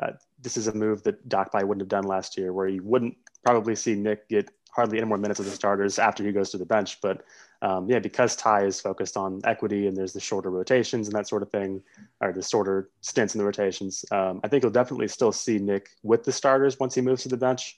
uh, 0.00 0.12
this 0.40 0.56
is 0.56 0.68
a 0.68 0.74
move 0.74 1.02
that 1.04 1.28
Doc 1.28 1.50
By 1.50 1.64
wouldn't 1.64 1.80
have 1.80 1.88
done 1.88 2.04
last 2.04 2.38
year, 2.38 2.52
where 2.52 2.68
you 2.68 2.82
wouldn't 2.82 3.16
probably 3.44 3.74
see 3.74 3.94
Nick 3.94 4.28
get 4.28 4.50
hardly 4.70 4.98
any 4.98 5.06
more 5.06 5.18
minutes 5.18 5.40
of 5.40 5.46
the 5.46 5.50
starters 5.50 5.98
after 5.98 6.22
he 6.22 6.30
goes 6.30 6.50
to 6.50 6.58
the 6.58 6.66
bench. 6.66 7.00
But 7.00 7.24
um, 7.62 7.90
yeah, 7.90 7.98
because 7.98 8.36
Ty 8.36 8.64
is 8.64 8.80
focused 8.80 9.16
on 9.16 9.40
equity 9.44 9.88
and 9.88 9.96
there's 9.96 10.12
the 10.12 10.20
shorter 10.20 10.50
rotations 10.50 11.08
and 11.08 11.16
that 11.16 11.26
sort 11.26 11.42
of 11.42 11.50
thing, 11.50 11.82
or 12.20 12.32
the 12.32 12.42
shorter 12.42 12.90
stints 13.00 13.34
in 13.34 13.40
the 13.40 13.44
rotations, 13.44 14.04
um, 14.12 14.40
I 14.44 14.48
think 14.48 14.62
you'll 14.62 14.70
definitely 14.70 15.08
still 15.08 15.32
see 15.32 15.58
Nick 15.58 15.88
with 16.04 16.22
the 16.22 16.30
starters 16.30 16.78
once 16.78 16.94
he 16.94 17.00
moves 17.00 17.24
to 17.24 17.28
the 17.28 17.36
bench. 17.36 17.76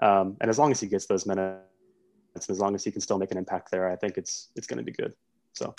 Um, 0.00 0.36
and 0.40 0.50
as 0.50 0.58
long 0.58 0.70
as 0.70 0.80
he 0.80 0.86
gets 0.86 1.06
those 1.06 1.26
minutes, 1.26 1.60
as 2.48 2.58
long 2.58 2.74
as 2.74 2.84
he 2.84 2.90
can 2.90 3.00
still 3.00 3.18
make 3.18 3.30
an 3.30 3.38
impact 3.38 3.70
there, 3.70 3.90
I 3.90 3.96
think 3.96 4.16
it's 4.16 4.48
it's 4.56 4.66
going 4.66 4.78
to 4.78 4.84
be 4.84 4.92
good. 4.92 5.12
So. 5.52 5.74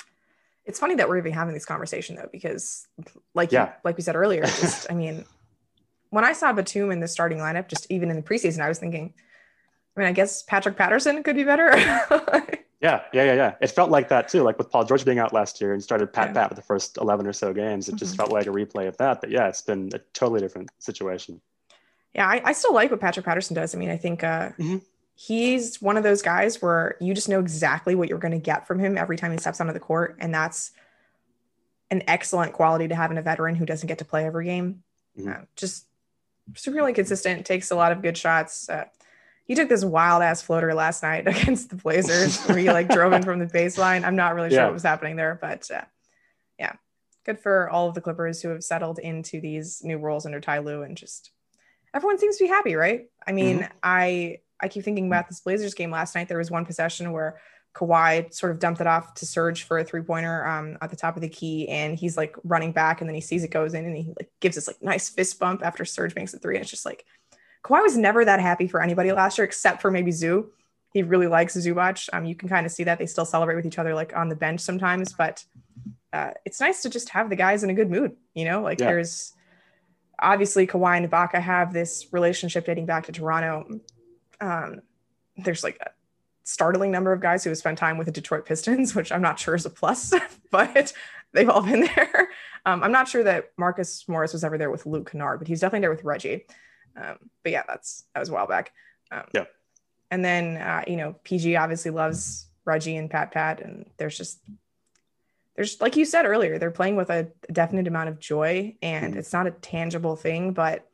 It's 0.65 0.79
funny 0.79 0.95
that 0.95 1.07
we're 1.07 1.19
even 1.19 1.31
having 1.31 1.53
this 1.53 1.65
conversation 1.65 2.15
though, 2.15 2.29
because 2.31 2.87
like 3.35 3.51
yeah. 3.51 3.65
you, 3.67 3.71
like 3.83 3.97
we 3.97 4.03
said 4.03 4.15
earlier, 4.15 4.41
just 4.45 4.89
I 4.89 4.95
mean, 4.95 5.25
when 6.09 6.23
I 6.23 6.33
saw 6.33 6.53
Batum 6.53 6.91
in 6.91 6.99
the 6.99 7.07
starting 7.07 7.37
lineup, 7.37 7.67
just 7.67 7.85
even 7.91 8.09
in 8.09 8.15
the 8.15 8.23
preseason, 8.23 8.61
I 8.61 8.67
was 8.67 8.79
thinking, 8.79 9.13
I 9.95 9.99
mean, 9.99 10.09
I 10.09 10.11
guess 10.11 10.41
Patrick 10.43 10.75
Patterson 10.75 11.21
could 11.23 11.35
be 11.35 11.43
better. 11.43 11.69
yeah, 11.77 12.49
yeah, 12.81 13.01
yeah, 13.13 13.33
yeah. 13.33 13.55
It 13.61 13.69
felt 13.69 13.91
like 13.91 14.09
that 14.09 14.27
too. 14.27 14.41
Like 14.41 14.57
with 14.57 14.71
Paul 14.71 14.85
George 14.85 15.05
being 15.05 15.19
out 15.19 15.33
last 15.33 15.61
year 15.61 15.73
and 15.73 15.83
started 15.83 16.11
Pat 16.11 16.29
yeah. 16.29 16.33
Pat 16.33 16.49
with 16.49 16.55
the 16.55 16.63
first 16.63 16.97
eleven 16.97 17.27
or 17.27 17.33
so 17.33 17.53
games, 17.53 17.87
it 17.87 17.91
mm-hmm. 17.91 17.97
just 17.97 18.15
felt 18.15 18.31
like 18.31 18.47
a 18.47 18.49
replay 18.49 18.87
of 18.87 18.97
that. 18.97 19.21
But 19.21 19.29
yeah, 19.29 19.47
it's 19.47 19.61
been 19.61 19.89
a 19.93 19.99
totally 20.13 20.39
different 20.39 20.71
situation. 20.79 21.41
Yeah, 22.15 22.27
I, 22.27 22.41
I 22.45 22.51
still 22.53 22.73
like 22.73 22.91
what 22.91 23.01
Patrick 23.01 23.25
Patterson 23.25 23.55
does. 23.55 23.75
I 23.75 23.77
mean, 23.77 23.89
I 23.89 23.97
think 23.97 24.23
uh, 24.23 24.49
mm-hmm. 24.51 24.77
he's 25.15 25.81
one 25.81 25.97
of 25.97 26.03
those 26.03 26.21
guys 26.21 26.61
where 26.61 26.95
you 27.01 27.13
just 27.13 27.27
know 27.27 27.41
exactly 27.41 27.93
what 27.93 28.07
you're 28.07 28.19
going 28.19 28.31
to 28.31 28.37
get 28.37 28.65
from 28.65 28.79
him 28.79 28.97
every 28.97 29.17
time 29.17 29.33
he 29.33 29.37
steps 29.37 29.59
onto 29.59 29.73
the 29.73 29.81
court, 29.81 30.15
and 30.19 30.33
that's 30.33 30.71
an 31.91 32.03
excellent 32.07 32.53
quality 32.53 32.87
to 32.87 32.95
have 32.95 33.11
in 33.11 33.17
a 33.17 33.21
veteran 33.21 33.55
who 33.55 33.65
doesn't 33.65 33.87
get 33.87 33.97
to 33.97 34.05
play 34.05 34.25
every 34.25 34.45
game. 34.45 34.81
Mm-hmm. 35.19 35.29
Uh, 35.29 35.45
just 35.57 35.87
supremely 36.55 36.93
consistent, 36.93 37.45
takes 37.45 37.69
a 37.69 37.75
lot 37.75 37.91
of 37.91 38.01
good 38.01 38.17
shots. 38.17 38.69
Uh, 38.69 38.85
he 39.43 39.53
took 39.53 39.67
this 39.67 39.83
wild 39.83 40.23
ass 40.23 40.41
floater 40.41 40.73
last 40.73 41.03
night 41.03 41.27
against 41.27 41.69
the 41.69 41.75
Blazers 41.75 42.41
where 42.45 42.57
he 42.57 42.71
like 42.71 42.87
drove 42.87 43.11
in 43.11 43.23
from 43.23 43.39
the 43.39 43.45
baseline. 43.45 44.05
I'm 44.05 44.15
not 44.15 44.35
really 44.35 44.49
sure 44.49 44.59
yeah. 44.59 44.65
what 44.65 44.73
was 44.73 44.83
happening 44.83 45.17
there, 45.17 45.37
but 45.39 45.69
uh, 45.69 45.83
yeah, 46.57 46.73
good 47.25 47.39
for 47.39 47.69
all 47.69 47.89
of 47.89 47.93
the 47.93 48.01
Clippers 48.01 48.41
who 48.41 48.49
have 48.49 48.63
settled 48.63 48.99
into 48.99 49.41
these 49.41 49.81
new 49.83 49.97
roles 49.97 50.25
under 50.25 50.39
Ty 50.39 50.59
Lue 50.59 50.81
and 50.81 50.95
just 50.95 51.31
everyone 51.95 52.19
seems 52.19 52.37
to 52.37 52.43
be 52.43 52.47
happy, 52.49 52.75
right? 52.75 53.07
I 53.25 53.31
mean, 53.31 53.59
mm-hmm. 53.59 53.77
I 53.81 54.39
I 54.59 54.67
keep 54.67 54.83
thinking 54.83 55.07
about 55.07 55.27
this 55.27 55.39
Blazers 55.39 55.73
game 55.73 55.91
last 55.91 56.13
night. 56.13 56.27
There 56.27 56.37
was 56.37 56.51
one 56.51 56.65
possession 56.65 57.11
where 57.11 57.39
Kawhi 57.75 58.33
sort 58.33 58.51
of 58.51 58.59
dumped 58.59 58.81
it 58.81 58.87
off 58.87 59.15
to 59.15 59.25
Serge 59.25 59.63
for 59.63 59.79
a 59.79 59.83
three 59.83 60.01
pointer 60.01 60.45
um, 60.45 60.77
at 60.81 60.89
the 60.89 60.95
top 60.95 61.15
of 61.15 61.21
the 61.21 61.29
key, 61.29 61.67
and 61.69 61.97
he's 61.97 62.17
like 62.17 62.35
running 62.43 62.71
back, 62.71 63.01
and 63.01 63.09
then 63.09 63.15
he 63.15 63.21
sees 63.21 63.43
it 63.43 63.49
goes 63.49 63.73
in, 63.73 63.85
and 63.85 63.97
he 63.97 64.13
like 64.17 64.29
gives 64.41 64.55
this 64.55 64.67
like 64.67 64.81
nice 64.81 65.09
fist 65.09 65.39
bump 65.39 65.63
after 65.63 65.85
Serge 65.85 66.15
makes 66.15 66.33
a 66.33 66.39
three, 66.39 66.55
and 66.55 66.61
it's 66.61 66.71
just 66.71 66.85
like 66.85 67.05
Kawhi 67.63 67.81
was 67.81 67.97
never 67.97 68.23
that 68.23 68.39
happy 68.39 68.67
for 68.67 68.81
anybody 68.81 69.11
last 69.11 69.37
year, 69.37 69.45
except 69.45 69.81
for 69.81 69.89
maybe 69.89 70.11
Zoo. 70.11 70.51
He 70.93 71.03
really 71.03 71.27
likes 71.27 71.57
Zubac. 71.57 72.07
Um, 72.13 72.25
you 72.25 72.35
can 72.35 72.47
kind 72.47 72.65
of 72.65 72.71
see 72.71 72.85
that 72.85 72.99
they 72.99 73.05
still 73.05 73.25
celebrate 73.25 73.55
with 73.55 73.65
each 73.65 73.79
other, 73.79 73.93
like 73.93 74.15
on 74.15 74.29
the 74.29 74.35
bench 74.35 74.61
sometimes. 74.61 75.11
But 75.11 75.43
uh, 76.13 76.31
it's 76.45 76.61
nice 76.61 76.81
to 76.83 76.89
just 76.89 77.09
have 77.09 77.29
the 77.29 77.35
guys 77.35 77.63
in 77.63 77.69
a 77.69 77.73
good 77.73 77.89
mood. 77.89 78.15
You 78.33 78.45
know, 78.45 78.61
like 78.61 78.79
yeah. 78.79 78.87
there's 78.87 79.33
obviously 80.19 80.67
Kawhi 80.67 80.97
and 80.97 81.09
Ibaka 81.09 81.41
have 81.41 81.73
this 81.73 82.07
relationship 82.11 82.65
dating 82.65 82.85
back 82.85 83.05
to 83.05 83.11
Toronto. 83.11 83.79
Um, 84.41 84.81
there's 85.37 85.63
like 85.63 85.77
a 85.81 85.91
startling 86.43 86.91
number 86.91 87.11
of 87.11 87.21
guys 87.21 87.43
who 87.43 87.49
have 87.49 87.57
spent 87.57 87.77
time 87.77 87.97
with 87.97 88.05
the 88.05 88.11
Detroit 88.11 88.45
Pistons, 88.45 88.95
which 88.95 89.11
I'm 89.11 89.21
not 89.21 89.39
sure 89.39 89.55
is 89.55 89.65
a 89.65 89.69
plus, 89.69 90.13
but 90.51 90.93
they've 91.33 91.49
all 91.49 91.61
been 91.61 91.81
there. 91.95 92.29
Um, 92.65 92.83
I'm 92.83 92.91
not 92.91 93.07
sure 93.07 93.23
that 93.23 93.51
Marcus 93.57 94.07
Morris 94.07 94.33
was 94.33 94.43
ever 94.43 94.57
there 94.57 94.71
with 94.71 94.85
Luke 94.85 95.11
Kennard, 95.11 95.39
but 95.39 95.47
he's 95.47 95.59
definitely 95.59 95.81
there 95.81 95.91
with 95.91 96.03
Reggie. 96.03 96.45
Um, 96.95 97.17
but 97.43 97.51
yeah, 97.51 97.63
that's 97.67 98.05
that 98.13 98.19
was 98.21 98.29
a 98.29 98.33
while 98.33 98.47
back. 98.47 98.71
Um, 99.11 99.25
yeah. 99.33 99.45
And 100.09 100.23
then 100.23 100.57
uh, 100.57 100.83
you 100.87 100.95
know, 100.95 101.15
PG 101.23 101.55
obviously 101.57 101.91
loves 101.91 102.47
Reggie 102.63 102.97
and 102.97 103.09
Pat 103.09 103.31
Pat, 103.31 103.59
and 103.59 103.89
there's 103.97 104.17
just 104.17 104.39
there's 105.55 105.79
like 105.79 105.95
you 105.95 106.05
said 106.05 106.25
earlier, 106.25 106.59
they're 106.59 106.71
playing 106.71 106.95
with 106.95 107.09
a 107.09 107.29
definite 107.51 107.87
amount 107.87 108.09
of 108.09 108.19
joy, 108.19 108.75
and 108.81 109.11
mm-hmm. 109.11 109.19
it's 109.19 109.33
not 109.33 109.47
a 109.47 109.51
tangible 109.51 110.15
thing, 110.15 110.51
but 110.51 110.87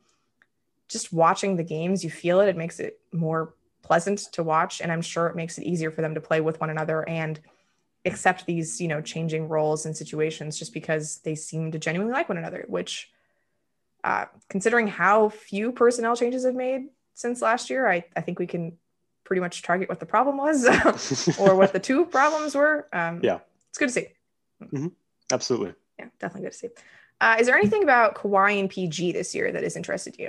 just 0.88 1.12
watching 1.12 1.56
the 1.56 1.64
games, 1.64 2.04
you 2.04 2.10
feel 2.10 2.40
it. 2.40 2.48
It 2.48 2.56
makes 2.56 2.78
it 2.78 3.00
more 3.12 3.54
pleasant 3.82 4.20
to 4.32 4.42
watch, 4.42 4.80
and 4.80 4.92
I'm 4.92 5.02
sure 5.02 5.26
it 5.26 5.36
makes 5.36 5.58
it 5.58 5.64
easier 5.64 5.90
for 5.90 6.00
them 6.00 6.14
to 6.14 6.20
play 6.20 6.40
with 6.40 6.60
one 6.60 6.70
another 6.70 7.06
and 7.08 7.40
accept 8.04 8.46
these, 8.46 8.80
you 8.80 8.88
know, 8.88 9.00
changing 9.00 9.48
roles 9.48 9.86
and 9.86 9.96
situations 9.96 10.58
just 10.58 10.72
because 10.72 11.18
they 11.18 11.34
seem 11.34 11.72
to 11.72 11.78
genuinely 11.78 12.12
like 12.12 12.28
one 12.28 12.38
another. 12.38 12.64
Which, 12.68 13.10
uh, 14.04 14.26
considering 14.48 14.86
how 14.86 15.30
few 15.30 15.72
personnel 15.72 16.14
changes 16.14 16.44
have 16.44 16.54
made 16.54 16.86
since 17.14 17.42
last 17.42 17.68
year, 17.68 17.88
I 17.88 18.04
I 18.14 18.20
think 18.20 18.38
we 18.38 18.46
can 18.46 18.78
pretty 19.24 19.40
much 19.40 19.62
target 19.62 19.88
what 19.88 19.98
the 19.98 20.06
problem 20.06 20.36
was 20.36 20.64
or 21.40 21.56
what 21.56 21.72
the 21.72 21.80
two 21.80 22.06
problems 22.06 22.54
were. 22.54 22.86
Um, 22.92 23.20
yeah, 23.24 23.40
it's 23.70 23.78
good 23.78 23.88
to 23.88 23.92
see. 23.92 24.06
Mm-hmm. 24.72 24.88
Absolutely. 25.32 25.74
Yeah, 25.98 26.06
definitely 26.18 26.46
good 26.46 26.52
to 26.52 26.58
see. 26.58 26.68
Uh, 27.20 27.36
is 27.38 27.46
there 27.46 27.56
anything 27.56 27.82
about 27.82 28.16
Kawhi 28.16 28.58
and 28.58 28.68
PG 28.68 29.12
this 29.12 29.34
year 29.34 29.52
that 29.52 29.62
has 29.62 29.76
interested 29.76 30.18
you? 30.18 30.28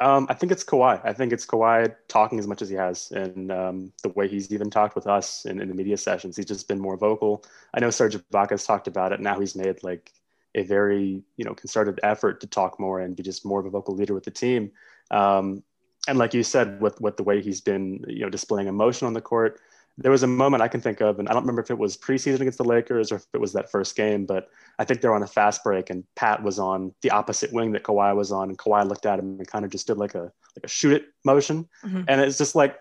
Um, 0.00 0.26
I 0.30 0.34
think 0.34 0.52
it's 0.52 0.62
Kawhi. 0.62 1.00
I 1.04 1.12
think 1.12 1.32
it's 1.32 1.44
Kawhi 1.44 1.92
talking 2.06 2.38
as 2.38 2.46
much 2.46 2.62
as 2.62 2.68
he 2.68 2.76
has, 2.76 3.10
and 3.10 3.50
um, 3.50 3.92
the 4.04 4.10
way 4.10 4.28
he's 4.28 4.52
even 4.52 4.70
talked 4.70 4.94
with 4.94 5.08
us 5.08 5.44
in, 5.44 5.60
in, 5.60 5.68
the 5.68 5.74
media 5.74 5.96
sessions. 5.96 6.36
He's 6.36 6.46
just 6.46 6.68
been 6.68 6.78
more 6.78 6.96
vocal. 6.96 7.44
I 7.74 7.80
know 7.80 7.90
Serge 7.90 8.16
Ibaka's 8.16 8.64
talked 8.64 8.86
about 8.86 9.12
it. 9.12 9.18
Now 9.18 9.40
he's 9.40 9.56
made 9.56 9.82
like 9.82 10.12
a 10.54 10.62
very 10.62 11.22
you 11.36 11.44
know 11.44 11.54
concerted 11.54 11.98
effort 12.04 12.40
to 12.40 12.46
talk 12.46 12.78
more 12.78 13.00
and 13.00 13.16
be 13.16 13.24
just 13.24 13.44
more 13.44 13.58
of 13.58 13.66
a 13.66 13.70
vocal 13.70 13.94
leader 13.94 14.14
with 14.14 14.24
the 14.24 14.30
team. 14.30 14.70
Um, 15.10 15.64
and 16.06 16.16
like 16.16 16.32
you 16.32 16.44
said, 16.44 16.80
with 16.80 17.00
with 17.00 17.16
the 17.16 17.24
way 17.24 17.42
he's 17.42 17.60
been 17.60 18.04
you 18.06 18.20
know 18.20 18.30
displaying 18.30 18.68
emotion 18.68 19.08
on 19.08 19.14
the 19.14 19.20
court, 19.20 19.60
there 20.00 20.12
was 20.12 20.22
a 20.22 20.28
moment 20.28 20.62
I 20.62 20.68
can 20.68 20.80
think 20.80 21.00
of, 21.00 21.18
and 21.18 21.28
I 21.28 21.32
don't 21.32 21.42
remember 21.42 21.60
if 21.60 21.72
it 21.72 21.78
was 21.78 21.96
preseason 21.96 22.40
against 22.40 22.58
the 22.58 22.64
Lakers 22.64 23.10
or 23.10 23.16
if 23.16 23.26
it 23.34 23.40
was 23.40 23.52
that 23.54 23.68
first 23.68 23.96
game, 23.96 24.26
but 24.26 24.48
I 24.78 24.84
think 24.84 25.00
they're 25.00 25.14
on 25.14 25.24
a 25.24 25.26
fast 25.26 25.64
break 25.64 25.90
and 25.90 26.04
Pat 26.14 26.40
was 26.40 26.60
on 26.60 26.94
the 27.02 27.10
opposite 27.10 27.52
wing 27.52 27.72
that 27.72 27.82
Kawhi 27.82 28.14
was 28.14 28.30
on, 28.30 28.48
and 28.48 28.56
Kawhi 28.56 28.88
looked 28.88 29.06
at 29.06 29.18
him 29.18 29.38
and 29.38 29.46
kind 29.46 29.64
of 29.64 29.72
just 29.72 29.88
did 29.88 29.98
like 29.98 30.14
a 30.14 30.32
like 30.56 30.64
a 30.64 30.68
shoot 30.68 30.92
it 30.92 31.06
motion, 31.24 31.68
mm-hmm. 31.84 32.02
and 32.06 32.20
it's 32.20 32.38
just 32.38 32.54
like 32.54 32.78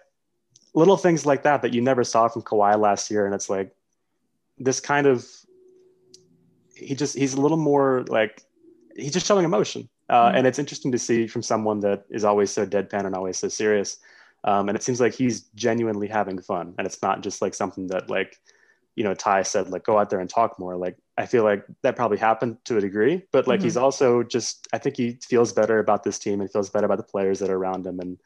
little 0.75 0.95
things 0.95 1.25
like 1.25 1.41
that 1.43 1.63
that 1.63 1.73
you 1.73 1.82
never 1.82 2.03
saw 2.03 2.27
from 2.27 2.43
Kawhi 2.43 2.80
last 2.80 3.10
year, 3.10 3.25
and 3.25 3.34
it's 3.34 3.49
like 3.49 3.75
this 4.60 4.80
kind 4.80 5.08
of 5.08 5.27
he 6.75 6.93
just 6.93 7.17
he's 7.17 7.34
a 7.34 7.41
little 7.41 7.58
more 7.58 8.06
like 8.10 8.43
he's 8.95 9.13
just 9.13 9.25
showing 9.25 9.43
emotion, 9.43 9.89
uh, 10.10 10.27
mm-hmm. 10.27 10.38
and 10.38 10.45
it's 10.45 10.60
interesting 10.60 10.91
to 10.91 10.99
see 10.99 11.25
from 11.25 11.41
someone 11.41 11.80
that 11.80 12.06
is 12.12 12.23
always 12.23 12.51
so 12.51 12.63
deadpan 12.63 13.08
and 13.08 13.15
always 13.15 13.39
so 13.39 13.47
serious 13.47 13.97
um, 14.47 14.69
and 14.69 14.77
it 14.77 14.81
seems 14.81 15.01
like 15.01 15.13
he's 15.13 15.41
genuinely 15.55 16.07
having 16.07 16.41
fun. 16.41 16.73
And 16.77 16.88
it's 16.88 17.01
not 17.01 17.21
just 17.21 17.41
like 17.41 17.53
something 17.53 17.88
that 17.88 18.10
like, 18.10 18.39
you 18.95 19.03
know, 19.03 19.13
Ty 19.13 19.43
said, 19.43 19.69
like, 19.69 19.83
go 19.83 19.99
out 19.99 20.10
there 20.10 20.21
and 20.21 20.29
talk 20.29 20.57
more. 20.57 20.77
Like, 20.77 20.97
I 21.17 21.25
feel 21.25 21.43
like 21.43 21.65
that 21.83 21.97
probably 21.97 22.17
happened 22.17 22.57
to 22.65 22.77
a 22.77 22.81
degree, 22.81 23.23
but 23.33 23.45
like, 23.45 23.60
mm-hmm. 23.60 23.65
he's 23.65 23.77
also 23.77 24.23
just, 24.23 24.65
I 24.71 24.77
think 24.77 24.95
he 24.95 25.19
feels 25.21 25.51
better 25.51 25.79
about 25.79 26.03
this 26.03 26.17
team 26.17 26.39
and 26.39 26.49
feels 26.49 26.69
better 26.69 26.86
about 26.86 26.97
the 26.97 27.03
players 27.03 27.39
that 27.39 27.49
are 27.49 27.57
around 27.57 27.86
him. 27.86 27.99
And 27.99 28.17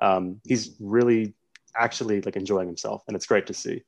um, 0.00 0.40
he's 0.44 0.74
really 0.80 1.34
actually 1.76 2.20
like 2.22 2.36
enjoying 2.36 2.66
himself. 2.66 3.04
And 3.06 3.16
it's 3.16 3.26
great 3.26 3.46
to 3.46 3.54
see. 3.54 3.84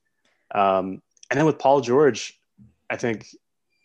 Um, 0.54 1.02
and 1.28 1.38
then 1.38 1.44
with 1.44 1.58
Paul 1.58 1.80
George, 1.80 2.40
I 2.88 2.96
think, 2.96 3.26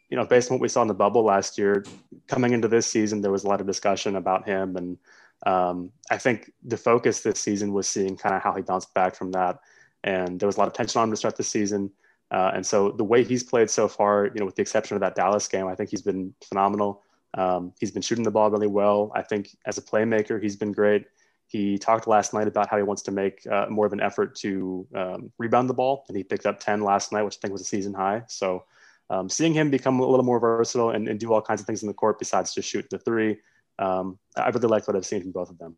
you 0.10 0.16
know, 0.16 0.26
based 0.26 0.52
on 0.52 0.58
what 0.58 0.62
we 0.62 0.70
saw 0.70 0.84
in 0.84 0.88
the 0.88 0.94
bubble 0.94 1.24
last 1.24 1.58
year, 1.58 1.84
coming 2.28 2.54
into 2.54 2.68
this 2.68 2.86
season, 2.86 3.22
there 3.22 3.32
was 3.32 3.44
a 3.44 3.48
lot 3.48 3.62
of 3.62 3.68
discussion 3.68 4.16
about 4.16 4.48
him 4.48 4.78
and 4.78 4.98
um, 5.46 5.92
I 6.10 6.18
think 6.18 6.52
the 6.64 6.78
focus 6.78 7.22
this 7.22 7.40
season 7.40 7.74
was 7.74 7.88
seeing 7.88 8.18
kind 8.18 8.36
of 8.36 8.42
how 8.42 8.54
he 8.54 8.62
bounced 8.62 8.94
back 8.94 9.16
from 9.16 9.32
that. 9.34 9.60
And 10.04 10.40
there 10.40 10.48
was 10.48 10.58
a 10.58 10.60
lot 10.60 10.68
of 10.68 10.74
tension 10.74 11.00
on 11.00 11.08
him 11.08 11.12
to 11.12 11.18
start 11.18 11.36
the 11.36 11.44
season. 11.44 11.92
Uh, 12.32 12.52
and 12.56 12.66
so 12.66 12.92
the 12.92 13.04
way 13.04 13.24
he's 13.24 13.44
played 13.44 13.70
so 13.70 13.88
far, 13.88 14.26
you 14.28 14.40
know, 14.40 14.46
with 14.46 14.56
the 14.56 14.62
exception 14.62 14.96
of 14.96 15.02
that 15.02 15.16
Dallas 15.16 15.48
game, 15.48 15.68
I 15.68 15.76
think 15.76 15.90
he's 15.90 16.02
been 16.02 16.34
phenomenal. 16.44 17.04
Um, 17.36 17.74
he's 17.80 17.92
been 17.92 18.02
shooting 18.02 18.24
the 18.24 18.32
ball 18.32 18.50
really 18.50 18.68
well. 18.68 19.12
I 19.16 19.22
think 19.22 19.56
as 19.66 19.78
a 19.78 19.82
playmaker, 19.82 20.42
he's 20.42 20.56
been 20.56 20.72
great. 20.72 21.06
He 21.48 21.78
talked 21.78 22.08
last 22.08 22.34
night 22.34 22.48
about 22.48 22.70
how 22.70 22.78
he 22.78 22.84
wants 22.84 23.04
to 23.04 23.12
make 23.12 23.46
uh, 23.48 23.68
more 23.70 23.86
of 23.86 23.94
an 23.94 24.02
effort 24.02 24.36
to 24.38 24.88
um, 24.96 25.32
rebound 25.38 25.70
the 25.70 25.76
ball, 25.76 26.06
and 26.08 26.18
he 26.18 26.24
picked 26.24 26.48
up 26.48 26.60
10 26.60 26.82
last 26.82 27.12
night, 27.12 27.22
which 27.22 27.38
I 27.38 27.40
think 27.42 27.52
was 27.52 27.62
a 27.62 27.66
season 27.66 27.94
high. 27.94 28.24
So 28.28 28.64
um, 29.12 29.30
seeing 29.30 29.54
him 29.54 29.70
become 29.70 30.00
a 30.00 30.06
little 30.06 30.26
more 30.26 30.40
versatile 30.40 30.92
and, 30.92 31.08
and, 31.08 31.20
do 31.20 31.32
all 31.32 31.42
kinds 31.42 31.62
of 31.62 31.68
things 31.68 31.84
in 31.84 31.88
the 31.88 31.94
court 31.94 32.18
besides 32.18 32.56
just 32.56 32.68
shoot 32.68 32.90
the 32.90 32.98
three 32.98 33.38
um, 33.80 34.18
I 34.36 34.50
really 34.50 34.68
like 34.68 34.88
what 34.88 34.96
I've 34.96 35.06
seen 35.06 35.22
from 35.22 35.32
both 35.32 35.50
of 35.50 35.58
them. 35.58 35.76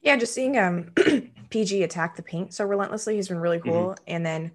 Yeah, 0.00 0.16
just 0.16 0.34
seeing 0.34 0.58
um, 0.58 0.92
PG 1.50 1.82
attack 1.82 2.16
the 2.16 2.22
paint 2.22 2.54
so 2.54 2.64
relentlessly 2.64 3.16
has 3.16 3.28
been 3.28 3.38
really 3.38 3.58
cool, 3.58 3.90
mm-hmm. 3.90 4.04
and 4.06 4.24
then 4.24 4.52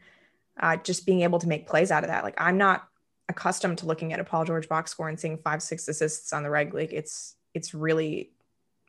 uh, 0.60 0.78
just 0.78 1.06
being 1.06 1.22
able 1.22 1.40
to 1.40 1.48
make 1.48 1.68
plays 1.68 1.92
out 1.92 2.04
of 2.04 2.10
that. 2.10 2.24
Like 2.24 2.40
I'm 2.40 2.58
not 2.58 2.88
accustomed 3.28 3.80
to 3.80 3.86
looking 3.86 4.14
at 4.14 4.20
a 4.20 4.24
Paul 4.24 4.46
George 4.46 4.70
box 4.70 4.92
score 4.92 5.10
and 5.10 5.20
seeing 5.20 5.38
five, 5.38 5.62
six 5.62 5.88
assists 5.88 6.34
on 6.34 6.44
the 6.44 6.50
reg. 6.50 6.74
Like 6.74 6.94
it's 6.94 7.36
it's 7.54 7.74
really 7.74 8.32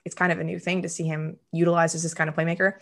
it's 0.05 0.15
kind 0.15 0.33
of 0.33 0.41
a 0.41 0.45
new 0.45 0.59
thing 0.59 0.83
to 0.83 0.89
see 0.89 1.05
him 1.05 1.37
utilized 1.53 1.95
as 1.95 2.03
this 2.03 2.15
kind 2.15 2.29
of 2.29 2.37
playmaker. 2.37 2.75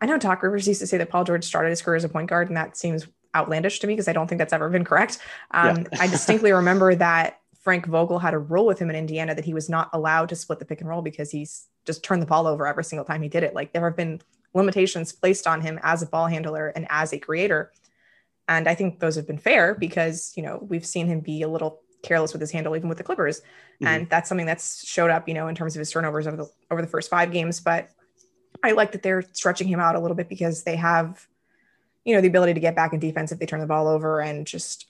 I 0.00 0.06
know 0.06 0.18
Doc 0.18 0.42
Rivers 0.42 0.66
used 0.66 0.80
to 0.80 0.86
say 0.86 0.98
that 0.98 1.08
Paul 1.08 1.24
George 1.24 1.44
started 1.44 1.70
his 1.70 1.82
career 1.82 1.96
as 1.96 2.04
a 2.04 2.08
point 2.08 2.28
guard, 2.28 2.48
and 2.48 2.56
that 2.56 2.76
seems 2.76 3.06
outlandish 3.34 3.80
to 3.80 3.86
me 3.86 3.94
because 3.94 4.08
I 4.08 4.12
don't 4.12 4.28
think 4.28 4.38
that's 4.38 4.52
ever 4.52 4.68
been 4.68 4.84
correct. 4.84 5.18
Um, 5.52 5.86
yeah. 5.92 6.02
I 6.02 6.06
distinctly 6.06 6.52
remember 6.62 6.94
that 6.94 7.40
Frank 7.64 7.86
Vogel 7.86 8.18
had 8.18 8.34
a 8.34 8.38
rule 8.38 8.66
with 8.66 8.78
him 8.78 8.90
in 8.90 8.96
Indiana 8.96 9.34
that 9.34 9.44
he 9.44 9.54
was 9.54 9.68
not 9.70 9.88
allowed 9.92 10.28
to 10.28 10.36
split 10.36 10.58
the 10.58 10.64
pick 10.64 10.80
and 10.80 10.88
roll 10.88 11.02
because 11.02 11.30
he's 11.30 11.66
just 11.86 12.04
turned 12.04 12.20
the 12.20 12.26
ball 12.26 12.46
over 12.46 12.66
every 12.66 12.84
single 12.84 13.04
time 13.04 13.22
he 13.22 13.28
did 13.28 13.42
it. 13.42 13.54
Like 13.54 13.72
there 13.72 13.84
have 13.84 13.96
been 13.96 14.20
limitations 14.52 15.12
placed 15.12 15.46
on 15.46 15.62
him 15.62 15.80
as 15.82 16.02
a 16.02 16.06
ball 16.06 16.26
handler 16.26 16.68
and 16.68 16.86
as 16.90 17.12
a 17.12 17.18
creator. 17.18 17.72
And 18.46 18.68
I 18.68 18.74
think 18.74 19.00
those 19.00 19.16
have 19.16 19.26
been 19.26 19.38
fair 19.38 19.74
because, 19.74 20.32
you 20.36 20.42
know, 20.42 20.58
we've 20.68 20.84
seen 20.84 21.06
him 21.06 21.20
be 21.20 21.40
a 21.42 21.48
little 21.48 21.80
careless 22.02 22.34
with 22.34 22.40
his 22.42 22.50
handle 22.50 22.76
even 22.76 22.90
with 22.90 22.98
the 22.98 23.04
Clippers. 23.04 23.40
Mm-hmm. 23.40 23.86
And 23.86 24.10
that's 24.10 24.28
something 24.28 24.46
that's 24.46 24.86
showed 24.86 25.10
up, 25.10 25.26
you 25.26 25.34
know, 25.34 25.48
in 25.48 25.54
terms 25.54 25.74
of 25.74 25.78
his 25.78 25.90
turnovers 25.90 26.26
over 26.26 26.36
the 26.36 26.50
over 26.70 26.82
the 26.82 26.88
first 26.88 27.08
5 27.08 27.32
games, 27.32 27.60
but 27.60 27.88
I 28.62 28.72
like 28.72 28.92
that 28.92 29.02
they're 29.02 29.22
stretching 29.32 29.68
him 29.68 29.80
out 29.80 29.96
a 29.96 30.00
little 30.00 30.16
bit 30.16 30.28
because 30.28 30.64
they 30.64 30.76
have 30.76 31.26
you 32.04 32.14
know 32.14 32.20
the 32.20 32.28
ability 32.28 32.54
to 32.54 32.60
get 32.60 32.76
back 32.76 32.92
in 32.92 33.00
defense 33.00 33.32
if 33.32 33.38
they 33.38 33.46
turn 33.46 33.60
the 33.60 33.66
ball 33.66 33.88
over 33.88 34.20
and 34.20 34.46
just 34.46 34.86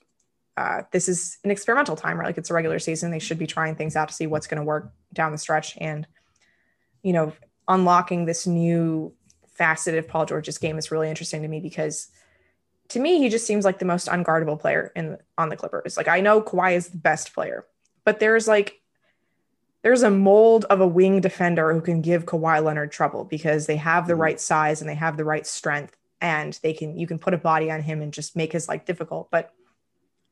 uh, 0.57 0.83
this 0.93 1.09
is 1.09 1.39
an 1.45 1.51
experimental 1.51 1.97
time, 1.97 2.19
right? 2.19 2.27
Like 2.27 2.39
it's 2.39 2.51
a 2.51 2.55
regular 2.55 2.79
season. 2.79 3.11
They 3.11 3.19
should 3.19 3.39
be 3.39 3.47
trying 3.47 3.75
things 3.75 3.97
out 3.97 4.09
to 4.09 4.15
see 4.15 4.27
what's 4.27 4.47
going 4.47 4.59
to 4.61 4.65
work 4.65 4.93
down 5.13 5.33
the 5.33 5.39
stretch. 5.39 5.77
And, 5.79 6.07
you 7.03 7.13
know, 7.13 7.33
unlocking 7.67 8.25
this 8.25 8.47
new 8.47 9.13
facet 9.49 9.97
of 9.97 10.09
Paul 10.09 10.27
George's 10.27 10.59
game 10.59 10.79
is 10.79 10.91
really 10.91 11.09
interesting 11.09 11.43
to 11.43 11.49
me 11.49 11.61
because 11.61 12.09
to 12.89 13.01
me, 13.01 13.19
he 13.19 13.29
just 13.29 13.47
seems 13.47 13.65
like 13.65 13.79
the 13.79 13.85
most 13.85 14.09
unguardable 14.09 14.61
player 14.61 14.93
in 14.95 15.17
on 15.39 15.49
the 15.49 15.57
Clippers. 15.57 15.97
Like 15.97 16.09
I 16.09 16.21
know 16.21 16.43
Kawhi 16.43 16.77
is 16.77 16.89
the 16.89 16.99
best 16.99 17.33
player, 17.33 17.65
but 18.05 18.21
there's 18.21 18.47
like 18.47 18.81
there's 19.83 20.03
a 20.03 20.11
mold 20.11 20.65
of 20.67 20.81
a 20.81 20.87
wing 20.87 21.21
defender 21.21 21.73
who 21.73 21.81
can 21.81 22.01
give 22.01 22.27
Kawhi 22.27 22.63
Leonard 22.63 22.93
trouble 22.93 23.25
because 23.25 23.67
they 23.67 23.77
have 23.77 24.07
the 24.07 24.13
mm-hmm. 24.13 24.23
right 24.23 24.41
size 24.41 24.81
and 24.81 24.89
they 24.89 24.95
have 24.95 25.17
the 25.17 25.25
right 25.25 25.47
strength 25.47 25.97
and 26.21 26.59
they 26.63 26.73
can 26.73 26.99
you 26.99 27.07
can 27.07 27.19
put 27.19 27.35
a 27.35 27.39
body 27.39 27.71
on 27.71 27.83
him 27.83 28.03
and 28.03 28.13
just 28.13 28.37
make 28.37 28.53
his 28.53 28.69
life 28.69 28.85
difficult. 28.85 29.31
But 29.31 29.53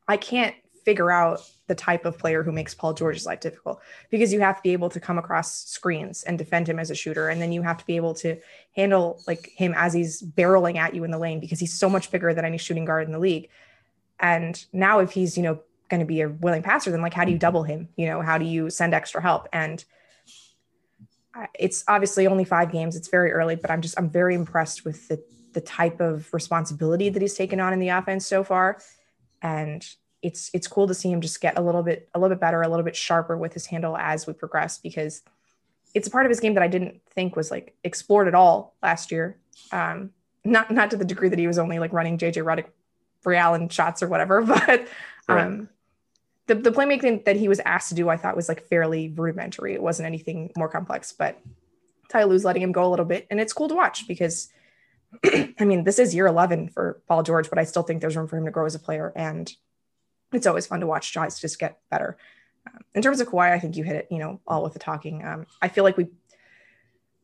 I 0.07 0.17
can't 0.17 0.55
figure 0.83 1.11
out 1.11 1.39
the 1.67 1.75
type 1.75 2.05
of 2.05 2.17
player 2.17 2.43
who 2.43 2.51
makes 2.51 2.73
Paul 2.73 2.93
George's 2.93 3.25
life 3.25 3.39
difficult 3.39 3.81
because 4.09 4.33
you 4.33 4.41
have 4.41 4.57
to 4.57 4.61
be 4.61 4.73
able 4.73 4.89
to 4.89 4.99
come 4.99 5.17
across 5.17 5.65
screens 5.65 6.23
and 6.23 6.37
defend 6.37 6.67
him 6.67 6.77
as 6.77 6.91
a 6.91 6.95
shooter. 6.95 7.29
And 7.29 7.41
then 7.41 7.51
you 7.51 7.61
have 7.61 7.77
to 7.77 7.85
be 7.85 7.95
able 7.95 8.13
to 8.15 8.37
handle 8.75 9.21
like 9.27 9.51
him 9.55 9.73
as 9.75 9.93
he's 9.93 10.21
barreling 10.21 10.77
at 10.77 10.93
you 10.93 11.03
in 11.03 11.11
the 11.11 11.17
lane 11.17 11.39
because 11.39 11.59
he's 11.59 11.77
so 11.77 11.89
much 11.89 12.11
bigger 12.11 12.33
than 12.33 12.45
any 12.45 12.57
shooting 12.57 12.85
guard 12.85 13.07
in 13.07 13.13
the 13.13 13.19
league. 13.19 13.49
And 14.19 14.63
now 14.73 14.99
if 14.99 15.11
he's, 15.11 15.37
you 15.37 15.43
know, 15.43 15.59
going 15.89 16.01
to 16.01 16.05
be 16.05 16.21
a 16.21 16.29
willing 16.29 16.63
passer, 16.63 16.91
then 16.91 17.01
like, 17.01 17.13
how 17.13 17.25
do 17.25 17.31
you 17.31 17.37
double 17.37 17.63
him? 17.63 17.87
You 17.95 18.07
know, 18.07 18.21
how 18.21 18.37
do 18.37 18.45
you 18.45 18.69
send 18.69 18.93
extra 18.93 19.21
help? 19.21 19.47
And 19.53 19.83
it's 21.57 21.83
obviously 21.87 22.27
only 22.27 22.43
five 22.43 22.71
games. 22.71 22.95
It's 22.95 23.07
very 23.07 23.31
early, 23.31 23.55
but 23.55 23.71
I'm 23.71 23.81
just, 23.81 23.97
I'm 23.97 24.09
very 24.09 24.35
impressed 24.35 24.85
with 24.85 25.07
the, 25.07 25.23
the 25.53 25.61
type 25.61 26.01
of 26.01 26.31
responsibility 26.33 27.09
that 27.09 27.21
he's 27.21 27.35
taken 27.35 27.59
on 27.59 27.73
in 27.73 27.79
the 27.79 27.89
offense 27.89 28.25
so 28.25 28.43
far 28.43 28.79
and 29.43 29.85
it's 30.23 30.49
it's 30.53 30.67
cool 30.67 30.87
to 30.87 30.93
see 30.93 31.11
him 31.11 31.21
just 31.21 31.41
get 31.41 31.59
a 31.59 31.61
little 31.61 31.83
bit 31.83 32.09
a 32.15 32.19
little 32.19 32.33
bit 32.33 32.41
better, 32.41 32.61
a 32.61 32.69
little 32.69 32.85
bit 32.85 32.95
sharper 32.95 33.37
with 33.37 33.53
his 33.53 33.67
handle 33.67 33.95
as 33.97 34.25
we 34.25 34.33
progress 34.33 34.79
because 34.79 35.21
it's 35.93 36.07
a 36.07 36.11
part 36.11 36.25
of 36.25 36.29
his 36.29 36.39
game 36.39 36.55
that 36.55 36.63
I 36.63 36.67
didn't 36.67 37.01
think 37.11 37.35
was 37.35 37.51
like 37.51 37.75
explored 37.83 38.27
at 38.27 38.33
all 38.33 38.73
last 38.81 39.11
year. 39.11 39.37
Um, 39.71 40.11
not 40.43 40.71
not 40.71 40.89
to 40.91 40.97
the 40.97 41.05
degree 41.05 41.29
that 41.29 41.37
he 41.37 41.45
was 41.45 41.59
only 41.59 41.77
like 41.77 41.93
running 41.93 42.17
JJ 42.17 42.43
Redick 42.43 42.65
Real 43.25 43.53
and 43.53 43.71
shots 43.71 44.01
or 44.01 44.07
whatever, 44.07 44.41
but 44.45 44.87
um, 45.27 45.69
the 46.47 46.55
the 46.55 46.71
playmaking 46.71 47.25
that 47.25 47.35
he 47.35 47.47
was 47.47 47.59
asked 47.65 47.89
to 47.89 47.95
do, 47.95 48.09
I 48.09 48.17
thought 48.17 48.35
was 48.35 48.49
like 48.49 48.63
fairly 48.67 49.09
rudimentary. 49.09 49.73
It 49.73 49.83
wasn't 49.83 50.07
anything 50.07 50.51
more 50.57 50.69
complex, 50.69 51.11
but 51.11 51.39
Ty 52.09 52.23
Lue's 52.23 52.45
letting 52.45 52.61
him 52.61 52.71
go 52.71 52.85
a 52.85 52.89
little 52.89 53.05
bit, 53.05 53.27
and 53.29 53.39
it's 53.39 53.53
cool 53.53 53.67
to 53.67 53.75
watch 53.75 54.07
because 54.07 54.49
I 55.59 55.65
mean, 55.65 55.83
this 55.83 55.99
is 55.99 56.15
year 56.15 56.27
11 56.27 56.69
for 56.69 57.01
Paul 57.07 57.23
George, 57.23 57.49
but 57.49 57.59
I 57.59 57.63
still 57.63 57.83
think 57.83 58.01
there's 58.01 58.17
room 58.17 58.27
for 58.27 58.37
him 58.37 58.45
to 58.45 58.51
grow 58.51 58.65
as 58.65 58.75
a 58.75 58.79
player. 58.79 59.13
And 59.15 59.51
it's 60.31 60.47
always 60.47 60.67
fun 60.67 60.79
to 60.79 60.87
watch 60.87 61.13
guys 61.13 61.39
just 61.39 61.59
get 61.59 61.79
better. 61.89 62.17
Um, 62.67 62.81
in 62.93 63.01
terms 63.01 63.19
of 63.19 63.27
Kawhi, 63.27 63.51
I 63.51 63.59
think 63.59 63.75
you 63.75 63.83
hit 63.83 63.95
it, 63.95 64.07
you 64.09 64.19
know, 64.19 64.39
all 64.47 64.63
with 64.63 64.73
the 64.73 64.79
talking. 64.79 65.23
Um, 65.23 65.45
I 65.61 65.67
feel 65.67 65.83
like 65.83 65.97
we 65.97 66.07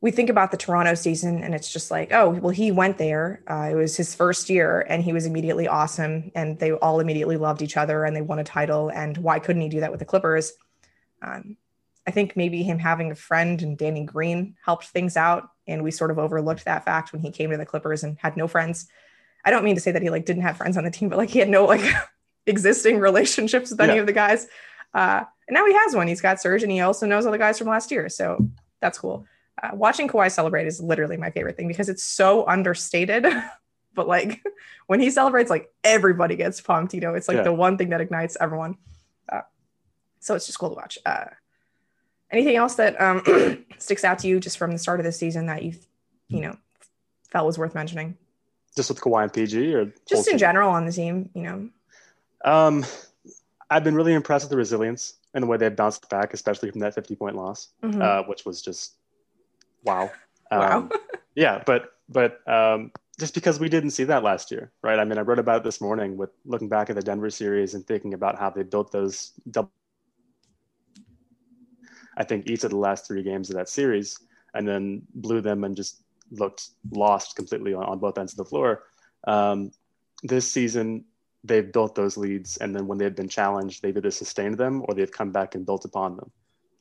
we 0.02 0.12
think 0.12 0.30
about 0.30 0.52
the 0.52 0.58
Toronto 0.58 0.94
season 0.94 1.44
and 1.44 1.54
it's 1.54 1.72
just 1.72 1.92
like, 1.92 2.14
oh, 2.14 2.30
well, 2.30 2.52
he 2.52 2.72
went 2.72 2.98
there. 2.98 3.44
Uh, 3.48 3.70
it 3.72 3.76
was 3.76 3.98
his 3.98 4.16
first 4.16 4.50
year 4.50 4.86
and 4.88 5.04
he 5.04 5.12
was 5.12 5.26
immediately 5.26 5.68
awesome. 5.68 6.32
And 6.36 6.58
they 6.58 6.72
all 6.72 7.02
immediately 7.02 7.36
loved 7.36 7.62
each 7.62 7.76
other 7.76 8.06
and 8.06 8.16
they 8.16 8.22
won 8.22 8.40
a 8.40 8.44
title. 8.46 8.90
And 8.90 9.18
why 9.18 9.40
couldn't 9.40 9.62
he 9.62 9.68
do 9.68 9.82
that 9.82 9.92
with 9.92 10.00
the 10.00 10.06
Clippers? 10.06 10.54
Um, 11.22 11.58
I 12.08 12.12
think 12.12 12.38
maybe 12.38 12.64
him 12.64 12.80
having 12.80 13.12
a 13.12 13.16
friend 13.16 13.62
and 13.62 13.78
Danny 13.78 14.06
Green 14.06 14.56
helped 14.64 14.88
things 14.88 15.18
out. 15.18 15.50
And 15.70 15.84
we 15.84 15.92
sort 15.92 16.12
of 16.12 16.20
overlooked 16.20 16.66
that 16.66 16.86
fact 16.86 17.14
when 17.14 17.22
he 17.22 17.32
came 17.32 17.52
to 17.52 17.58
the 17.58 17.66
Clippers 17.66 18.04
and 18.04 18.18
had 18.20 18.36
no 18.36 18.48
friends. 18.48 18.88
I 19.46 19.52
don't 19.52 19.64
mean 19.64 19.76
to 19.76 19.82
say 19.82 19.92
that 19.92 20.02
he 20.02 20.10
like 20.10 20.26
didn't 20.26 20.42
have 20.42 20.58
friends 20.58 20.78
on 20.78 20.84
the 20.84 20.92
team, 20.92 21.10
but 21.10 21.18
like 21.18 21.30
he 21.30 21.40
had 21.40 21.50
no 21.50 21.66
like 21.66 21.82
existing 22.46 23.00
relationships 23.00 23.72
with 23.72 23.80
any 23.80 23.96
yeah. 23.96 24.00
of 24.00 24.08
the 24.08 24.14
guys. 24.14 24.48
Uh, 24.94 25.24
and 25.48 25.54
now 25.54 25.66
he 25.66 25.74
has 25.74 25.96
one. 25.96 26.08
He's 26.08 26.22
got 26.22 26.42
Serge 26.42 26.64
and 26.64 26.72
he 26.72 26.82
also 26.82 27.06
knows 27.06 27.26
all 27.26 27.32
the 27.32 27.38
guys 27.38 27.58
from 27.58 27.68
last 27.68 27.92
year. 27.92 28.10
So 28.10 28.50
that's 28.82 28.98
cool 28.98 29.26
uh, 29.62 29.72
watching 29.74 30.08
Kawhi 30.08 30.32
celebrate 30.32 30.68
is 30.68 30.82
literally 30.82 31.18
my 31.18 31.32
favorite 31.32 31.58
thing 31.58 31.68
because 31.68 31.90
it's 31.90 32.04
so 32.04 32.48
understated. 32.48 33.26
but 33.94 34.08
like 34.08 34.42
when 34.88 35.00
he 35.00 35.10
celebrates, 35.10 35.50
like 35.50 35.70
everybody 35.84 36.36
gets 36.36 36.62
pumped. 36.62 36.94
You 36.94 37.02
know, 37.02 37.16
it's 37.16 37.28
like 37.28 37.38
yeah. 37.38 37.44
the 37.44 37.54
one 37.54 37.78
thing 37.78 37.90
that 37.90 38.02
ignites 38.02 38.38
everyone. 38.40 38.78
Uh, 39.32 39.42
so 40.20 40.36
it's 40.36 40.46
just 40.46 40.60
cool 40.60 40.70
to 40.70 40.76
watch. 40.76 40.98
Uh, 41.06 41.26
anything 42.32 42.56
else 42.56 42.76
that 42.76 43.00
um, 43.02 43.66
sticks 43.78 44.04
out 44.04 44.20
to 44.20 44.28
you 44.28 44.40
just 44.40 44.58
from 44.58 44.72
the 44.72 44.78
start 44.78 45.00
of 45.00 45.06
the 45.06 45.12
season 45.12 45.48
that 45.48 45.64
you, 45.64 45.74
you 46.28 46.42
know, 46.42 46.56
felt 47.30 47.46
was 47.46 47.58
worth 47.58 47.76
mentioning? 47.76 48.18
Just 48.76 48.90
with 48.90 49.02
Kawhi 49.02 49.24
and 49.24 49.34
PG, 49.34 49.74
or 49.74 49.94
just 50.08 50.28
in 50.28 50.34
team? 50.34 50.38
general 50.38 50.70
on 50.70 50.86
the 50.86 50.92
team, 50.92 51.30
you 51.34 51.44
know. 51.44 51.70
Um, 52.46 52.86
I've 53.70 53.84
been 53.84 53.96
really 53.96 54.14
impressed 54.14 54.46
with 54.46 54.52
the 54.52 54.58
resilience 54.58 55.16
and 55.34 55.44
the 55.44 55.48
way 55.48 55.58
they've 55.58 55.76
bounced 55.76 56.10
back, 56.10 56.34
especially 56.34 56.72
from 56.72 56.80
that 56.82 56.96
50 56.96 57.16
point 57.16 57.36
loss, 57.36 57.70
mm-hmm. 57.84 58.02
uh, 58.02 58.24
which 58.24 58.46
was 58.46 58.62
just 58.62 58.96
wow. 59.84 60.12
Wow. 60.52 60.78
Um, 60.78 60.92
yeah, 61.36 61.62
but 61.64 61.94
but 62.10 62.40
um, 62.50 62.92
just 63.20 63.36
because 63.36 63.60
we 63.60 63.70
didn't 63.70 63.92
see 63.92 64.04
that 64.06 64.24
last 64.24 64.50
year, 64.50 64.72
right? 64.82 64.98
I 64.98 65.04
mean, 65.04 65.20
I 65.20 65.22
wrote 65.22 65.38
about 65.38 65.58
it 65.58 65.64
this 65.64 65.80
morning 65.80 66.18
with 66.18 66.32
looking 66.44 66.70
back 66.70 66.90
at 66.90 66.96
the 66.96 67.04
Denver 67.04 67.30
series 67.30 67.76
and 67.76 67.86
thinking 67.86 68.16
about 68.16 68.40
how 68.40 68.50
they 68.50 68.64
built 68.64 68.92
those 68.92 69.34
double. 69.52 69.70
I 72.20 72.24
think 72.24 72.48
each 72.48 72.64
of 72.64 72.70
the 72.70 72.78
last 72.78 73.08
three 73.08 73.24
games 73.24 73.50
of 73.50 73.56
that 73.56 73.70
series, 73.70 74.20
and 74.54 74.68
then 74.68 75.02
blew 75.16 75.42
them 75.42 75.64
and 75.64 75.76
just 75.76 76.04
looked 76.32 76.70
lost 76.92 77.36
completely 77.36 77.74
on, 77.74 77.84
on 77.84 78.00
both 78.00 78.18
ends 78.18 78.34
of 78.34 78.38
the 78.38 78.46
floor. 78.46 78.84
Um, 79.26 79.72
this 80.22 80.52
season, 80.52 81.06
they've 81.44 81.72
built 81.72 81.96
those 81.96 82.18
leads, 82.18 82.58
and 82.58 82.76
then 82.76 82.86
when 82.88 82.98
they've 82.98 83.16
been 83.16 83.30
challenged, 83.30 83.82
they've 83.82 83.96
either 83.96 84.12
sustained 84.12 84.58
them 84.58 84.84
or 84.86 84.94
they've 84.94 85.12
come 85.12 85.32
back 85.32 85.56
and 85.56 85.66
built 85.66 85.86
upon 85.86 86.18
them. 86.18 86.32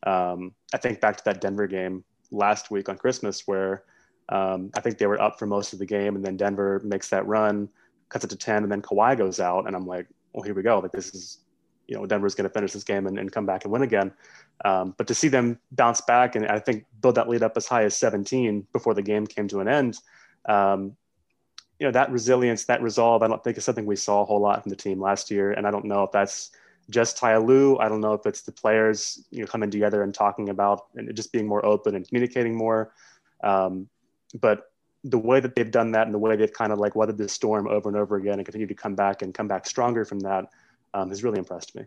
Um, 0.05 0.53
I 0.75 0.79
think 0.79 1.01
back 1.01 1.17
to 1.19 1.25
that 1.25 1.41
Denver 1.41 1.67
game 1.67 2.05
last 2.31 2.71
week 2.71 2.89
on 2.89 2.99
Christmas 2.99 3.47
where 3.47 3.85
um, 4.29 4.71
I 4.77 4.81
think 4.81 4.99
they 4.99 5.07
were 5.07 5.21
up 5.21 5.39
for 5.39 5.47
most 5.47 5.73
of 5.73 5.79
the 5.79 5.87
game, 5.87 6.17
and 6.17 6.25
then 6.25 6.37
Denver 6.37 6.81
makes 6.85 7.09
that 7.11 7.27
run, 7.27 7.69
cuts 8.09 8.25
it 8.25 8.31
to 8.31 8.37
ten, 8.37 8.63
and 8.63 8.71
then 8.73 8.83
Kawhi 8.83 9.17
goes 9.17 9.41
out, 9.41 9.67
and 9.67 9.75
I'm 9.77 9.87
like, 9.87 10.07
well, 10.33 10.43
here 10.43 10.55
we 10.55 10.63
go. 10.63 10.79
Like 10.81 10.93
this 10.93 11.15
is, 11.15 11.39
you 11.89 11.97
know, 11.97 12.07
Denver's 12.07 12.35
going 12.35 12.49
to 12.49 12.53
finish 12.53 12.73
this 12.73 12.85
game 12.85 13.07
and, 13.07 13.19
and, 13.19 13.33
come 13.33 13.47
back 13.47 13.65
and 13.65 13.73
win 13.73 13.83
again. 13.83 14.13
Um, 14.65 14.95
but 14.99 15.07
to 15.07 15.15
see 15.15 15.29
them 15.29 15.59
bounce 15.73 16.03
back 16.03 16.37
and 16.37 16.47
I 16.47 16.59
think 16.59 16.85
build 17.01 17.15
that 17.15 17.29
lead 17.29 17.43
up 17.43 17.57
as 17.57 17.67
high 17.67 17.85
as 17.85 17.97
17 17.97 18.67
before 18.73 18.93
the 18.93 19.03
game 19.03 19.27
came 19.27 19.49
to 19.49 19.61
an 19.61 19.69
end, 19.69 19.99
um, 20.47 20.97
you 21.79 21.87
know, 21.87 21.93
that 21.93 22.11
resilience, 22.11 22.65
that 22.65 22.83
resolve, 22.83 23.23
I 23.23 23.29
don't 23.29 23.43
think 23.43 23.57
is 23.57 23.65
something 23.65 23.87
we 23.87 23.97
saw 23.97 24.23
a 24.23 24.25
whole 24.25 24.41
lot 24.41 24.63
from 24.63 24.71
the 24.71 24.77
team 24.77 25.01
last 25.01 25.31
year, 25.31 25.53
and 25.53 25.67
I 25.67 25.71
don't 25.71 25.85
know 25.85 26.03
if 26.03 26.13
that's 26.13 26.51
just 26.91 27.17
Ty 27.17 27.37
Lue. 27.39 27.79
I 27.79 27.89
don't 27.89 28.01
know 28.01 28.15
if 28.15 28.27
it's 28.27 28.43
the 28.43 28.53
players, 28.53 29.25
you 29.31 29.41
know, 29.41 29.47
coming 29.47 29.71
together 29.71 30.03
and 30.03 30.13
talking 30.13 30.49
about 30.49 30.87
and 30.97 31.15
just 31.15 31.33
being 31.33 31.47
more 31.47 31.65
open 31.65 31.95
and 31.95 32.07
communicating 32.07 32.57
more. 32.57 32.93
Um, 33.45 33.89
but 34.41 34.73
the 35.05 35.19
way 35.19 35.39
that 35.39 35.55
they've 35.55 35.71
done 35.71 35.93
that 35.93 36.07
and 36.07 36.15
the 36.15 36.19
way 36.19 36.35
they've 36.35 36.53
kind 36.53 36.73
of 36.73 36.79
like 36.79 36.97
weathered 36.97 37.19
the 37.19 37.29
storm 37.29 37.69
over 37.69 37.89
and 37.89 37.97
over 37.97 38.17
again 38.17 38.35
and 38.35 38.45
continue 38.45 38.67
to 38.67 38.75
come 38.75 38.97
back 38.97 39.23
and 39.23 39.33
come 39.33 39.47
back 39.47 39.67
stronger 39.67 40.05
from 40.05 40.19
that 40.21 40.47
um, 40.95 41.09
has 41.09 41.23
really 41.23 41.39
impressed 41.39 41.75
me. 41.75 41.85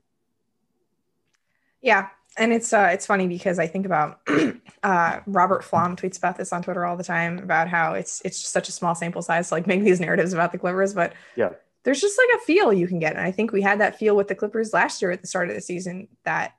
Yeah, 1.82 2.10
and 2.38 2.54
it's 2.54 2.72
uh, 2.74 2.89
it's 2.93 3.06
funny 3.06 3.28
because 3.28 3.60
I 3.60 3.68
think 3.68 3.86
about 3.86 4.22
uh, 4.84 5.20
Robert 5.26 5.64
Flom 5.64 5.95
tweets 5.95 6.18
about 6.18 6.38
this 6.38 6.54
on 6.54 6.64
Twitter 6.64 6.86
all 6.86 6.95
the 6.95 7.04
time 7.04 7.39
about 7.39 7.68
how 7.68 7.93
it's 7.93 8.22
it's 8.24 8.41
just 8.41 8.54
such 8.54 8.70
a 8.70 8.72
small 8.72 8.95
sample 8.95 9.22
size 9.22 9.49
to 9.49 9.56
like 9.56 9.68
make 9.68 9.84
these 9.84 9.99
narratives 9.99 10.34
about 10.34 10.52
the 10.52 10.58
Clippers, 10.58 10.93
but 10.93 11.14
yeah, 11.36 11.49
there's 11.84 12.02
just 12.02 12.18
like 12.18 12.39
a 12.39 12.45
feel 12.45 12.72
you 12.72 12.88
can 12.88 12.99
get. 12.99 13.16
And 13.16 13.26
I 13.26 13.32
think 13.32 13.52
we 13.52 13.62
had 13.62 13.80
that 13.80 13.97
feel 13.97 14.16
with 14.16 14.28
the 14.28 14.36
Clippers 14.36 14.74
last 14.74 15.02
year 15.02 15.12
at 15.12 15.22
the 15.22 15.28
start 15.28 15.49
of 15.49 15.56
the 15.56 15.62
season 15.62 16.08
that, 16.24 16.56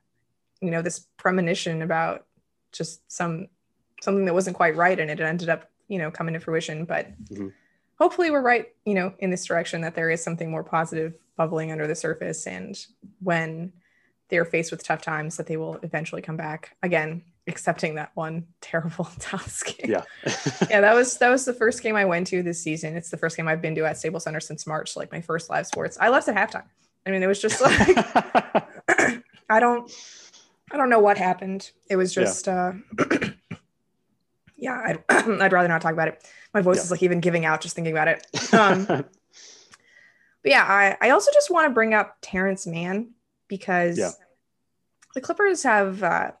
you 0.61 0.69
know, 0.69 0.81
this 0.81 1.07
premonition 1.17 1.81
about 1.81 2.25
just 2.71 3.09
some 3.11 3.47
something 4.01 4.25
that 4.25 4.33
wasn't 4.33 4.57
quite 4.57 4.75
right 4.75 4.99
and 4.99 5.09
it 5.09 5.19
ended 5.21 5.49
up, 5.49 5.69
you 5.87 5.97
know, 5.97 6.11
coming 6.11 6.33
to 6.33 6.39
fruition. 6.39 6.83
But 6.83 7.11
mm-hmm. 7.25 7.49
hopefully 7.97 8.31
we're 8.31 8.41
right, 8.41 8.67
you 8.85 8.95
know, 8.95 9.13
in 9.19 9.29
this 9.29 9.45
direction 9.45 9.81
that 9.81 9.95
there 9.95 10.09
is 10.09 10.21
something 10.21 10.51
more 10.51 10.63
positive 10.63 11.13
bubbling 11.35 11.71
under 11.71 11.87
the 11.87 11.95
surface. 11.95 12.47
And 12.47 12.77
when 13.21 13.73
they're 14.29 14.45
faced 14.45 14.71
with 14.71 14.83
tough 14.83 15.01
times 15.01 15.37
that 15.37 15.47
they 15.47 15.57
will 15.57 15.75
eventually 15.83 16.21
come 16.21 16.37
back. 16.37 16.75
Again, 16.81 17.21
accepting 17.47 17.95
that 17.95 18.11
one 18.15 18.47
terrible 18.61 19.05
task. 19.19 19.75
Yeah. 19.83 20.03
yeah, 20.69 20.81
that 20.81 20.95
was 20.95 21.17
that 21.17 21.29
was 21.29 21.45
the 21.45 21.53
first 21.53 21.83
game 21.83 21.95
I 21.95 22.05
went 22.05 22.27
to 22.27 22.41
this 22.43 22.61
season. 22.61 22.95
It's 22.95 23.09
the 23.09 23.17
first 23.17 23.37
game 23.37 23.47
I've 23.47 23.61
been 23.61 23.75
to 23.75 23.85
at 23.85 23.97
Staples 23.97 24.23
Center 24.23 24.39
since 24.39 24.65
March, 24.65 24.95
like 24.95 25.11
my 25.11 25.21
first 25.21 25.49
live 25.49 25.67
sports. 25.67 25.97
I 25.99 26.09
left 26.09 26.27
at 26.27 26.35
halftime. 26.35 26.65
I 27.05 27.11
mean, 27.11 27.21
it 27.21 27.27
was 27.27 27.41
just 27.41 27.61
like 27.61 27.97
I 29.49 29.59
don't 29.59 29.91
I 30.71 30.77
don't 30.77 30.89
know 30.89 30.99
what 30.99 31.17
happened. 31.17 31.69
It 31.89 31.97
was 31.97 32.13
just 32.13 32.47
yeah. 32.47 32.73
uh 32.99 33.17
yeah, 34.57 34.81
I'd, 34.83 35.03
I'd 35.41 35.53
rather 35.53 35.67
not 35.67 35.81
talk 35.81 35.93
about 35.93 36.07
it. 36.07 36.27
My 36.53 36.61
voice 36.61 36.77
yeah. 36.77 36.83
is 36.83 36.91
like 36.91 37.03
even 37.03 37.19
giving 37.19 37.45
out 37.45 37.61
just 37.61 37.75
thinking 37.75 37.93
about 37.93 38.07
it. 38.07 38.53
Um 38.53 39.05
but 40.43 40.51
yeah, 40.51 40.65
I, 40.67 41.07
I 41.07 41.09
also 41.11 41.31
just 41.33 41.49
want 41.49 41.67
to 41.67 41.73
bring 41.73 41.93
up 41.93 42.17
Terance 42.21 42.67
Mann 42.67 43.11
because 43.47 43.97
yeah. 43.97 44.11
the 45.15 45.21
Clippers 45.21 45.63
have 45.63 46.03
uh, 46.03 46.31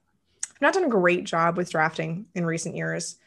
not 0.61 0.73
done 0.73 0.83
a 0.83 0.89
great 0.89 1.23
job 1.23 1.57
with 1.57 1.71
drafting 1.71 2.25
in 2.35 2.45
recent 2.45 2.75
years. 2.75 3.17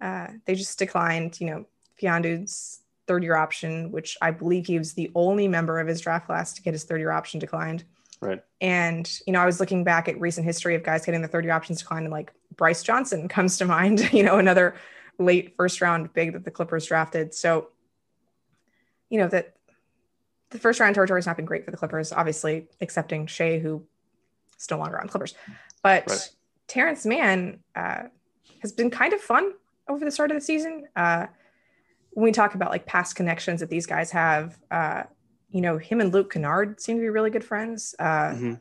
Uh, 0.00 0.28
they 0.44 0.54
just 0.54 0.78
declined, 0.78 1.40
you 1.40 1.46
know, 1.46 1.66
Mfiondu's 2.00 2.80
third 3.06 3.22
year 3.22 3.36
option, 3.36 3.92
which 3.92 4.16
I 4.20 4.32
believe 4.32 4.66
he 4.66 4.78
was 4.78 4.94
the 4.94 5.10
only 5.14 5.46
member 5.46 5.78
of 5.78 5.86
his 5.86 6.00
draft 6.00 6.26
class 6.26 6.52
to 6.54 6.62
get 6.62 6.74
his 6.74 6.84
third 6.84 7.00
year 7.00 7.10
option 7.10 7.38
declined. 7.38 7.84
Right. 8.20 8.42
And, 8.60 9.10
you 9.26 9.32
know, 9.32 9.40
I 9.40 9.46
was 9.46 9.60
looking 9.60 9.84
back 9.84 10.08
at 10.08 10.18
recent 10.18 10.46
history 10.46 10.74
of 10.74 10.82
guys 10.82 11.04
getting 11.04 11.22
the 11.22 11.28
third 11.28 11.44
year 11.44 11.52
options 11.52 11.80
declined, 11.80 12.06
and 12.06 12.12
like 12.12 12.32
Brice 12.56 12.82
Johnson 12.82 13.28
comes 13.28 13.56
to 13.58 13.64
mind, 13.64 14.12
you 14.12 14.22
know, 14.22 14.38
another 14.38 14.74
late 15.18 15.54
first 15.56 15.80
round 15.80 16.12
big 16.12 16.32
that 16.32 16.44
the 16.44 16.50
Clippers 16.50 16.86
drafted. 16.86 17.34
So, 17.34 17.68
you 19.10 19.18
know, 19.18 19.28
that 19.28 19.53
the 20.54 20.60
first 20.60 20.78
round 20.78 20.94
territory 20.94 21.18
has 21.18 21.26
not 21.26 21.36
been 21.36 21.44
great 21.44 21.64
for 21.64 21.72
the 21.72 21.76
Clippers, 21.76 22.12
obviously, 22.12 22.68
excepting 22.80 23.26
Shai, 23.26 23.58
who 23.58 23.84
is 24.56 24.70
no 24.70 24.78
longer 24.78 25.00
on 25.00 25.08
Clippers. 25.08 25.34
But 25.82 26.08
right. 26.08 26.30
Terance 26.68 27.04
Mann 27.04 27.58
uh, 27.74 28.04
has 28.62 28.70
been 28.70 28.88
kind 28.88 29.12
of 29.12 29.20
fun 29.20 29.52
over 29.88 30.04
the 30.04 30.12
start 30.12 30.30
of 30.30 30.36
the 30.36 30.40
season. 30.40 30.86
Uh, 30.94 31.26
when 32.12 32.22
we 32.22 32.30
talk 32.30 32.54
about 32.54 32.70
like 32.70 32.86
past 32.86 33.16
connections 33.16 33.58
that 33.58 33.68
these 33.68 33.84
guys 33.84 34.12
have, 34.12 34.56
uh, 34.70 35.02
you 35.50 35.60
know, 35.60 35.76
him 35.76 36.00
and 36.00 36.14
Luke 36.14 36.32
Kennard 36.32 36.80
seem 36.80 36.98
to 36.98 37.00
be 37.00 37.08
really 37.08 37.30
good 37.30 37.44
friends. 37.44 37.96
Uh, 37.98 38.04
mm-hmm. 38.04 38.54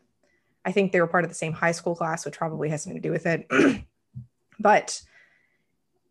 I 0.66 0.72
think 0.72 0.94
they 0.94 1.00
were 1.00 1.06
part 1.06 1.26
of 1.26 1.30
the 1.30 1.36
same 1.36 1.54
high 1.54 1.74
school 1.74 1.96
class, 1.96 2.26
which 2.26 2.40
probably 2.40 2.70
has 2.70 2.82
something 2.82 3.00
to 3.00 3.08
do 3.08 3.12
with 3.12 3.28
it. 3.28 3.48
but 4.60 5.00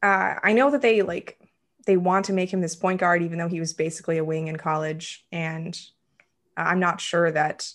uh, 0.01 0.35
I 0.45 0.53
know 0.53 0.71
that 0.71 0.81
they 0.81 1.03
like 1.03 1.42
they 1.87 1.97
want 1.97 2.27
to 2.27 2.33
make 2.33 2.53
him 2.53 2.61
this 2.61 2.77
point 2.77 3.01
guard, 3.01 3.23
even 3.23 3.39
though 3.39 3.49
he 3.49 3.61
was 3.61 3.73
basically 3.73 4.19
a 4.19 4.25
wing 4.25 4.49
in 4.49 4.57
college. 4.57 5.25
And 5.33 5.79
I'm 6.57 6.81
not 6.81 7.01
sure 7.01 7.31
that 7.31 7.69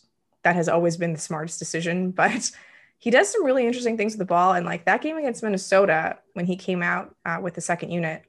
that 0.43 0.55
has 0.55 0.70
always 0.70 0.97
been 0.97 1.14
the 1.14 1.20
smartest 1.20 1.60
decision, 1.60 2.12
but 2.24 2.51
he 2.97 3.12
does 3.12 3.32
some 3.32 3.45
really 3.45 3.68
interesting 3.68 3.97
things 3.97 4.14
with 4.14 4.20
the 4.20 4.26
ball. 4.26 4.53
And 4.53 4.66
like 4.66 4.86
that 4.86 5.01
game 5.01 5.18
against 5.18 5.43
Minnesota, 5.43 6.18
when 6.34 6.45
he 6.45 6.55
came 6.55 6.82
out 6.82 7.16
uh, 7.26 7.39
with 7.41 7.53
the 7.53 7.62
second 7.62 7.91
unit, 7.91 8.24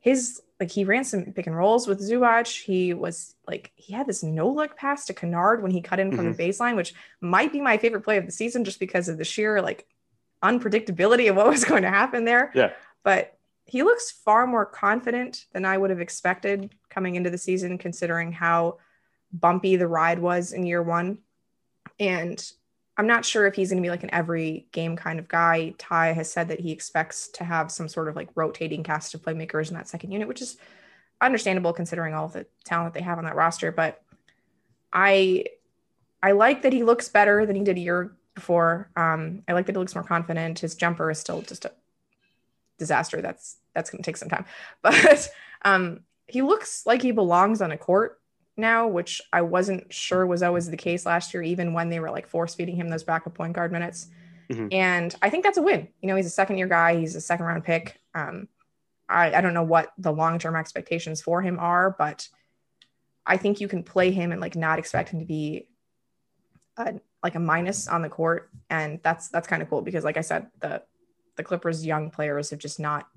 his 0.00 0.40
like 0.60 0.70
he 0.70 0.84
ran 0.84 1.02
some 1.02 1.24
pick 1.24 1.48
and 1.48 1.56
rolls 1.56 1.88
with 1.88 2.00
Zubac. 2.00 2.46
He 2.46 2.94
was 2.94 3.34
like 3.48 3.72
he 3.74 3.92
had 3.92 4.06
this 4.06 4.22
no 4.22 4.48
look 4.48 4.76
pass 4.76 5.06
to 5.06 5.14
Kennard 5.14 5.60
when 5.60 5.72
he 5.72 5.80
cut 5.80 5.98
in 5.98 6.12
from 6.12 6.26
mm-hmm. 6.26 6.36
the 6.36 6.48
baseline, 6.48 6.76
which 6.76 6.94
might 7.20 7.52
be 7.52 7.60
my 7.60 7.78
favorite 7.78 8.02
play 8.02 8.16
of 8.16 8.26
the 8.26 8.32
season 8.32 8.64
just 8.64 8.78
because 8.78 9.08
of 9.08 9.18
the 9.18 9.24
sheer 9.24 9.60
like 9.60 9.86
unpredictability 10.42 11.28
of 11.28 11.36
what 11.36 11.48
was 11.48 11.64
going 11.72 11.82
to 11.82 11.88
happen 11.88 12.24
there. 12.24 12.52
Yeah. 12.54 12.72
But 13.02 13.36
he 13.72 13.82
looks 13.82 14.10
far 14.10 14.46
more 14.46 14.66
confident 14.66 15.46
than 15.54 15.64
I 15.64 15.78
would 15.78 15.88
have 15.88 15.98
expected 15.98 16.74
coming 16.90 17.14
into 17.14 17.30
the 17.30 17.38
season, 17.38 17.78
considering 17.78 18.30
how 18.30 18.76
bumpy 19.32 19.76
the 19.76 19.88
ride 19.88 20.18
was 20.18 20.52
in 20.52 20.66
year 20.66 20.82
one. 20.82 21.20
And 21.98 22.38
I'm 22.98 23.06
not 23.06 23.24
sure 23.24 23.46
if 23.46 23.54
he's 23.54 23.70
going 23.70 23.82
to 23.82 23.86
be 23.86 23.88
like 23.88 24.02
an 24.02 24.12
every 24.12 24.66
game 24.72 24.94
kind 24.94 25.18
of 25.18 25.26
guy. 25.26 25.72
Ty 25.78 26.12
has 26.12 26.30
said 26.30 26.48
that 26.48 26.60
he 26.60 26.70
expects 26.70 27.28
to 27.28 27.44
have 27.44 27.72
some 27.72 27.88
sort 27.88 28.08
of 28.08 28.14
like 28.14 28.28
rotating 28.34 28.82
cast 28.82 29.14
of 29.14 29.22
playmakers 29.22 29.70
in 29.70 29.74
that 29.76 29.88
second 29.88 30.12
unit, 30.12 30.28
which 30.28 30.42
is 30.42 30.58
understandable 31.22 31.72
considering 31.72 32.12
all 32.12 32.28
the 32.28 32.44
talent 32.66 32.92
that 32.92 33.00
they 33.00 33.04
have 33.04 33.16
on 33.16 33.24
that 33.24 33.36
roster. 33.36 33.72
But 33.72 34.02
I 34.92 35.46
I 36.22 36.32
like 36.32 36.60
that 36.60 36.74
he 36.74 36.84
looks 36.84 37.08
better 37.08 37.46
than 37.46 37.56
he 37.56 37.64
did 37.64 37.78
a 37.78 37.80
year 37.80 38.14
before. 38.34 38.90
Um, 38.96 39.44
I 39.48 39.54
like 39.54 39.64
that 39.64 39.72
he 39.76 39.78
looks 39.78 39.94
more 39.94 40.04
confident. 40.04 40.58
His 40.58 40.74
jumper 40.74 41.10
is 41.10 41.18
still 41.18 41.40
just 41.40 41.64
a 41.64 41.72
disaster. 42.78 43.20
That's 43.20 43.56
that's 43.74 43.90
going 43.90 44.02
to 44.02 44.06
take 44.06 44.16
some 44.16 44.28
time, 44.28 44.44
but 44.82 45.28
um, 45.64 46.00
he 46.26 46.42
looks 46.42 46.86
like 46.86 47.02
he 47.02 47.12
belongs 47.12 47.60
on 47.62 47.72
a 47.72 47.78
court 47.78 48.20
now, 48.56 48.86
which 48.88 49.20
I 49.32 49.42
wasn't 49.42 49.92
sure 49.92 50.26
was 50.26 50.42
always 50.42 50.68
the 50.68 50.76
case 50.76 51.06
last 51.06 51.32
year, 51.32 51.42
even 51.42 51.72
when 51.72 51.88
they 51.88 52.00
were 52.00 52.10
like 52.10 52.26
force 52.26 52.54
feeding 52.54 52.76
him 52.76 52.88
those 52.88 53.04
backup 53.04 53.34
point 53.34 53.54
guard 53.54 53.72
minutes. 53.72 54.08
Mm-hmm. 54.50 54.68
And 54.72 55.14
I 55.22 55.30
think 55.30 55.44
that's 55.44 55.58
a 55.58 55.62
win. 55.62 55.88
You 56.00 56.08
know, 56.08 56.16
he's 56.16 56.26
a 56.26 56.30
second 56.30 56.58
year 56.58 56.66
guy, 56.66 56.98
he's 56.98 57.16
a 57.16 57.20
second 57.20 57.46
round 57.46 57.64
pick. 57.64 58.00
Um, 58.14 58.48
I, 59.08 59.34
I 59.34 59.40
don't 59.40 59.54
know 59.54 59.62
what 59.62 59.92
the 59.98 60.12
long 60.12 60.38
term 60.38 60.56
expectations 60.56 61.20
for 61.20 61.42
him 61.42 61.58
are, 61.58 61.94
but 61.98 62.28
I 63.26 63.36
think 63.36 63.60
you 63.60 63.68
can 63.68 63.82
play 63.82 64.10
him 64.10 64.32
and 64.32 64.40
like 64.40 64.56
not 64.56 64.78
expect 64.78 65.10
him 65.10 65.20
to 65.20 65.26
be 65.26 65.68
a, 66.76 66.94
like 67.22 67.34
a 67.34 67.40
minus 67.40 67.88
on 67.88 68.02
the 68.02 68.08
court. 68.08 68.50
And 68.68 69.00
that's 69.02 69.28
that's 69.28 69.46
kind 69.46 69.62
of 69.62 69.70
cool 69.70 69.82
because, 69.82 70.04
like 70.04 70.16
I 70.16 70.22
said, 70.22 70.48
the 70.60 70.82
the 71.36 71.42
Clippers' 71.42 71.84
young 71.84 72.10
players 72.10 72.50
have 72.50 72.58
just 72.58 72.78
not 72.80 73.08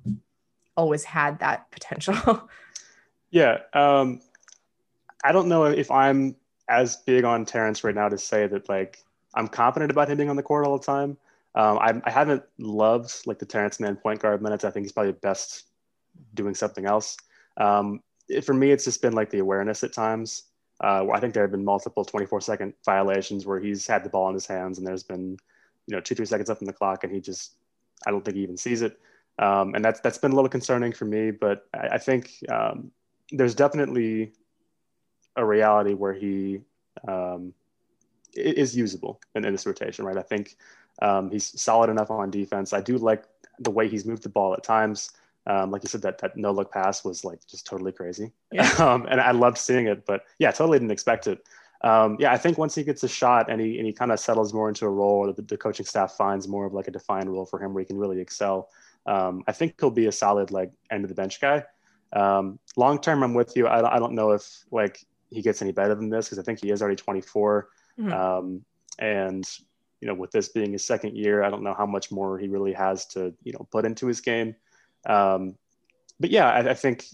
always 0.77 1.03
had 1.03 1.39
that 1.39 1.69
potential. 1.71 2.49
yeah. 3.29 3.59
Um, 3.73 4.21
I 5.23 5.31
don't 5.31 5.47
know 5.47 5.65
if 5.65 5.89
I'm 5.91 6.35
as 6.69 6.97
big 6.97 7.23
on 7.23 7.45
Terance 7.45 7.83
right 7.83 7.95
now 7.95 8.09
to 8.09 8.17
say 8.17 8.47
that 8.47 8.69
like 8.69 9.03
I'm 9.33 9.47
confident 9.47 9.91
about 9.91 10.09
him 10.09 10.17
being 10.17 10.29
on 10.29 10.35
the 10.35 10.43
court 10.43 10.65
all 10.65 10.77
the 10.77 10.85
time. 10.85 11.17
Um, 11.55 11.77
I, 11.79 12.01
I, 12.03 12.11
haven't 12.11 12.43
loved 12.57 13.25
like 13.25 13.39
the 13.39 13.45
Terance 13.45 13.79
Mann 13.79 13.95
point 13.95 14.19
guard 14.19 14.41
minutes. 14.41 14.65
I 14.65 14.71
think 14.71 14.85
he's 14.85 14.91
probably 14.91 15.13
best 15.13 15.67
doing 16.33 16.53
something 16.53 16.85
else. 16.85 17.17
Um, 17.55 18.01
it, 18.27 18.43
for 18.43 18.53
me, 18.53 18.71
it's 18.71 18.83
just 18.83 19.01
been 19.01 19.13
like 19.13 19.29
the 19.29 19.39
awareness 19.39 19.83
at 19.83 19.93
times. 19.93 20.43
Uh, 20.83 21.07
I 21.13 21.19
think 21.21 21.33
there 21.33 21.43
have 21.43 21.51
been 21.51 21.63
multiple 21.63 22.03
24 22.03 22.41
second 22.41 22.73
violations 22.83 23.45
where 23.45 23.59
he's 23.59 23.87
had 23.87 24.03
the 24.03 24.09
ball 24.09 24.27
in 24.27 24.33
his 24.33 24.45
hands 24.45 24.77
and 24.77 24.85
there's 24.85 25.03
been, 25.03 25.37
you 25.87 25.95
know, 25.95 26.01
two, 26.01 26.15
three 26.15 26.25
seconds 26.25 26.49
left 26.49 26.61
in 26.61 26.67
the 26.67 26.73
clock 26.73 27.05
and 27.05 27.13
he 27.13 27.21
just, 27.21 27.53
I 28.05 28.11
don't 28.11 28.23
think 28.23 28.37
he 28.37 28.43
even 28.43 28.57
sees 28.57 28.81
it. 28.81 28.99
Um, 29.37 29.75
and 29.75 29.83
that's, 29.83 29.99
that's 29.99 30.17
been 30.17 30.31
a 30.31 30.35
little 30.35 30.49
concerning 30.49 30.93
for 30.93 31.05
me, 31.05 31.31
but 31.31 31.67
I, 31.73 31.87
I 31.93 31.97
think 31.97 32.31
um, 32.49 32.91
there's 33.31 33.55
definitely 33.55 34.31
a 35.35 35.45
reality 35.45 35.93
where 35.93 36.13
he 36.13 36.61
um, 37.07 37.53
is 38.33 38.75
usable 38.75 39.19
in, 39.35 39.45
in, 39.45 39.51
this 39.51 39.65
rotation, 39.65 40.05
right? 40.05 40.17
I 40.17 40.21
think 40.21 40.55
um, 41.01 41.29
he's 41.31 41.59
solid 41.59 41.89
enough 41.89 42.11
on 42.11 42.31
defense. 42.31 42.73
I 42.73 42.81
do 42.81 42.97
like 42.97 43.25
the 43.59 43.71
way 43.71 43.87
he's 43.87 44.05
moved 44.05 44.23
the 44.23 44.29
ball 44.29 44.53
at 44.53 44.63
times. 44.63 45.11
Um, 45.47 45.69
like 45.69 45.83
you 45.83 45.89
said, 45.89 46.01
that, 46.01 46.17
that 46.19 46.37
no 46.37 46.51
look 46.51 46.71
pass 46.71 47.03
was 47.03 47.23
like 47.23 47.45
just 47.47 47.65
totally 47.65 47.91
crazy. 47.91 48.31
Yeah. 48.51 48.71
Um, 48.79 49.05
and 49.09 49.21
I 49.21 49.31
loved 49.31 49.57
seeing 49.57 49.87
it, 49.87 50.05
but 50.05 50.23
yeah, 50.39 50.51
totally 50.51 50.79
didn't 50.79 50.91
expect 50.91 51.27
it. 51.27 51.45
Um, 51.85 52.17
yeah, 52.19 52.33
I 52.33 52.37
think 52.39 52.57
once 52.57 52.73
he 52.73 52.83
gets 52.83 53.03
a 53.03 53.07
shot 53.07 53.51
and 53.51 53.61
he, 53.61 53.77
and 53.77 53.85
he 53.85 53.93
kind 53.93 54.11
of 54.11 54.19
settles 54.19 54.55
more 54.55 54.69
into 54.69 54.85
a 54.85 54.89
role, 54.89 55.31
the, 55.31 55.39
the, 55.43 55.55
coaching 55.55 55.85
staff 55.85 56.13
finds 56.13 56.47
more 56.47 56.65
of 56.65 56.73
like 56.73 56.87
a 56.87 56.91
defined 56.91 57.31
role 57.31 57.45
for 57.45 57.63
him 57.63 57.75
where 57.75 57.81
he 57.81 57.85
can 57.85 57.97
really 57.97 58.19
excel. 58.19 58.69
Um, 59.05 59.43
I 59.47 59.51
think 59.51 59.75
he'll 59.79 59.91
be 59.91 60.07
a 60.07 60.11
solid 60.11 60.49
like 60.49 60.71
end 60.89 61.03
of 61.03 61.09
the 61.09 61.15
bench 61.15 61.39
guy. 61.39 61.63
Um, 62.11 62.57
long 62.75 62.99
term, 62.99 63.21
I'm 63.21 63.35
with 63.35 63.55
you. 63.55 63.67
I, 63.67 63.97
I 63.97 63.99
don't 63.99 64.13
know 64.13 64.31
if 64.31 64.65
like 64.71 65.05
he 65.29 65.43
gets 65.43 65.61
any 65.61 65.71
better 65.71 65.93
than 65.93 66.09
this 66.09 66.25
because 66.25 66.39
I 66.39 66.41
think 66.41 66.59
he 66.59 66.71
is 66.71 66.81
already 66.81 66.95
24. 66.95 67.69
Mm-hmm. 67.99 68.11
Um, 68.11 68.65
and 68.97 69.47
you 70.01 70.07
know, 70.07 70.15
with 70.15 70.31
this 70.31 70.49
being 70.49 70.71
his 70.71 70.83
second 70.83 71.15
year, 71.15 71.43
I 71.43 71.51
don't 71.51 71.61
know 71.61 71.75
how 71.77 71.85
much 71.85 72.11
more 72.11 72.39
he 72.39 72.47
really 72.47 72.73
has 72.73 73.05
to 73.07 73.31
you 73.43 73.53
know 73.53 73.67
put 73.71 73.85
into 73.85 74.07
his 74.07 74.21
game. 74.21 74.55
Um, 75.07 75.55
but 76.19 76.31
yeah, 76.31 76.49
I, 76.49 76.71
I, 76.71 76.73
think 76.73 77.05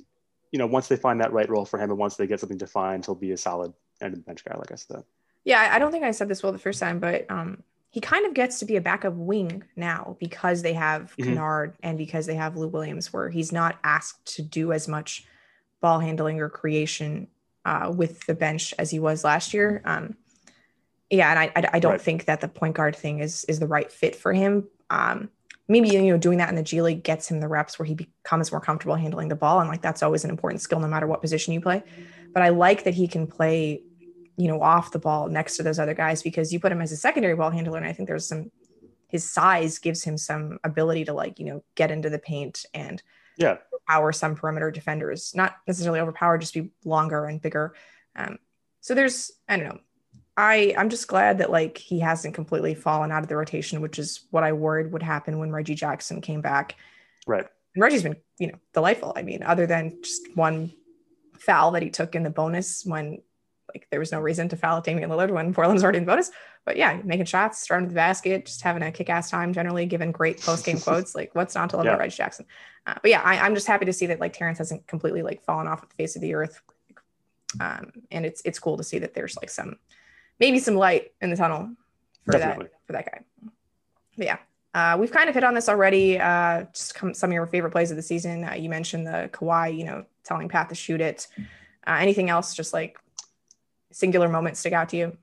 you 0.52 0.60
know 0.60 0.68
once 0.68 0.88
they 0.88 0.96
find 0.96 1.20
that 1.20 1.34
right 1.34 1.50
role 1.50 1.66
for 1.66 1.78
him 1.78 1.90
and 1.90 2.00
once 2.00 2.16
they 2.16 2.26
get 2.26 2.40
something 2.40 2.58
defined, 2.58 3.06
he'll 3.06 3.16
be 3.16 3.32
a 3.32 3.38
solid 3.38 3.74
of 4.02 4.26
bench 4.26 4.44
guy, 4.44 4.56
like 4.58 4.72
I 4.72 4.76
said. 4.76 5.04
Yeah, 5.44 5.70
I 5.72 5.80
don't 5.80 5.92
think 5.92 6.04
I 6.04 6.12
said 6.12 6.28
this 6.28 6.44
well 6.44 6.52
the 6.52 6.60
first 6.60 6.80
time, 6.80 7.00
but 7.00 7.26
um, 7.30 7.64
he 7.90 8.00
kind 8.00 8.26
of 8.26 8.34
gets 8.34 8.60
to 8.60 8.66
be 8.66 8.76
a 8.76 8.82
backup 8.82 9.14
wing 9.14 9.64
now 9.76 10.16
because 10.20 10.62
they 10.62 10.74
have 10.74 11.14
mm-hmm. 11.14 11.24
Kennard 11.24 11.76
and 11.82 11.98
because 11.98 12.26
they 12.26 12.36
have 12.36 12.56
Lou 12.56 12.68
Williams, 12.68 13.12
where 13.12 13.30
he's 13.30 13.52
not 13.52 13.78
asked 13.84 14.36
to 14.36 14.42
do 14.42 14.72
as 14.72 14.88
much 14.88 15.26
ball 15.82 16.00
handling 16.00 16.40
or 16.40 16.50
creation 16.50 17.28
uh, 17.66 17.92
with 17.96 18.26
the 18.28 18.36
bench 18.36 18.74
as 18.78 18.92
he 18.92 19.00
was 19.00 19.24
last 19.24 19.54
year. 19.54 19.82
Um, 19.86 20.16
yeah, 21.10 21.30
and 21.30 21.40
I, 21.40 21.52
I, 21.56 21.70
I 21.74 21.80
don't 21.80 21.94
right. 21.94 22.02
think 22.02 22.26
that 22.26 22.42
the 22.42 22.48
point 22.48 22.76
guard 22.76 22.96
thing 22.96 23.20
is 23.20 23.44
is 23.46 23.60
the 23.60 23.68
right 23.68 23.92
fit 23.92 24.16
for 24.16 24.32
him. 24.32 24.68
Um, 24.90 25.30
maybe 25.68 25.90
you 25.90 26.02
know 26.02 26.18
doing 26.18 26.38
that 26.38 26.50
in 26.50 26.56
the 26.56 26.64
G 26.64 26.82
League 26.82 27.04
gets 27.04 27.30
him 27.30 27.40
the 27.40 27.48
reps 27.48 27.78
where 27.78 27.86
he 27.86 27.96
becomes 27.96 28.52
more 28.52 28.62
comfortable 28.62 28.96
handling 28.96 29.28
the 29.28 29.36
ball, 29.36 29.60
and 29.60 29.70
like 29.70 29.82
that's 29.82 30.02
always 30.02 30.24
an 30.24 30.30
important 30.30 30.62
skill 30.62 30.80
no 30.80 30.88
matter 30.88 31.08
what 31.08 31.22
position 31.22 31.54
you 31.54 31.62
play. 31.62 31.84
But 32.34 32.44
I 32.44 32.50
like 32.50 32.86
that 32.86 32.94
he 32.94 33.10
can 33.10 33.28
play, 33.28 33.82
you 34.42 34.48
know, 34.48 34.60
off 34.60 34.92
the 34.92 34.98
ball 34.98 35.30
next 35.30 35.56
to 35.56 35.62
those 35.62 35.78
other 35.78 35.94
guys 35.94 36.24
because 36.24 36.52
you 36.52 36.60
put 36.60 36.72
him 36.72 36.82
as 36.82 36.92
a 36.92 36.98
secondary 36.98 37.36
ball 37.36 37.52
handler, 37.52 37.78
and 37.78 37.86
I 37.86 37.94
think 37.94 38.08
there's 38.08 38.28
some 38.28 38.50
his 39.08 39.30
size 39.30 39.78
gives 39.78 40.04
him 40.04 40.18
some 40.18 40.58
ability 40.64 41.06
to 41.06 41.14
like 41.14 41.38
you 41.38 41.46
know 41.46 41.64
get 41.76 41.92
into 41.92 42.10
the 42.10 42.18
paint 42.18 42.66
and 42.74 43.04
yeah. 43.38 43.58
overpower 43.72 44.12
some 44.12 44.36
perimeter 44.36 44.72
defenders 44.72 45.36
not 45.36 45.58
necessarily 45.68 46.00
overpower 46.00 46.40
just 46.40 46.56
be 46.56 46.72
longer 46.86 47.26
and 47.26 47.40
bigger. 47.40 47.76
Um, 48.16 48.40
so 48.80 48.96
there's 48.96 49.32
i 49.48 49.58
don't 49.58 49.68
know. 49.68 49.80
I 50.36 50.74
i'm 50.76 50.90
just 50.90 51.08
glad 51.08 51.38
that 51.38 51.52
like 51.52 51.78
he 51.78 52.00
hasn't 52.00 52.34
completely 52.34 52.74
fallen 52.74 53.12
out 53.12 53.22
of 53.22 53.30
the 53.30 53.38
rotation 53.38 53.80
which 53.80 54.00
is 54.00 54.26
what 54.32 54.44
i 54.44 54.54
worried 54.54 54.92
would 54.92 55.04
happen 55.04 55.38
when 55.38 55.52
reggie 55.52 55.76
jackson 55.76 56.20
came 56.20 56.42
back. 56.42 56.78
Right. 57.28 57.46
And 57.76 57.84
reggie's 57.84 58.02
been 58.02 58.18
you 58.40 58.48
know 58.48 58.58
delightful. 58.74 59.14
I 59.16 59.22
mean 59.22 59.44
other 59.44 59.68
than 59.68 60.02
just 60.02 60.36
one 60.36 60.72
foul 61.38 61.72
that 61.72 61.84
he 61.84 61.92
took 61.92 62.16
in 62.16 62.24
the 62.24 62.32
bonus 62.32 62.84
when 62.88 63.20
like 63.74 63.88
there 63.90 64.00
was 64.00 64.12
no 64.12 64.20
reason 64.20 64.50
to 64.50 64.56
foul 64.56 64.82
Damian 64.82 65.10
Lillard 65.10 65.32
when 65.32 65.54
Portland's 65.54 65.84
already 65.84 66.00
in 66.00 66.06
bonus. 66.06 66.32
But 66.66 66.78
yeah, 66.78 67.00
making 67.04 67.26
shots, 67.26 67.66
throwing 67.66 67.86
to 67.86 67.90
the 67.90 67.96
basket, 67.96 68.46
just 68.46 68.62
having 68.62 68.84
a 68.84 68.92
kick-ass 68.92 69.30
time. 69.30 69.54
Generally, 69.54 69.88
giving 69.88 70.12
great 70.12 70.42
post-game 70.42 70.80
quotes. 70.82 71.16
Like, 71.16 71.34
what's 71.34 71.56
not 71.56 71.70
to 71.72 71.78
love 71.78 71.86
yeah. 71.86 71.92
about 71.92 72.02
Reggie 72.02 72.18
Jackson? 72.18 72.46
Uh, 72.86 72.96
but 73.02 73.12
yeah, 73.12 73.22
I, 73.22 73.46
am 73.46 73.56
just 73.56 73.68
happy 73.68 73.86
to 73.86 73.94
see 73.94 74.08
that 74.08 74.20
like 74.20 74.34
Terance 74.34 74.58
hasn't 74.58 74.88
completely 74.88 75.22
like 75.22 75.44
fallen 75.44 75.68
off 75.68 75.88
the 75.88 75.96
face 75.96 76.16
of 76.16 76.22
the 76.22 76.34
earth. 76.34 76.62
Um, 77.60 77.92
and 78.12 78.26
it's 78.26 78.42
it's 78.46 78.60
cool 78.60 78.78
to 78.78 78.84
see 78.84 79.00
that 79.00 79.14
there's 79.14 79.36
like 79.36 79.50
some 79.50 79.78
maybe 80.40 80.60
some 80.60 80.76
light 80.76 81.12
in 81.22 81.30
the 81.30 81.36
tunnel 81.36 81.76
for 82.26 82.32
Definitely. 82.32 82.66
that 82.66 82.88
for 82.88 82.94
that 82.94 83.06
guy. 83.06 83.22
But 84.18 84.26
yeah, 84.26 84.38
uh, 84.74 84.98
we've 85.00 85.12
kind 85.12 85.28
of 85.28 85.36
hit 85.36 85.44
on 85.44 85.54
this 85.54 85.68
already. 85.68 86.20
Uh, 86.20 86.64
just 86.74 86.96
come, 86.96 87.14
some 87.14 87.30
of 87.30 87.34
your 87.34 87.46
favorite 87.46 87.72
plays 87.72 87.92
of 87.92 87.98
the 87.98 88.04
season. 88.04 88.46
Uh, 88.46 88.54
you 88.54 88.70
mentioned 88.70 89.06
the 89.06 89.30
Kawhi, 89.34 89.78
you 89.78 89.84
know, 89.84 90.06
telling 90.24 90.48
Pat 90.48 90.70
to 90.70 90.76
shoot 90.76 91.02
it. 91.02 91.28
Uh, 91.86 91.98
anything 92.00 92.30
else? 92.30 92.54
Just 92.54 92.74
like 92.74 92.98
singular 93.92 94.28
moments 94.28 94.60
stick 94.60 94.74
out 94.74 94.90
to 94.90 94.98
you? 94.98 95.18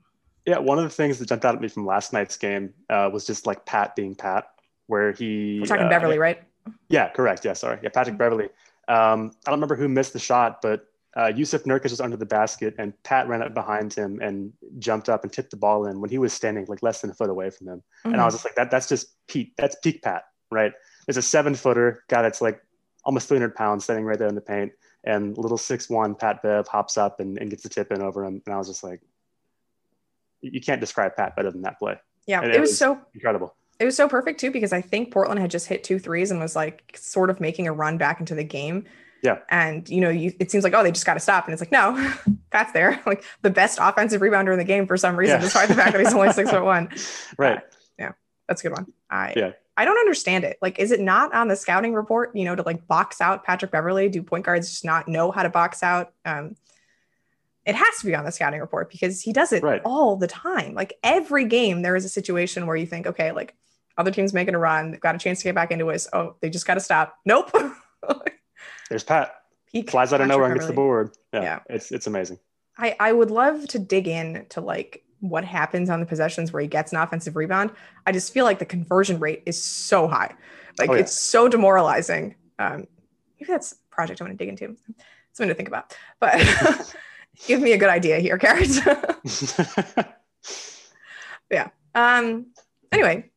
Yeah, 0.45 0.57
one 0.57 0.77
of 0.77 0.83
the 0.83 0.89
things 0.89 1.19
that 1.19 1.27
jumped 1.27 1.45
out 1.45 1.55
at 1.55 1.61
me 1.61 1.67
from 1.67 1.85
last 1.85 2.13
night's 2.13 2.37
game 2.37 2.73
uh, 2.89 3.09
was 3.11 3.25
just 3.25 3.45
like 3.45 3.65
Pat 3.65 3.95
being 3.95 4.15
Pat, 4.15 4.49
where 4.87 5.11
he. 5.11 5.59
We're 5.59 5.67
talking 5.67 5.85
uh, 5.85 5.89
Beverley, 5.89 6.17
right? 6.17 6.41
Yeah, 6.87 7.09
correct. 7.09 7.45
Yeah, 7.45 7.53
sorry. 7.53 7.79
Yeah, 7.83 7.89
Patrick 7.89 8.13
mm-hmm. 8.13 8.17
Beverley. 8.17 8.49
Um, 8.87 9.31
I 9.45 9.51
don't 9.51 9.59
remember 9.59 9.75
who 9.75 9.87
missed 9.87 10.13
the 10.13 10.19
shot, 10.19 10.61
but 10.61 10.85
uh, 11.15 11.31
Jusuf 11.31 11.63
Nurkic 11.63 11.91
was 11.91 12.01
under 12.01 12.17
the 12.17 12.25
basket, 12.25 12.75
and 12.77 12.93
Pat 13.03 13.27
ran 13.27 13.41
up 13.41 13.53
behind 13.53 13.93
him 13.93 14.19
and 14.21 14.53
jumped 14.77 15.09
up 15.09 15.23
and 15.23 15.33
tipped 15.33 15.51
the 15.51 15.57
ball 15.57 15.85
in 15.85 15.99
when 16.01 16.09
he 16.09 16.17
was 16.17 16.33
standing 16.33 16.65
like 16.67 16.81
less 16.81 17.01
than 17.01 17.09
a 17.09 17.13
foot 17.13 17.29
away 17.29 17.49
from 17.49 17.67
him. 17.67 17.77
Mm-hmm. 17.77 18.07
And 18.07 18.15
I 18.15 18.17
mm-hmm. 18.19 18.25
was 18.25 18.33
just 18.35 18.45
like, 18.45 18.55
that 18.55 18.71
that's 18.71 18.87
just 18.87 19.15
peak. 19.27 19.53
That's 19.57 19.75
peak 19.83 20.01
Pat, 20.01 20.23
right? 20.51 20.71
There's 21.05 21.17
a 21.17 21.21
seven 21.21 21.55
footer 21.55 22.03
guy 22.07 22.21
that's 22.21 22.41
like 22.41 22.61
almost 23.03 23.27
300 23.27 23.55
pounds 23.55 23.83
standing 23.83 24.05
right 24.05 24.19
there 24.19 24.27
in 24.27 24.35
the 24.35 24.41
paint, 24.41 24.71
and 25.03 25.37
little 25.37 25.57
six 25.57 25.89
one 25.89 26.15
Pat 26.15 26.41
Bev 26.41 26.67
hops 26.67 26.97
up 26.97 27.19
and, 27.19 27.37
and 27.37 27.49
gets 27.49 27.63
the 27.63 27.69
tip 27.69 27.91
in 27.91 28.01
over 28.01 28.23
him, 28.23 28.41
and 28.45 28.53
I 28.53 28.57
was 28.57 28.67
just 28.67 28.83
like, 28.83 29.01
you 30.41 30.61
can't 30.61 30.79
describe 30.79 31.15
Pat 31.15 31.35
better 31.35 31.51
than 31.51 31.63
that 31.63 31.79
play. 31.79 31.97
Yeah, 32.27 32.43
it, 32.43 32.55
it, 32.55 32.59
was, 32.59 32.69
was 32.69 32.77
so 32.77 32.99
incredible. 33.13 33.55
It 33.79 33.85
was 33.85 33.95
so 33.95 34.07
perfect 34.07 34.39
too 34.39 34.51
because 34.51 34.73
I 34.73 34.81
think 34.81 35.11
Portland 35.11 35.39
had 35.39 35.49
just 35.49 35.67
hit 35.67 35.83
two 35.83 35.99
threes 35.99 36.31
and 36.31 36.39
was 36.39 36.55
like 36.55 36.95
sort 36.95 37.29
of 37.29 37.39
making 37.39 37.67
a 37.67 37.73
run 37.73 37.97
back 37.97 38.19
into 38.19 38.35
the 38.35 38.43
game. 38.43 38.85
Yeah. 39.23 39.39
And 39.49 39.87
you 39.89 40.01
know, 40.01 40.09
you, 40.09 40.33
it 40.39 40.51
seems 40.51 40.63
like 40.63 40.73
oh 40.73 40.83
they 40.83 40.91
just 40.91 41.05
got 41.05 41.15
to 41.15 41.19
stop, 41.19 41.45
and 41.45 41.53
it's 41.53 41.61
like 41.61 41.71
no, 41.71 42.13
Pat's 42.51 42.71
there, 42.73 43.01
like 43.05 43.23
the 43.41 43.49
best 43.49 43.79
offensive 43.81 44.21
rebounder 44.21 44.51
in 44.51 44.59
the 44.59 44.65
game 44.65 44.87
for 44.87 44.97
some 44.97 45.17
reason, 45.17 45.37
yeah. 45.37 45.41
despite 45.41 45.67
the 45.69 45.75
fact 45.75 45.93
that 45.93 45.99
he's 45.99 46.13
only 46.13 46.31
six 46.33 46.49
foot 46.49 46.63
one. 46.63 46.89
Right. 47.37 47.57
Uh, 47.57 47.61
yeah, 47.97 48.11
that's 48.47 48.61
a 48.61 48.69
good 48.69 48.73
one. 48.73 48.91
I 49.09 49.33
yeah. 49.35 49.51
I 49.79 49.85
don't 49.85 49.97
understand 49.97 50.43
it. 50.43 50.57
Like, 50.61 50.77
is 50.77 50.91
it 50.91 50.99
not 50.99 51.33
on 51.33 51.47
the 51.47 51.55
scouting 51.55 51.93
report? 51.93 52.35
You 52.35 52.43
know, 52.43 52.53
to 52.53 52.63
like 52.63 52.85
box 52.85 53.21
out 53.21 53.45
Patrick 53.45 53.71
Beverley? 53.71 54.09
Do 54.09 54.21
point 54.21 54.43
guards 54.43 54.69
just 54.69 54.83
not 54.83 55.07
know 55.07 55.31
how 55.31 55.41
to 55.41 55.49
box 55.49 55.81
out? 55.83 56.11
Um, 56.25 56.57
it 57.65 57.75
has 57.75 57.99
to 57.99 58.05
be 58.05 58.13
on 58.13 58.25
the 58.25 58.31
scouting 58.33 58.59
report 58.59 58.91
because 58.91 59.21
he 59.21 59.31
does 59.31 59.53
it 59.53 59.63
right. 59.63 59.81
all 59.85 60.17
the 60.17 60.27
time. 60.27 60.73
Like 60.73 60.95
every 61.01 61.45
game, 61.45 61.81
there 61.81 61.95
is 61.95 62.03
a 62.03 62.09
situation 62.09 62.67
where 62.67 62.75
you 62.75 62.85
think, 62.85 63.07
okay, 63.07 63.31
like 63.31 63.55
other 63.97 64.11
teams 64.11 64.33
making 64.33 64.53
a 64.53 64.59
run, 64.59 64.91
they've 64.91 64.99
got 64.99 65.15
a 65.15 65.17
chance 65.17 65.39
to 65.39 65.45
get 65.45 65.55
back 65.55 65.71
into 65.71 65.87
it. 65.91 66.05
Oh, 66.11 66.35
they 66.41 66.49
just 66.49 66.67
got 66.67 66.73
to 66.73 66.81
stop. 66.81 67.15
Nope. 67.23 67.49
There's 68.89 69.05
Pat. 69.05 69.33
He 69.71 69.83
flies 69.83 70.11
out 70.11 70.19
of 70.19 70.27
nowhere 70.27 70.47
and 70.47 70.55
gets 70.55 70.67
the 70.67 70.73
board. 70.73 71.11
Yeah, 71.31 71.41
yeah, 71.41 71.59
it's 71.69 71.91
it's 71.93 72.07
amazing. 72.07 72.39
I 72.77 72.97
I 72.99 73.13
would 73.13 73.31
love 73.31 73.65
to 73.69 73.79
dig 73.79 74.09
in 74.09 74.45
to 74.49 74.59
like 74.61 75.03
what 75.21 75.43
happens 75.43 75.89
on 75.89 75.99
the 75.99 76.05
possessions 76.05 76.53
where 76.53 76.61
he 76.61 76.67
gets 76.67 76.91
an 76.91 76.99
offensive 76.99 77.35
rebound, 77.35 77.71
I 78.05 78.11
just 78.11 78.33
feel 78.33 78.45
like 78.45 78.59
the 78.59 78.65
conversion 78.65 79.19
rate 79.19 79.43
is 79.45 79.61
so 79.61 80.07
high. 80.07 80.33
Like 80.77 80.89
oh, 80.89 80.93
yeah. 80.93 81.01
it's 81.01 81.19
so 81.19 81.47
demoralizing. 81.47 82.35
Um, 82.57 82.87
maybe 83.39 83.51
that's 83.51 83.73
a 83.73 83.75
project 83.93 84.21
I'm 84.21 84.27
going 84.27 84.37
to 84.37 84.45
dig 84.45 84.49
into. 84.49 84.77
Something 85.33 85.49
to 85.49 85.55
think 85.55 85.67
about. 85.67 85.95
But 86.19 86.95
give 87.47 87.61
me 87.61 87.73
a 87.73 87.77
good 87.77 87.89
idea 87.89 88.19
here, 88.19 88.37
Garrett. 88.37 88.79
yeah. 91.51 91.69
Um, 91.95 92.47
anyway, 92.91 93.29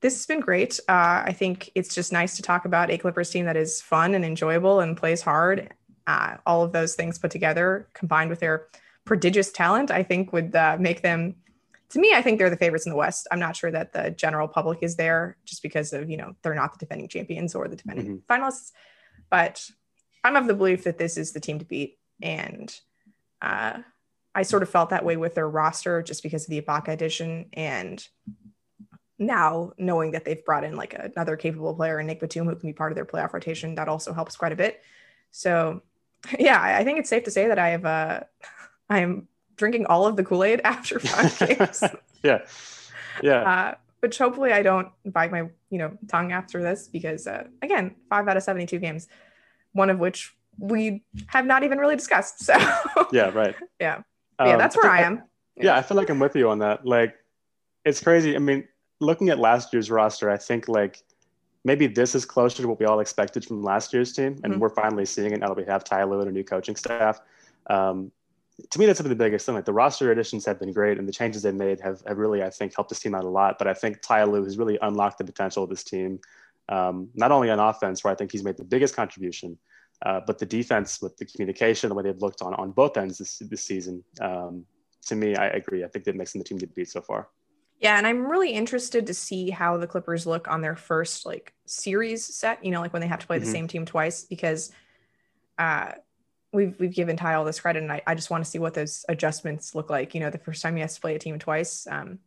this 0.00 0.14
has 0.14 0.26
been 0.26 0.40
great. 0.40 0.78
Uh, 0.88 1.22
I 1.24 1.32
think 1.32 1.70
it's 1.74 1.94
just 1.94 2.12
nice 2.12 2.36
to 2.36 2.42
talk 2.42 2.64
about 2.64 2.90
a 2.90 2.98
Clippers 2.98 3.30
team 3.30 3.46
that 3.46 3.56
is 3.56 3.80
fun 3.80 4.14
and 4.14 4.24
enjoyable 4.24 4.80
and 4.80 4.96
plays 4.96 5.22
hard. 5.22 5.72
Uh, 6.06 6.36
all 6.44 6.62
of 6.62 6.72
those 6.72 6.94
things 6.94 7.18
put 7.18 7.30
together, 7.30 7.88
combined 7.94 8.28
with 8.28 8.40
their 8.40 8.66
prodigious 9.04 9.52
talent, 9.52 9.90
I 9.90 10.02
think 10.02 10.32
would 10.32 10.54
uh, 10.54 10.76
make 10.78 11.02
them. 11.02 11.36
To 11.90 12.00
me, 12.00 12.14
I 12.14 12.22
think 12.22 12.38
they're 12.38 12.48
the 12.48 12.56
favorites 12.56 12.86
in 12.86 12.90
the 12.90 12.96
West. 12.96 13.26
I'm 13.30 13.38
not 13.38 13.54
sure 13.54 13.70
that 13.70 13.92
the 13.92 14.10
general 14.10 14.48
public 14.48 14.78
is 14.82 14.96
there, 14.96 15.36
just 15.44 15.62
because 15.62 15.92
of 15.92 16.08
you 16.08 16.16
know 16.16 16.34
they're 16.42 16.54
not 16.54 16.72
the 16.72 16.78
defending 16.78 17.08
champions 17.08 17.54
or 17.54 17.68
the 17.68 17.76
defending 17.76 18.18
mm-hmm. 18.18 18.32
finalists. 18.32 18.72
But 19.30 19.68
I'm 20.24 20.36
of 20.36 20.46
the 20.46 20.54
belief 20.54 20.84
that 20.84 20.98
this 20.98 21.16
is 21.16 21.32
the 21.32 21.40
team 21.40 21.58
to 21.58 21.64
beat, 21.64 21.98
and 22.22 22.74
uh, 23.42 23.78
I 24.34 24.42
sort 24.42 24.62
of 24.62 24.70
felt 24.70 24.90
that 24.90 25.04
way 25.04 25.16
with 25.16 25.34
their 25.34 25.48
roster 25.48 26.02
just 26.02 26.22
because 26.22 26.44
of 26.44 26.50
the 26.50 26.60
Ibaka 26.62 26.88
addition 26.88 27.46
and 27.52 28.06
now 29.18 29.72
knowing 29.78 30.12
that 30.12 30.24
they've 30.24 30.44
brought 30.44 30.64
in 30.64 30.76
like 30.76 30.94
another 30.94 31.36
capable 31.36 31.74
player 31.74 32.00
in 32.00 32.06
Nick 32.06 32.20
Batum 32.20 32.46
who 32.46 32.56
can 32.56 32.68
be 32.68 32.72
part 32.72 32.92
of 32.92 32.96
their 32.96 33.04
playoff 33.04 33.32
rotation, 33.32 33.74
that 33.76 33.88
also 33.88 34.12
helps 34.12 34.36
quite 34.36 34.52
a 34.52 34.56
bit. 34.56 34.82
So 35.30 35.82
yeah, 36.38 36.60
I 36.60 36.84
think 36.84 36.98
it's 36.98 37.10
safe 37.10 37.24
to 37.24 37.30
say 37.30 37.48
that 37.48 37.58
I 37.58 37.70
have 37.70 37.84
uh 37.84 38.20
I 38.92 39.00
am 39.00 39.26
drinking 39.56 39.86
all 39.86 40.06
of 40.06 40.16
the 40.16 40.24
Kool-Aid 40.24 40.60
after 40.64 40.98
five 41.00 41.38
games. 41.58 41.82
yeah. 42.22 42.40
Yeah. 43.22 43.42
Uh, 43.42 43.74
which 44.00 44.18
hopefully 44.18 44.52
I 44.52 44.62
don't 44.62 44.88
bite 45.06 45.30
my, 45.30 45.48
you 45.70 45.78
know, 45.78 45.96
tongue 46.08 46.32
after 46.32 46.60
this 46.60 46.88
because 46.88 47.26
uh, 47.26 47.44
again, 47.62 47.94
five 48.10 48.26
out 48.28 48.36
of 48.36 48.42
72 48.42 48.78
games, 48.78 49.08
one 49.72 49.90
of 49.90 49.98
which 49.98 50.34
we 50.58 51.04
have 51.28 51.46
not 51.46 51.62
even 51.62 51.78
really 51.78 51.96
discussed. 51.96 52.44
So 52.44 52.54
yeah, 53.12 53.30
right. 53.30 53.54
yeah. 53.80 54.02
Um, 54.38 54.48
yeah, 54.48 54.56
that's 54.56 54.76
where 54.76 54.90
I, 54.90 54.98
I 54.98 55.02
am. 55.02 55.22
Yeah. 55.56 55.64
yeah, 55.64 55.76
I 55.76 55.82
feel 55.82 55.96
like 55.96 56.10
I'm 56.10 56.18
with 56.18 56.34
you 56.34 56.50
on 56.50 56.58
that. 56.58 56.84
Like 56.84 57.14
it's 57.84 58.02
crazy. 58.02 58.34
I 58.34 58.40
mean, 58.40 58.66
looking 59.00 59.28
at 59.28 59.38
last 59.38 59.72
year's 59.72 59.90
roster, 59.90 60.28
I 60.28 60.36
think 60.36 60.68
like 60.68 61.02
maybe 61.64 61.86
this 61.86 62.14
is 62.14 62.24
closer 62.24 62.62
to 62.62 62.68
what 62.68 62.80
we 62.80 62.86
all 62.86 63.00
expected 63.00 63.44
from 63.44 63.62
last 63.62 63.92
year's 63.92 64.12
team, 64.12 64.40
and 64.42 64.54
mm-hmm. 64.54 64.58
we're 64.58 64.70
finally 64.70 65.06
seeing 65.06 65.32
it 65.32 65.40
now 65.40 65.48
that 65.48 65.56
we 65.56 65.64
have 65.64 65.84
Ty 65.84 66.04
Lue 66.04 66.20
and 66.20 66.28
a 66.28 66.32
new 66.32 66.44
coaching 66.44 66.76
staff. 66.76 67.20
Um, 67.68 68.10
to 68.70 68.78
me, 68.78 68.86
that's 68.86 68.98
some 68.98 69.06
of 69.06 69.10
the 69.10 69.16
biggest 69.16 69.46
thing. 69.46 69.54
Like 69.54 69.64
the 69.64 69.72
roster 69.72 70.10
additions 70.10 70.44
have 70.46 70.58
been 70.58 70.72
great, 70.72 70.98
and 70.98 71.08
the 71.08 71.12
changes 71.12 71.42
they've 71.42 71.54
made 71.54 71.80
have, 71.80 72.02
have 72.06 72.18
really, 72.18 72.42
I 72.42 72.50
think, 72.50 72.74
helped 72.74 72.90
this 72.90 73.00
team 73.00 73.14
out 73.14 73.24
a 73.24 73.28
lot. 73.28 73.58
But 73.58 73.68
I 73.68 73.74
think 73.74 74.00
Ty 74.02 74.24
Lue 74.24 74.44
has 74.44 74.58
really 74.58 74.78
unlocked 74.82 75.18
the 75.18 75.24
potential 75.24 75.64
of 75.64 75.70
this 75.70 75.84
team, 75.84 76.20
um, 76.68 77.08
not 77.14 77.32
only 77.32 77.50
on 77.50 77.58
offense, 77.58 78.04
where 78.04 78.12
I 78.12 78.16
think 78.16 78.32
he's 78.32 78.44
made 78.44 78.56
the 78.56 78.64
biggest 78.64 78.94
contribution, 78.96 79.58
uh, 80.04 80.20
but 80.26 80.38
the 80.38 80.46
defense 80.46 81.00
with 81.00 81.16
the 81.16 81.24
communication, 81.24 81.88
the 81.88 81.94
way 81.94 82.02
they've 82.02 82.20
looked 82.20 82.42
on 82.42 82.54
on 82.54 82.72
both 82.72 82.96
ends 82.96 83.18
this, 83.18 83.38
this 83.38 83.62
season. 83.62 84.04
Um, 84.20 84.64
to 85.06 85.14
me, 85.14 85.36
I 85.36 85.48
agree. 85.48 85.84
I 85.84 85.88
think 85.88 86.04
that 86.04 86.16
makes 86.16 86.32
them 86.32 86.40
the 86.40 86.44
team 86.44 86.58
to 86.58 86.66
beat 86.66 86.88
so 86.88 87.00
far. 87.00 87.28
Yeah, 87.80 87.98
and 87.98 88.06
I'm 88.06 88.24
really 88.28 88.52
interested 88.52 89.08
to 89.08 89.14
see 89.14 89.50
how 89.50 89.76
the 89.76 89.88
Clippers 89.88 90.24
look 90.24 90.46
on 90.46 90.60
their 90.60 90.76
first 90.76 91.26
like 91.26 91.52
series 91.66 92.24
set, 92.24 92.64
you 92.64 92.70
know, 92.70 92.80
like 92.80 92.92
when 92.92 93.02
they 93.02 93.08
have 93.08 93.18
to 93.18 93.26
play 93.26 93.38
mm-hmm. 93.38 93.44
the 93.44 93.50
same 93.50 93.66
team 93.66 93.84
twice 93.84 94.24
because 94.24 94.70
uh 95.58 95.92
we've 96.52 96.78
we've 96.78 96.94
given 96.94 97.16
Ty 97.16 97.34
all 97.34 97.44
this 97.44 97.60
credit 97.60 97.82
and 97.82 97.92
I, 97.92 98.02
I 98.06 98.14
just 98.14 98.30
want 98.30 98.44
to 98.44 98.50
see 98.50 98.58
what 98.58 98.74
those 98.74 99.04
adjustments 99.08 99.74
look 99.74 99.90
like. 99.90 100.14
You 100.14 100.20
know, 100.20 100.30
the 100.30 100.38
first 100.38 100.62
time 100.62 100.76
he 100.76 100.82
has 100.82 100.94
to 100.94 101.00
play 101.00 101.14
a 101.14 101.18
team 101.18 101.38
twice. 101.38 101.86
Um 101.90 102.18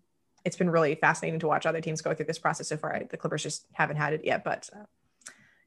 it's 0.43 0.55
been 0.55 0.69
really 0.69 0.93
fascinating 0.93 1.39
to 1.39 1.47
watch 1.47 1.65
other 1.65 1.81
teams 1.81 2.01
go 2.01 2.13
through 2.13 2.27
this 2.27 2.37
process 2.37 2.67
so 2.67 2.77
far. 2.77 2.95
I, 2.95 3.03
the 3.09 3.17
Clippers 3.17 3.41
just 3.41 3.65
haven't 3.73 3.95
had 3.95 4.13
it 4.13 4.23
yet, 4.23 4.43
but 4.43 4.69
uh, 4.75 4.85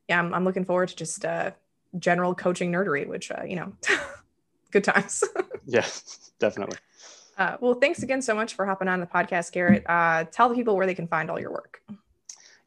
yeah, 0.09 0.21
I'm, 0.21 0.33
I'm 0.33 0.45
looking 0.45 0.65
forward 0.65 0.91
to 0.91 0.97
just 0.97 1.25
uh 1.25 1.51
general 1.99 2.35
coaching 2.35 2.73
nerdery, 2.73 3.07
which 3.07 3.31
uh, 3.31 3.43
you 3.45 3.57
know, 3.57 3.73
good 4.71 4.85
times. 4.85 5.25
yeah, 5.67 5.87
definitely. 6.39 6.77
Uh, 7.37 7.57
well, 7.61 7.75
thanks 7.75 8.03
again 8.03 8.21
so 8.21 8.35
much 8.35 8.55
for 8.55 8.67
hopping 8.67 8.89
on 8.89 9.01
the 9.01 9.07
podcast, 9.07 9.53
Garrett. 9.53 9.89
Uh, 9.89 10.25
tell 10.25 10.49
the 10.49 10.55
people 10.55 10.77
where 10.77 10.87
they 10.87 10.95
can 10.95 11.07
find 11.07 11.31
all 11.31 11.39
your 11.39 11.53
work. 11.53 11.81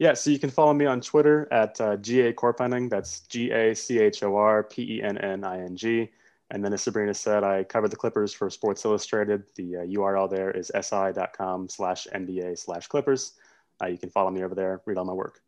Yeah, 0.02 0.14
so 0.14 0.30
you 0.30 0.40
can 0.40 0.50
follow 0.50 0.74
me 0.74 0.84
on 0.84 1.00
Twitter 1.00 1.46
at 1.52 1.80
uh, 1.80 1.96
GA 1.96 2.32
Chorpenning. 2.32 2.90
That's 2.90 3.20
G 3.20 3.52
A 3.52 3.72
C 3.72 4.00
H 4.00 4.24
O 4.24 4.34
R 4.34 4.64
P 4.64 4.96
E 4.96 5.00
N 5.00 5.16
N 5.18 5.44
I 5.44 5.60
N 5.60 5.76
G. 5.76 6.10
And 6.50 6.64
then, 6.64 6.72
as 6.72 6.84
Sabreena 6.84 7.14
said, 7.14 7.44
I 7.44 7.62
cover 7.62 7.86
the 7.86 7.94
Clippers 7.94 8.34
for 8.34 8.50
Sports 8.50 8.84
Illustrated. 8.84 9.44
The 9.54 9.76
uh, 9.76 9.80
URL 9.82 10.28
there 10.28 10.50
is 10.50 10.72
si.com 10.80 11.68
slash 11.68 12.08
NBA 12.12 12.58
slash 12.58 12.88
Clippers. 12.88 13.34
Uh, 13.80 13.86
you 13.86 13.96
can 13.96 14.10
follow 14.10 14.32
me 14.32 14.42
over 14.42 14.56
there, 14.56 14.80
read 14.86 14.98
all 14.98 15.04
my 15.04 15.12
work. 15.12 15.40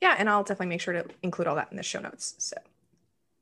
Yeah, 0.00 0.16
and 0.18 0.28
I'll 0.28 0.42
definitely 0.42 0.66
make 0.66 0.80
sure 0.80 0.94
to 0.94 1.04
include 1.22 1.46
all 1.46 1.54
that 1.54 1.68
in 1.70 1.76
the 1.76 1.84
show 1.84 2.00
notes. 2.00 2.34
So 2.38 2.56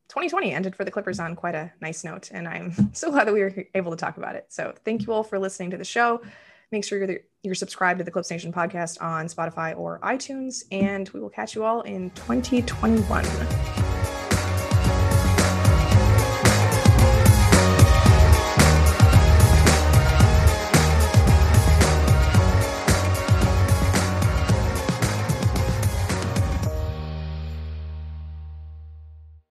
2020 0.09 0.53
ended 0.53 0.77
for 0.77 0.85
the 0.85 0.91
Clippers 0.91 1.19
on 1.19 1.37
quite 1.37 1.55
a 1.55 1.73
nice 1.81 2.05
note, 2.05 2.31
and 2.35 2.47
I'm 2.47 2.75
so 2.93 3.11
glad 3.11 3.27
that 3.29 3.33
we 3.33 3.41
were 3.41 3.65
able 3.75 3.93
to 3.93 3.97
talk 3.97 4.19
about 4.19 4.37
it. 4.37 4.45
So 4.51 4.75
thank 4.85 5.07
you 5.07 5.15
all 5.15 5.23
for 5.23 5.39
listening 5.39 5.71
to 5.71 5.79
the 5.79 5.87
show. 5.87 6.21
Make 6.73 6.85
sure 6.85 6.99
you're, 6.99 7.19
you're 7.43 7.55
subscribed 7.55 7.99
to 7.99 8.05
the 8.05 8.11
Clips 8.11 8.31
Nation 8.31 8.53
podcast 8.53 9.03
on 9.03 9.27
Spotify 9.27 9.77
or 9.77 9.99
iTunes, 10.01 10.65
and 10.71 11.09
we 11.11 11.21
will 11.21 11.31
catch 11.31 11.55
you 11.55 11.65
all 11.65 11.83
in 11.83 12.11
2021. 12.11 13.80